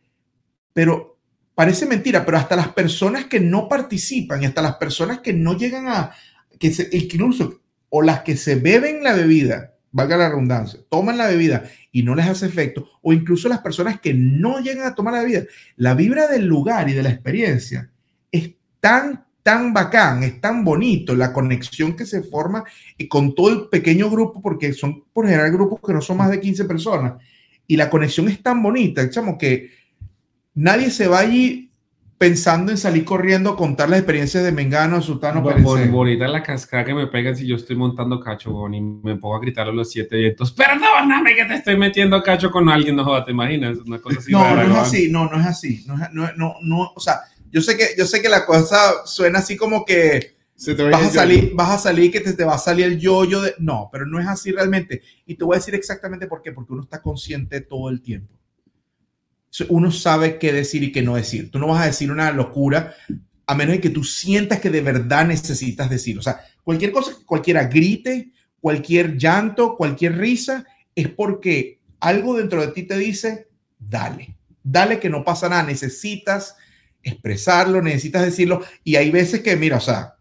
pero 0.71 1.17
parece 1.53 1.85
mentira, 1.85 2.25
pero 2.25 2.37
hasta 2.37 2.55
las 2.55 2.69
personas 2.69 3.25
que 3.25 3.41
no 3.41 3.67
participan 3.67 4.45
hasta 4.45 4.61
las 4.61 4.75
personas 4.75 5.19
que 5.19 5.33
no 5.33 5.57
llegan 5.57 5.89
a, 5.89 6.11
que 6.57 6.71
se, 6.71 6.87
incluso, 6.93 7.61
o 7.89 8.01
las 8.01 8.21
que 8.21 8.37
se 8.37 8.55
beben 8.55 9.03
la 9.03 9.13
bebida, 9.13 9.70
valga 9.91 10.17
la 10.17 10.29
redundancia, 10.29 10.79
toman 10.89 11.17
la 11.17 11.27
bebida 11.27 11.63
y 11.91 12.03
no 12.03 12.15
les 12.15 12.27
hace 12.27 12.45
efecto, 12.45 12.87
o 13.01 13.13
incluso 13.13 13.49
las 13.49 13.59
personas 13.59 13.99
que 13.99 14.13
no 14.13 14.59
llegan 14.59 14.87
a 14.87 14.95
tomar 14.95 15.13
la 15.13 15.21
bebida, 15.21 15.43
la 15.75 15.93
vibra 15.93 16.27
del 16.27 16.45
lugar 16.45 16.89
y 16.89 16.93
de 16.93 17.03
la 17.03 17.09
experiencia 17.09 17.89
es 18.31 18.51
tan 18.79 19.25
tan 19.43 19.73
bacán, 19.73 20.23
es 20.23 20.39
tan 20.39 20.63
bonito 20.63 21.15
la 21.15 21.33
conexión 21.33 21.95
que 21.95 22.05
se 22.05 22.21
forma 22.21 22.63
con 23.09 23.33
todo 23.33 23.49
el 23.49 23.69
pequeño 23.69 24.09
grupo, 24.09 24.41
porque 24.41 24.73
son 24.73 25.03
por 25.11 25.25
general 25.25 25.51
grupos 25.51 25.79
que 25.85 25.93
no 25.93 26.01
son 26.01 26.17
más 26.17 26.29
de 26.29 26.39
15 26.39 26.65
personas, 26.65 27.13
y 27.65 27.75
la 27.75 27.89
conexión 27.89 28.27
es 28.29 28.41
tan 28.41 28.61
bonita, 28.61 29.09
chamo, 29.09 29.37
que 29.37 29.71
nadie 30.53 30.91
se 30.91 31.07
va 31.07 31.19
allí 31.19 31.70
pensando 32.21 32.71
en 32.71 32.77
salir 32.77 33.03
corriendo 33.03 33.49
a 33.49 33.57
contar 33.57 33.89
las 33.89 33.97
experiencias 33.97 34.43
de 34.43 34.51
Mengano, 34.51 35.01
Sutano, 35.01 35.41
Bon, 35.41 35.91
Bonita 35.91 36.27
la 36.27 36.43
cascada 36.43 36.85
que 36.85 36.93
me 36.93 37.07
pegan 37.07 37.35
si 37.35 37.47
yo 37.47 37.55
estoy 37.55 37.75
montando 37.75 38.19
cacho, 38.19 38.51
y 38.71 38.79
me 38.79 39.15
pongo 39.15 39.37
a 39.37 39.39
gritar 39.39 39.67
a 39.67 39.71
los 39.71 39.89
siete 39.89 40.17
vientos, 40.17 40.51
perdóname 40.51 41.33
que 41.33 41.45
te 41.45 41.55
estoy 41.55 41.77
metiendo 41.77 42.21
cacho 42.21 42.51
con 42.51 42.69
alguien, 42.69 42.95
no 42.95 43.25
te 43.25 43.31
imaginas, 43.31 43.79
una 43.79 43.97
cosa 43.97 44.19
así. 44.19 44.31
No, 44.31 44.55
no 44.55 44.61
es 44.61 44.77
así, 44.77 45.09
no, 45.09 45.31
no 45.31 45.39
es 45.39 45.47
así, 45.47 45.83
no, 45.87 45.95
no, 46.13 46.29
no, 46.37 46.53
no, 46.61 46.91
o 46.95 46.99
sea, 46.99 47.21
yo 47.49 47.59
sé 47.59 47.75
que, 47.75 47.87
yo 47.97 48.05
sé 48.05 48.21
que 48.21 48.29
la 48.29 48.45
cosa 48.45 49.03
suena 49.03 49.39
así 49.39 49.57
como 49.57 49.83
que 49.83 50.35
vas, 50.91 51.03
a 51.03 51.09
salir, 51.09 51.53
vas 51.55 51.71
a 51.71 51.77
salir, 51.79 52.11
que 52.11 52.19
te, 52.19 52.33
te 52.33 52.45
va 52.45 52.53
a 52.53 52.59
salir 52.59 52.85
el 52.85 52.99
yoyo 52.99 53.41
de... 53.41 53.55
No, 53.57 53.89
pero 53.91 54.05
no 54.05 54.19
es 54.19 54.27
así 54.27 54.51
realmente. 54.51 55.01
Y 55.25 55.33
te 55.33 55.43
voy 55.43 55.55
a 55.55 55.57
decir 55.57 55.73
exactamente 55.73 56.27
por 56.27 56.43
qué. 56.43 56.51
Porque 56.51 56.71
uno 56.71 56.83
está 56.83 57.01
consciente 57.01 57.61
todo 57.61 57.89
el 57.89 57.99
tiempo. 57.99 58.40
Uno 59.69 59.91
sabe 59.91 60.39
qué 60.39 60.53
decir 60.53 60.83
y 60.83 60.91
qué 60.91 61.01
no 61.01 61.15
decir. 61.15 61.51
Tú 61.51 61.59
no 61.59 61.67
vas 61.67 61.81
a 61.81 61.87
decir 61.87 62.11
una 62.11 62.31
locura 62.31 62.95
a 63.45 63.55
menos 63.55 63.73
de 63.73 63.81
que 63.81 63.89
tú 63.89 64.03
sientas 64.03 64.61
que 64.61 64.69
de 64.69 64.81
verdad 64.81 65.25
necesitas 65.27 65.89
decir. 65.89 66.17
O 66.17 66.21
sea, 66.21 66.41
cualquier 66.63 66.91
cosa 66.91 67.11
cualquiera 67.25 67.65
grite, 67.65 68.31
cualquier 68.61 69.17
llanto, 69.17 69.75
cualquier 69.75 70.17
risa, 70.17 70.65
es 70.95 71.09
porque 71.09 71.81
algo 71.99 72.37
dentro 72.37 72.61
de 72.61 72.71
ti 72.71 72.83
te 72.83 72.97
dice, 72.97 73.49
dale, 73.77 74.37
dale 74.63 74.99
que 74.99 75.09
no 75.09 75.25
pasa 75.25 75.49
nada, 75.49 75.63
necesitas 75.63 76.55
expresarlo, 77.03 77.81
necesitas 77.81 78.23
decirlo. 78.23 78.63
Y 78.83 78.95
hay 78.95 79.11
veces 79.11 79.41
que, 79.41 79.55
mira, 79.57 79.77
o 79.77 79.81
sea, 79.81 80.15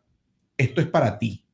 esto 0.56 0.80
es 0.80 0.88
para 0.88 1.18
ti. 1.18 1.44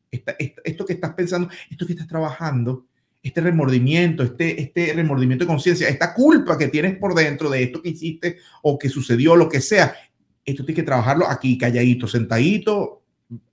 esto 0.64 0.86
que 0.86 0.94
estás 0.94 1.12
pensando, 1.14 1.50
esto 1.70 1.86
que 1.86 1.92
estás 1.92 2.08
trabajando, 2.08 2.86
este 3.26 3.40
remordimiento, 3.40 4.22
este, 4.22 4.60
este 4.60 4.92
remordimiento 4.92 5.44
de 5.44 5.48
conciencia, 5.48 5.88
esta 5.88 6.14
culpa 6.14 6.56
que 6.56 6.68
tienes 6.68 6.96
por 6.96 7.14
dentro 7.14 7.50
de 7.50 7.64
esto 7.64 7.82
que 7.82 7.88
hiciste 7.88 8.38
o 8.62 8.78
que 8.78 8.88
sucedió, 8.88 9.34
lo 9.34 9.48
que 9.48 9.60
sea, 9.60 9.96
esto 10.44 10.64
tienes 10.64 10.82
que 10.82 10.86
trabajarlo 10.86 11.28
aquí, 11.28 11.58
calladito, 11.58 12.06
sentadito, 12.06 13.02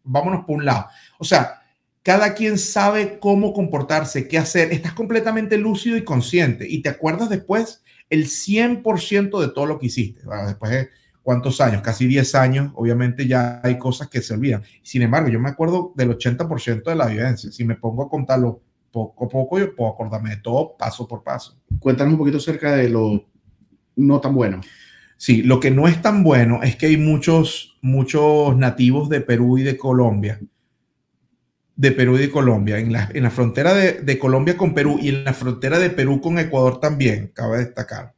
vámonos 0.03 0.45
por 0.45 0.57
un 0.57 0.65
lado. 0.65 0.85
O 1.17 1.23
sea, 1.23 1.63
cada 2.03 2.35
quien 2.35 2.59
sabe 2.59 3.17
cómo 3.19 3.51
comportarse, 3.51 4.27
qué 4.27 4.37
hacer, 4.37 4.71
estás 4.71 4.93
completamente 4.93 5.57
lúcido 5.57 5.97
y 5.97 6.03
consciente 6.03 6.67
y 6.69 6.83
te 6.83 6.89
acuerdas 6.89 7.29
después 7.29 7.83
el 8.11 8.27
100% 8.27 9.41
de 9.41 9.47
todo 9.47 9.65
lo 9.65 9.79
que 9.79 9.87
hiciste. 9.87 10.21
después 10.45 10.89
¿cuántos 11.23 11.59
años? 11.61 11.81
Casi 11.81 12.05
10 12.05 12.35
años, 12.35 12.71
obviamente 12.75 13.25
ya 13.25 13.59
hay 13.63 13.79
cosas 13.79 14.07
que 14.07 14.21
se 14.21 14.35
olvidan. 14.35 14.61
Sin 14.83 15.01
embargo, 15.01 15.29
yo 15.29 15.39
me 15.39 15.49
acuerdo 15.49 15.93
del 15.95 16.09
80% 16.09 16.83
de 16.83 16.95
la 16.95 17.07
vivencia. 17.07 17.51
Si 17.51 17.63
me 17.63 17.75
pongo 17.75 18.03
a 18.03 18.09
contarlo 18.09 18.61
poco 18.93 19.25
a 19.25 19.29
poco, 19.29 19.59
yo 19.59 19.75
puedo 19.75 19.91
acordarme 19.91 20.29
de 20.29 20.37
todo 20.37 20.77
paso 20.77 21.05
por 21.05 21.23
paso. 21.23 21.59
Cuéntanos 21.79 22.13
un 22.13 22.19
poquito 22.19 22.37
acerca 22.37 22.77
de 22.77 22.87
lo 22.87 23.25
no 23.97 24.21
tan 24.21 24.33
bueno. 24.33 24.61
Sí, 25.17 25.41
lo 25.41 25.59
que 25.59 25.71
no 25.71 25.87
es 25.89 26.01
tan 26.01 26.23
bueno 26.23 26.63
es 26.63 26.77
que 26.77 26.85
hay 26.85 26.97
muchos, 26.97 27.77
muchos 27.81 28.55
nativos 28.55 29.09
de 29.09 29.19
Perú 29.19 29.57
y 29.57 29.63
de 29.63 29.77
Colombia 29.77 30.39
de 31.75 31.91
Perú 31.91 32.17
y 32.17 32.21
de 32.21 32.29
Colombia, 32.29 32.77
en 32.77 32.93
la, 32.93 33.09
en 33.13 33.23
la 33.23 33.31
frontera 33.31 33.73
de, 33.73 33.93
de, 33.93 34.19
Colombia 34.19 34.55
con 34.55 34.73
Perú 34.73 34.99
y 35.01 35.09
en 35.09 35.23
la 35.23 35.33
frontera 35.33 35.79
de 35.79 35.89
Perú 35.89 36.21
con 36.21 36.37
Ecuador 36.37 36.79
también, 36.79 37.31
cabe 37.33 37.57
destacar. 37.57 38.13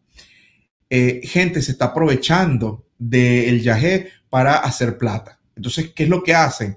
Eh, 0.90 1.22
gente 1.24 1.62
se 1.62 1.72
está 1.72 1.86
aprovechando 1.86 2.86
del 2.98 3.62
yagé 3.62 4.10
para 4.30 4.58
hacer 4.58 4.98
plata. 4.98 5.40
Entonces, 5.56 5.92
¿qué 5.96 6.04
es 6.04 6.10
lo 6.10 6.22
que 6.22 6.36
hacen? 6.36 6.76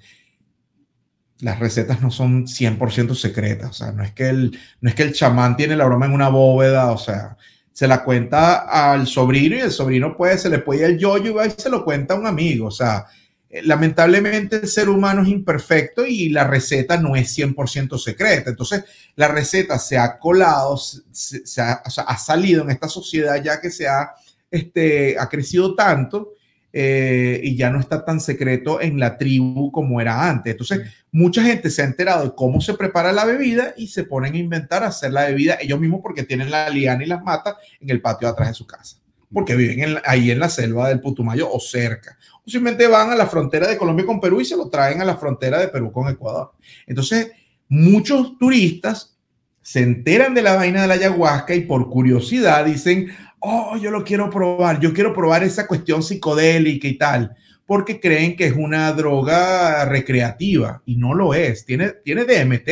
Las 1.40 1.58
recetas 1.58 2.00
no 2.00 2.10
son 2.10 2.46
100% 2.46 3.14
secretas, 3.14 3.70
o 3.70 3.72
sea, 3.72 3.92
no 3.92 4.02
es, 4.02 4.12
que 4.12 4.28
el, 4.28 4.58
no 4.80 4.88
es 4.88 4.94
que 4.94 5.04
el 5.04 5.12
chamán 5.12 5.56
tiene 5.56 5.76
la 5.76 5.86
broma 5.86 6.06
en 6.06 6.12
una 6.12 6.28
bóveda, 6.28 6.90
o 6.90 6.98
sea, 6.98 7.36
se 7.72 7.86
la 7.86 8.02
cuenta 8.02 8.90
al 8.90 9.06
sobrino 9.06 9.56
y 9.56 9.60
el 9.60 9.70
sobrino 9.70 10.16
puede, 10.16 10.36
se 10.36 10.50
le 10.50 10.58
puede 10.58 10.80
ir 10.80 10.86
el 10.86 10.98
yoyo 10.98 11.30
y 11.30 11.34
va 11.34 11.46
y 11.46 11.50
se 11.56 11.70
lo 11.70 11.84
cuenta 11.84 12.14
a 12.14 12.18
un 12.18 12.26
amigo, 12.26 12.66
o 12.66 12.72
sea, 12.72 13.06
eh, 13.50 13.62
lamentablemente 13.62 14.56
el 14.56 14.68
ser 14.68 14.88
humano 14.88 15.22
es 15.22 15.28
imperfecto 15.28 16.04
y 16.04 16.28
la 16.28 16.44
receta 16.44 16.98
no 16.98 17.16
es 17.16 17.36
100% 17.36 17.98
secreta. 17.98 18.50
Entonces, 18.50 18.84
la 19.16 19.28
receta 19.28 19.78
se 19.78 19.96
ha 19.96 20.18
colado, 20.18 20.76
se, 20.76 21.60
ha, 21.60 21.82
ha, 21.84 22.18
salido 22.18 22.62
en 22.62 22.70
esta 22.70 22.88
sociedad 22.88 23.42
ya 23.42 23.60
que 23.60 23.70
se 23.70 23.88
ha, 23.88 24.12
este, 24.50 25.18
ha 25.18 25.28
crecido 25.28 25.74
tanto 25.74 26.32
eh, 26.72 27.40
y 27.42 27.56
ya 27.56 27.70
no 27.70 27.80
está 27.80 28.04
tan 28.04 28.20
secreto 28.20 28.80
en 28.80 29.00
la 29.00 29.16
tribu 29.16 29.72
como 29.72 30.00
era 30.00 30.28
antes. 30.28 30.52
Entonces, 30.52 30.80
mucha 31.10 31.42
gente 31.42 31.70
se 31.70 31.82
ha 31.82 31.86
enterado 31.86 32.24
de 32.24 32.34
cómo 32.34 32.60
se 32.60 32.74
prepara 32.74 33.12
la 33.12 33.24
bebida 33.24 33.74
y 33.76 33.88
se 33.88 34.04
ponen 34.04 34.34
a 34.34 34.38
inventar 34.38 34.84
hacer 34.84 35.12
la 35.12 35.26
bebida 35.26 35.58
ellos 35.60 35.80
mismos 35.80 36.00
porque 36.02 36.24
tienen 36.24 36.50
la 36.50 36.68
liana 36.70 37.04
y 37.04 37.06
las 37.06 37.22
matas 37.22 37.54
en 37.80 37.90
el 37.90 38.00
patio 38.00 38.28
de 38.28 38.32
atrás 38.32 38.48
de 38.48 38.54
su 38.54 38.66
casa 38.66 38.98
porque 39.32 39.54
viven 39.54 39.98
ahí 40.04 40.30
en 40.30 40.38
la 40.38 40.48
selva 40.48 40.88
del 40.88 41.00
Putumayo 41.00 41.50
o 41.50 41.60
cerca. 41.60 42.16
O 42.44 42.50
simplemente 42.50 42.86
van 42.86 43.10
a 43.10 43.16
la 43.16 43.26
frontera 43.26 43.68
de 43.68 43.76
Colombia 43.76 44.06
con 44.06 44.20
Perú 44.20 44.40
y 44.40 44.44
se 44.44 44.56
lo 44.56 44.68
traen 44.68 45.00
a 45.00 45.04
la 45.04 45.16
frontera 45.16 45.58
de 45.58 45.68
Perú 45.68 45.92
con 45.92 46.08
Ecuador. 46.08 46.52
Entonces, 46.86 47.32
muchos 47.68 48.38
turistas 48.38 49.16
se 49.60 49.80
enteran 49.80 50.32
de 50.32 50.42
la 50.42 50.56
vaina 50.56 50.82
de 50.82 50.88
la 50.88 50.94
ayahuasca 50.94 51.54
y 51.54 51.60
por 51.60 51.90
curiosidad 51.90 52.64
dicen, 52.64 53.08
oh, 53.40 53.76
yo 53.76 53.90
lo 53.90 54.04
quiero 54.04 54.30
probar, 54.30 54.80
yo 54.80 54.92
quiero 54.92 55.14
probar 55.14 55.44
esa 55.44 55.66
cuestión 55.66 56.02
psicodélica 56.02 56.88
y 56.88 56.98
tal, 56.98 57.36
porque 57.66 58.00
creen 58.00 58.36
que 58.36 58.46
es 58.46 58.54
una 58.56 58.92
droga 58.92 59.84
recreativa 59.84 60.82
y 60.86 60.96
no 60.96 61.14
lo 61.14 61.34
es, 61.34 61.64
tiene, 61.64 61.90
tiene 62.04 62.24
DMT, 62.24 62.70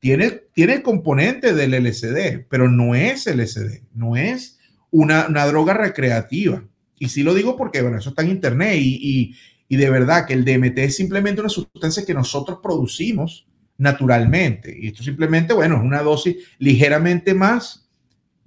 tiene, 0.00 0.30
tiene 0.52 0.74
el 0.74 0.82
componente 0.82 1.54
del 1.54 1.72
LSD, 1.72 2.46
pero 2.48 2.68
no 2.70 2.94
es 2.94 3.26
LSD, 3.26 3.82
no 3.94 4.16
es 4.16 4.58
una, 4.90 5.46
droga 5.46 5.74
recreativa. 5.74 6.64
Y 6.98 7.08
sí 7.08 7.22
lo 7.22 7.34
digo 7.34 7.56
porque, 7.56 7.82
bueno, 7.82 7.98
eso 7.98 8.10
está 8.10 8.22
en 8.22 8.30
internet 8.30 8.76
y, 8.76 9.34
de 9.68 9.90
verdad 9.90 10.26
que 10.26 10.34
el 10.34 10.44
DMT 10.44 10.78
es 10.78 10.96
simplemente 10.96 11.40
una 11.40 11.50
sustancia 11.50 12.04
que 12.04 12.14
nosotros 12.14 12.58
producimos 12.62 13.46
naturalmente. 13.76 14.76
Y 14.76 14.88
esto 14.88 15.02
simplemente, 15.02 15.52
bueno, 15.52 15.76
es 15.76 15.82
una 15.82 16.02
dosis 16.02 16.36
ligeramente 16.58 17.34
más 17.34 17.87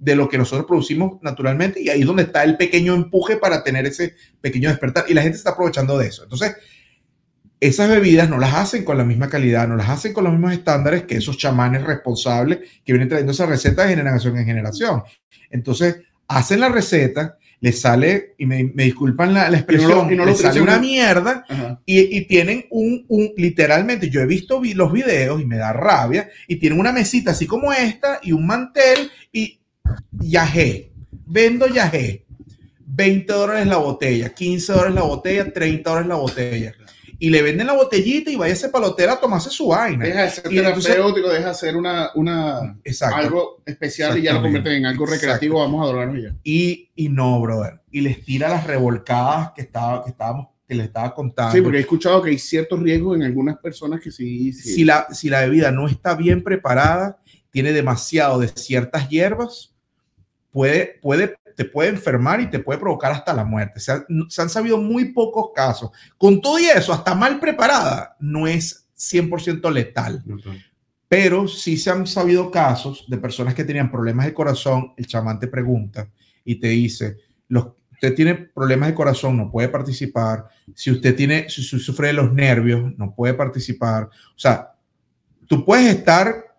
de 0.02 0.16
lo 0.16 0.28
que 0.28 0.36
nosotros 0.36 0.66
producimos 0.66 1.22
naturalmente 1.22 1.80
y 1.80 1.88
ahí 1.88 2.00
es 2.00 2.06
donde 2.06 2.24
está 2.24 2.42
el 2.42 2.56
pequeño 2.56 2.92
empuje 2.92 3.36
para 3.36 3.62
tener 3.62 3.86
ese 3.86 4.16
pequeño 4.40 4.68
despertar 4.68 5.04
y 5.08 5.14
la 5.14 5.22
gente 5.22 5.38
está 5.38 5.50
aprovechando 5.50 5.96
de 5.96 6.08
eso. 6.08 6.24
Entonces, 6.24 6.56
esas 7.60 7.88
bebidas 7.88 8.28
no 8.28 8.38
las 8.38 8.52
hacen 8.52 8.84
con 8.84 8.98
la 8.98 9.04
misma 9.04 9.28
calidad, 9.28 9.68
no 9.68 9.76
las 9.76 9.88
hacen 9.88 10.12
con 10.12 10.24
los 10.24 10.32
mismos 10.32 10.54
estándares 10.54 11.04
que 11.04 11.18
esos 11.18 11.36
chamanes 11.36 11.84
responsables 11.84 12.58
que 12.84 12.92
vienen 12.92 13.08
trayendo 13.08 13.30
esas 13.30 13.48
recetas 13.48 13.86
de 13.86 13.94
generación 13.94 14.36
en 14.36 14.44
generación. 14.44 15.04
Entonces, 15.50 15.98
hacen 16.26 16.58
la 16.58 16.68
receta, 16.68 17.38
les 17.60 17.80
sale, 17.80 18.34
y 18.38 18.46
me, 18.46 18.64
disculpan 18.74 19.32
la, 19.32 19.46
expresión, 19.50 20.12
y 20.12 20.16
no 20.16 20.24
les 20.24 20.38
sale 20.38 20.60
una 20.60 20.80
mierda 20.80 21.44
y, 21.86 22.22
tienen 22.22 22.66
un, 22.70 23.04
un, 23.06 23.30
literalmente, 23.36 24.10
yo 24.10 24.20
he 24.20 24.26
visto 24.26 24.60
los 24.74 24.92
videos 24.92 25.40
y 25.40 25.46
me 25.46 25.58
da 25.58 25.72
rabia, 25.72 26.28
y 26.48 26.56
tienen 26.56 26.80
una 26.80 26.90
mesita 26.90 27.30
así 27.30 27.46
como 27.46 27.72
esta 27.72 28.18
y 28.20 28.32
un 28.32 28.44
mantel 28.44 29.12
y 29.32 29.61
yajé, 30.12 30.92
vendo 31.26 31.66
yajé, 31.66 32.26
20 32.86 33.32
dólares 33.32 33.66
la 33.66 33.78
botella, 33.78 34.34
15 34.34 34.72
dólares 34.72 34.94
la 34.94 35.02
botella, 35.02 35.52
30 35.52 35.90
dólares 35.90 36.08
la 36.08 36.16
botella 36.16 36.74
y 37.22 37.30
le 37.30 37.40
venden 37.40 37.68
la 37.68 37.74
botellita 37.74 38.32
y 38.32 38.34
vaya 38.36 38.52
ese 38.52 38.68
palotero 38.68 39.12
a 39.12 39.20
tomarse 39.20 39.48
su 39.48 39.68
vaina. 39.68 40.04
Deja 40.04 40.22
de 40.22 40.30
ser 40.30 40.42
terapéutico, 40.48 41.28
deja 41.28 41.50
de 41.50 41.54
ser 41.54 41.76
una, 41.76 42.10
una 42.16 42.76
algo 43.14 43.62
especial 43.64 44.18
y 44.18 44.22
ya 44.22 44.32
lo 44.32 44.42
convierten 44.42 44.72
en 44.72 44.86
algo 44.86 45.06
recreativo, 45.06 45.60
vamos 45.60 45.80
a 45.80 45.84
adorarnos 45.84 46.20
ya. 46.20 46.34
Y, 46.42 46.90
y 46.96 47.08
no, 47.10 47.40
brother. 47.40 47.80
Y 47.92 48.00
les 48.00 48.24
tira 48.24 48.48
las 48.48 48.66
revolcadas 48.66 49.52
que, 49.54 49.62
estaba, 49.62 50.02
que 50.02 50.10
estábamos 50.10 50.48
que 50.66 50.74
les 50.74 50.86
estaba 50.86 51.14
contando. 51.14 51.52
Sí, 51.52 51.62
porque 51.62 51.78
he 51.78 51.82
escuchado 51.82 52.20
que 52.22 52.30
hay 52.30 52.38
ciertos 52.38 52.80
riesgos 52.80 53.14
en 53.14 53.22
algunas 53.22 53.56
personas 53.58 54.00
que 54.00 54.10
sí, 54.10 54.52
sí. 54.52 54.74
Si, 54.74 54.84
la, 54.84 55.06
si 55.12 55.28
la 55.28 55.42
bebida 55.42 55.70
no 55.70 55.86
está 55.86 56.16
bien 56.16 56.42
preparada, 56.42 57.20
tiene 57.52 57.72
demasiado 57.72 58.40
de 58.40 58.48
ciertas 58.48 59.08
hierbas, 59.08 59.71
puede, 60.52 60.98
puede 61.00 61.34
te 61.54 61.64
puede 61.64 61.90
enfermar 61.90 62.40
y 62.40 62.50
te 62.50 62.58
puede 62.58 62.78
provocar 62.78 63.12
hasta 63.12 63.32
la 63.34 63.44
muerte. 63.44 63.80
Se, 63.80 63.92
han 63.92 64.48
sabido 64.50 64.78
muy 64.78 65.12
pocos 65.12 65.50
casos. 65.54 65.90
Con 66.18 66.40
todo 66.40 66.58
y 66.58 66.64
eso, 66.64 66.92
hasta 66.92 67.14
mal 67.14 67.38
preparada, 67.38 68.16
no 68.20 68.46
es 68.46 68.88
100% 68.96 69.70
letal. 69.72 70.22
Pero 71.08 71.46
sí 71.46 71.76
se 71.76 71.90
han 71.90 72.06
sabido 72.06 72.50
casos 72.50 73.04
de 73.08 73.18
personas 73.18 73.54
que 73.54 73.64
tenían 73.64 73.90
problemas 73.90 74.26
de 74.26 74.34
corazón. 74.34 74.92
El 74.96 75.06
chamán 75.06 75.38
te 75.38 75.48
pregunta 75.48 76.08
y 76.44 76.56
te 76.56 76.68
dice, 76.68 77.18
los, 77.48 77.72
usted 77.92 78.14
tiene 78.14 78.34
problemas 78.34 78.88
de 78.88 78.94
corazón, 78.94 79.36
no 79.36 79.50
puede 79.50 79.68
participar. 79.68 80.48
Si 80.74 80.90
usted 80.90 81.14
tiene, 81.14 81.48
si 81.48 81.62
sufre 81.62 82.08
de 82.08 82.14
los 82.14 82.32
nervios, 82.32 82.96
no 82.96 83.14
puede 83.14 83.34
participar. 83.34 84.04
O 84.04 84.38
sea, 84.38 84.72
tú 85.46 85.64
puedes 85.64 85.94
estar 85.94 86.51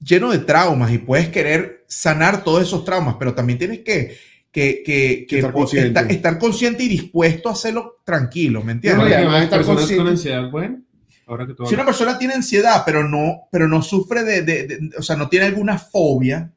lleno 0.00 0.30
de 0.30 0.38
traumas 0.38 0.92
y 0.92 0.98
puedes 0.98 1.28
querer 1.28 1.84
sanar 1.88 2.44
todos 2.44 2.62
esos 2.62 2.84
traumas, 2.84 3.16
pero 3.18 3.34
también 3.34 3.58
tienes 3.58 3.80
que 3.80 4.16
que, 4.50 4.82
que, 4.84 5.26
que 5.28 5.36
estar, 5.36 5.52
consciente. 5.52 6.12
Estar, 6.12 6.38
consciente. 6.38 6.82
y 6.82 6.88
dispuesto 6.88 7.48
a 7.48 7.52
hacerlo 7.52 8.00
tranquilo, 8.04 8.62
¿me 8.62 8.72
entiendes? 8.72 9.12
estar 9.42 9.64
con 9.64 10.08
ansiedad, 10.08 10.50
bueno, 10.50 10.80
ahora 11.26 11.46
que 11.46 11.54
si 11.66 11.74
una 11.74 11.84
persona 11.84 12.18
tiene 12.18 12.34
ansiedad, 12.34 12.82
pero 12.84 13.06
no, 13.06 13.48
pero 13.50 13.68
no 13.68 13.82
sufre 13.82 14.24
de, 14.24 14.42
de, 14.42 14.90
o 14.96 15.02
sea, 15.02 15.16
no 15.16 15.28
tiene 15.28 15.46
alguna 15.46 15.78
fobia 15.78 16.50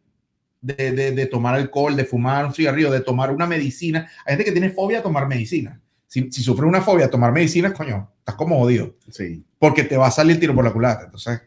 de, 0.62 0.92
de, 0.92 1.26
tomar 1.26 1.56
alcohol, 1.56 1.96
de 1.96 2.06
fumar 2.06 2.46
un 2.46 2.54
cigarrillo, 2.54 2.92
de 2.92 3.02
tomar 3.02 3.32
una 3.32 3.48
medicina. 3.48 4.10
Hay 4.26 4.34
gente 4.34 4.46
que 4.46 4.52
tiene 4.52 4.70
fobia 4.70 5.00
a 5.00 5.04
tomar 5.04 5.28
medicina. 5.28 5.80
Si, 6.08 6.32
si 6.32 6.44
sufre 6.44 6.66
una 6.66 6.82
fobia 6.82 7.08
a 7.08 7.10
tomar 7.10 7.32
medicina, 7.32 7.74
coño, 7.74 8.12
estás 8.20 8.36
como 8.36 8.60
odio. 8.60 8.96
Sí. 9.10 9.44
Porque 9.58 9.84
te 9.84 9.98
va 9.98 10.08
a 10.08 10.12
salir 10.12 10.36
el 10.36 10.40
tiro 10.40 10.54
por 10.54 10.64
la 10.64 10.72
culata. 10.72 11.06
Entonces, 11.06 11.42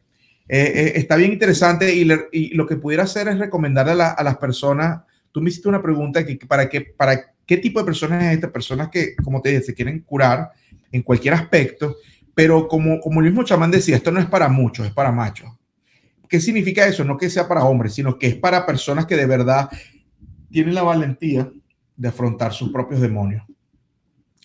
eh, 0.48 0.72
eh, 0.74 0.92
está 0.96 1.16
bien 1.16 1.32
interesante 1.32 1.94
y, 1.94 2.06
y, 2.32 2.54
lo 2.54 2.66
que 2.66 2.76
pudiera 2.76 3.04
hacer 3.04 3.28
es 3.28 3.38
recomendarle 3.38 4.02
a, 4.02 4.10
a 4.10 4.22
las 4.22 4.36
personas 4.36 5.02
tú 5.34 5.42
me 5.42 5.50
hiciste 5.50 5.68
una 5.68 5.82
pregunta 5.82 6.24
que 6.24 6.36
para 6.46 6.68
qué, 6.68 6.80
para 6.80 7.34
qué 7.44 7.56
tipo 7.56 7.80
de 7.80 7.84
personas 7.84 8.22
es 8.22 8.34
esta, 8.34 8.52
personas 8.52 8.88
que, 8.88 9.16
como 9.16 9.42
te 9.42 9.48
dije, 9.48 9.62
se 9.62 9.74
quieren 9.74 9.98
curar 9.98 10.52
en 10.92 11.02
cualquier 11.02 11.34
aspecto, 11.34 11.96
pero 12.32 12.68
como, 12.68 13.00
como 13.00 13.18
el 13.18 13.26
mismo 13.26 13.42
chamán 13.42 13.72
decía, 13.72 13.96
esto 13.96 14.12
no 14.12 14.20
es 14.20 14.26
para 14.26 14.48
muchos, 14.48 14.86
es 14.86 14.92
para 14.92 15.10
machos. 15.10 15.50
¿Qué 16.28 16.40
significa 16.40 16.86
eso? 16.86 17.02
No 17.02 17.18
que 17.18 17.28
sea 17.28 17.48
para 17.48 17.64
hombres, 17.64 17.94
sino 17.94 18.16
que 18.16 18.28
es 18.28 18.36
para 18.36 18.64
personas 18.64 19.06
que 19.06 19.16
de 19.16 19.26
verdad 19.26 19.68
tienen 20.52 20.72
la 20.72 20.84
valentía 20.84 21.50
de 21.96 22.08
afrontar 22.08 22.52
sus 22.52 22.70
propios 22.70 23.00
demonios. 23.00 23.42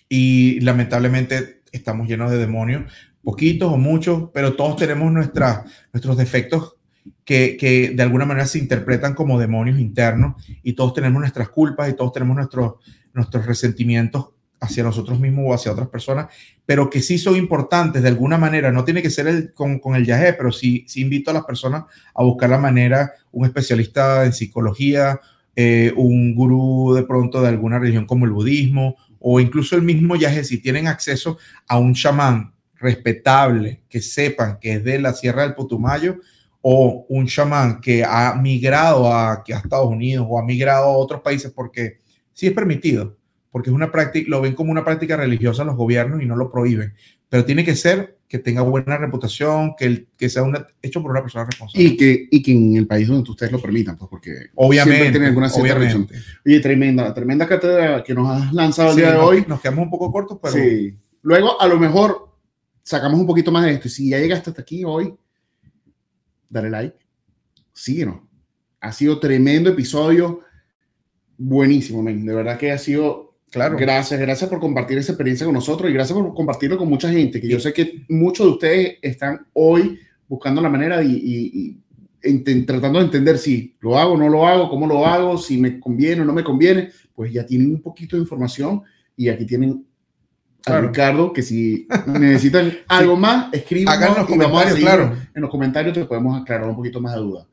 Y 0.08 0.58
lamentablemente 0.58 1.62
estamos 1.70 2.08
llenos 2.08 2.32
de 2.32 2.38
demonios, 2.38 2.92
poquitos 3.22 3.72
o 3.72 3.76
muchos, 3.76 4.30
pero 4.32 4.54
todos 4.54 4.76
tenemos 4.76 5.12
nuestras, 5.12 5.64
nuestros 5.92 6.16
defectos 6.16 6.76
que, 7.24 7.92
de 7.94 8.02
alguna 8.02 8.26
manera 8.26 8.46
se 8.46 8.58
interpretan 8.58 9.14
como 9.14 9.38
demonios 9.38 9.78
internos 9.78 10.42
y 10.62 10.72
todos 10.72 10.94
tenemos 10.94 11.20
nuestras 11.20 11.48
culpas 11.48 11.88
y 11.88 11.94
todos 11.94 12.12
tenemos 12.12 12.36
nuestros, 12.36 12.74
nuestros 13.12 13.46
resentimientos 13.46 14.30
hacia 14.60 14.82
nosotros 14.82 15.18
mismos 15.18 15.44
o 15.48 15.54
hacia 15.54 15.72
otras 15.72 15.88
personas, 15.88 16.26
pero 16.66 16.90
que 16.90 17.00
sí 17.00 17.16
son 17.16 17.36
importantes 17.36 18.02
de 18.02 18.08
alguna 18.08 18.36
manera. 18.36 18.70
No 18.70 18.84
tiene 18.84 19.00
que 19.00 19.08
ser 19.08 19.26
el, 19.26 19.54
con, 19.54 19.78
con 19.78 19.94
el 19.94 20.04
yagé, 20.04 20.34
pero 20.34 20.52
sí, 20.52 20.84
sí 20.86 21.00
invito 21.00 21.30
a 21.30 21.34
las 21.34 21.44
personas 21.44 21.84
a 22.14 22.22
buscar 22.22 22.50
la 22.50 22.58
manera, 22.58 23.12
un 23.32 23.46
especialista 23.46 24.24
en 24.26 24.34
psicología, 24.34 25.18
eh, 25.56 25.92
un 25.96 26.34
gurú 26.34 26.92
de 26.94 27.04
pronto 27.04 27.40
de 27.40 27.48
alguna 27.48 27.78
religión 27.78 28.06
como 28.06 28.26
el 28.26 28.32
budismo, 28.32 28.96
o 29.18 29.40
incluso 29.40 29.76
el 29.76 29.82
mismo 29.82 30.16
yagé, 30.16 30.44
si 30.44 30.58
tienen 30.58 30.88
acceso 30.88 31.38
a 31.66 31.78
un 31.78 31.94
chamán 31.94 32.52
respetable, 32.80 33.82
que 33.88 34.00
sepan 34.00 34.58
que 34.60 34.74
es 34.74 34.84
de 34.84 34.98
la 34.98 35.12
Sierra 35.12 35.42
del 35.42 35.54
Putumayo, 35.54 36.16
o 36.62 37.06
un 37.08 37.26
chamán 37.26 37.80
que 37.80 38.04
ha 38.04 38.34
migrado 38.34 39.12
a, 39.12 39.32
a 39.32 39.42
Estados 39.46 39.88
Unidos 39.88 40.26
o 40.28 40.38
ha 40.38 40.44
migrado 40.44 40.86
a 40.86 40.96
otros 40.96 41.22
países 41.22 41.50
porque 41.52 42.00
sí 42.32 42.46
es 42.46 42.52
permitido, 42.52 43.16
porque 43.50 43.70
es 43.70 43.74
una 43.74 43.90
práctica, 43.90 44.28
lo 44.28 44.40
ven 44.40 44.54
como 44.54 44.70
una 44.70 44.84
práctica 44.84 45.16
religiosa 45.16 45.64
los 45.64 45.76
gobiernos 45.76 46.22
y 46.22 46.26
no 46.26 46.36
lo 46.36 46.50
prohíben, 46.50 46.92
pero 47.28 47.44
tiene 47.44 47.64
que 47.64 47.74
ser 47.74 48.18
que 48.28 48.38
tenga 48.38 48.62
buena 48.62 48.96
reputación, 48.96 49.74
que, 49.76 50.06
que 50.16 50.28
sea 50.28 50.44
hecho 50.80 51.02
por 51.02 51.10
una 51.10 51.20
persona 51.20 51.46
responsable. 51.46 51.84
Y 51.84 51.96
que, 51.96 52.28
y 52.30 52.42
que 52.42 52.52
en 52.52 52.76
el 52.76 52.86
país 52.86 53.08
donde 53.08 53.28
ustedes 53.28 53.50
lo 53.50 53.60
permitan, 53.60 53.96
pues 53.96 54.08
porque 54.08 54.50
obviamente 54.54 55.10
tiene 55.10 55.26
alguna 55.26 55.48
obviamente. 55.48 56.14
Oye, 56.46 56.60
tremenda, 56.60 57.12
tremenda 57.12 57.48
cátedra 57.48 58.04
que 58.04 58.14
nos 58.14 58.30
has 58.30 58.52
lanzado 58.52 58.90
el 58.90 58.96
día 58.96 59.12
de 59.12 59.18
hoy. 59.18 59.44
Nos 59.48 59.60
quedamos 59.60 59.82
un 59.82 59.90
poco 59.90 60.12
cortos, 60.12 60.38
pero... 60.40 60.54
Sí. 60.54 60.94
Luego, 61.22 61.60
a 61.60 61.66
lo 61.66 61.80
mejor 61.80 62.29
sacamos 62.90 63.20
un 63.20 63.26
poquito 63.26 63.52
más 63.52 63.64
de 63.64 63.72
esto. 63.72 63.86
Y 63.88 63.90
si 63.90 64.10
ya 64.10 64.18
llegaste 64.18 64.50
hasta 64.50 64.62
aquí 64.62 64.82
hoy, 64.84 65.14
dale 66.48 66.70
like, 66.70 66.96
síguenos. 67.72 68.20
Ha 68.80 68.92
sido 68.92 69.20
tremendo 69.20 69.70
episodio, 69.70 70.40
buenísimo. 71.38 72.02
De 72.02 72.34
verdad 72.34 72.58
que 72.58 72.72
ha 72.72 72.78
sido 72.78 73.28
Claro. 73.50 73.76
Gracias, 73.76 74.20
gracias 74.20 74.48
por 74.48 74.60
compartir 74.60 74.96
esa 74.98 75.10
experiencia 75.10 75.44
con 75.44 75.54
nosotros 75.54 75.90
y 75.90 75.92
gracias 75.92 76.16
por 76.16 76.32
compartirlo 76.34 76.78
con 76.78 76.88
mucha 76.88 77.10
gente, 77.10 77.40
que 77.40 77.48
yo 77.48 77.58
sé 77.58 77.72
que 77.72 78.04
muchos 78.08 78.46
de 78.46 78.52
ustedes 78.52 78.98
están 79.02 79.44
hoy 79.54 79.98
buscando 80.28 80.60
la 80.62 80.68
manera 80.68 81.02
y, 81.02 81.10
y 81.16 81.76
ent- 82.22 82.64
tratando 82.64 83.00
de 83.00 83.06
entender 83.06 83.38
si 83.38 83.74
lo 83.80 83.98
hago, 83.98 84.16
no 84.16 84.28
lo 84.28 84.46
hago, 84.46 84.70
cómo 84.70 84.86
lo 84.86 85.04
hago, 85.04 85.36
si 85.36 85.58
me 85.58 85.80
conviene 85.80 86.22
o 86.22 86.24
no 86.24 86.32
me 86.32 86.44
conviene, 86.44 86.90
pues 87.12 87.32
ya 87.32 87.44
tienen 87.44 87.72
un 87.72 87.82
poquito 87.82 88.14
de 88.14 88.22
información 88.22 88.82
y 89.16 89.28
aquí 89.28 89.44
tienen 89.44 89.84
a. 90.66 90.80
Ricardo, 90.80 91.32
que 91.32 91.42
si 91.42 91.88
necesitan 92.06 92.72
algo 92.88 93.16
más, 93.16 93.52
escriban 93.52 93.94
Hagan 93.94 94.14
los 94.18 94.26
comentarios, 94.26 94.78
claro. 94.78 95.16
en 95.34 95.42
los 95.42 95.50
comentarios 95.50 95.94
te 95.94 96.04
podemos 96.04 96.40
aclarar 96.40 96.68
un 96.68 96.76
poquito 96.76 97.00
más 97.00 97.14
de 97.14 97.20
duda. 97.20 97.46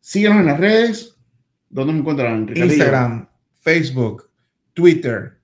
Síguenos 0.00 0.40
en 0.40 0.46
las 0.46 0.60
redes. 0.60 1.14
¿Dónde 1.68 1.92
nos 1.92 2.00
encuentran? 2.00 2.46
Ricardillo? 2.46 2.74
Instagram, 2.74 3.28
Facebook, 3.60 4.30
Twitter, 4.72 5.38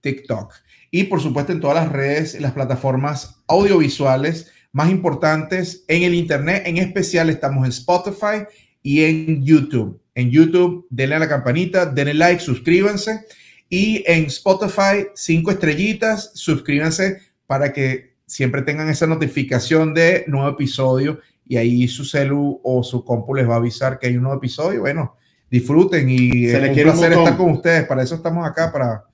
TikTok 0.00 0.52
y 0.94 1.04
por 1.04 1.20
supuesto 1.20 1.52
en 1.52 1.60
todas 1.60 1.82
las 1.82 1.90
redes 1.90 2.38
las 2.38 2.52
plataformas 2.52 3.42
audiovisuales 3.48 4.52
más 4.72 4.90
importantes 4.90 5.84
en 5.88 6.02
el 6.02 6.14
Internet. 6.14 6.64
En 6.66 6.76
especial 6.76 7.30
estamos 7.30 7.64
en 7.64 7.70
Spotify 7.70 8.44
y 8.82 9.02
en 9.04 9.42
YouTube. 9.42 10.00
En 10.14 10.30
YouTube, 10.30 10.86
denle 10.90 11.14
a 11.14 11.18
la 11.18 11.28
campanita, 11.28 11.86
denle 11.86 12.14
like, 12.14 12.42
suscríbanse. 12.42 13.24
Y 13.74 14.04
en 14.06 14.26
Spotify, 14.26 15.06
cinco 15.14 15.50
estrellitas, 15.50 16.32
suscríbanse 16.34 17.22
para 17.46 17.72
que 17.72 18.16
siempre 18.26 18.60
tengan 18.60 18.90
esa 18.90 19.06
notificación 19.06 19.94
de 19.94 20.24
nuevo 20.26 20.50
episodio 20.50 21.20
y 21.46 21.56
ahí 21.56 21.88
su 21.88 22.04
celu 22.04 22.60
o 22.62 22.82
su 22.82 23.02
compu 23.02 23.34
les 23.34 23.48
va 23.48 23.54
a 23.54 23.56
avisar 23.56 23.98
que 23.98 24.08
hay 24.08 24.18
un 24.18 24.24
nuevo 24.24 24.36
episodio. 24.36 24.80
Bueno, 24.80 25.16
disfruten 25.50 26.06
y 26.10 26.48
Se 26.48 26.56
es 26.56 26.60
les 26.60 26.68
un 26.68 26.74
quiere 26.74 26.90
un 26.90 26.96
placer 26.98 27.12
estar 27.14 27.36
con 27.38 27.50
ustedes. 27.50 27.86
Para 27.86 28.02
eso 28.02 28.14
estamos 28.16 28.46
acá, 28.46 28.70
para 28.70 29.04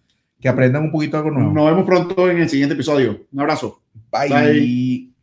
que 0.41 0.49
aprendan 0.49 0.83
un 0.83 0.91
poquito 0.91 1.19
algo 1.19 1.31
nuevo. 1.31 1.53
Nos 1.53 1.67
vemos 1.67 1.85
pronto 1.85 2.29
en 2.29 2.39
el 2.39 2.49
siguiente 2.49 2.75
episodio. 2.75 3.29
Un 3.31 3.41
abrazo. 3.41 3.81
Bye. 4.11 4.29
Bye. 4.29 5.18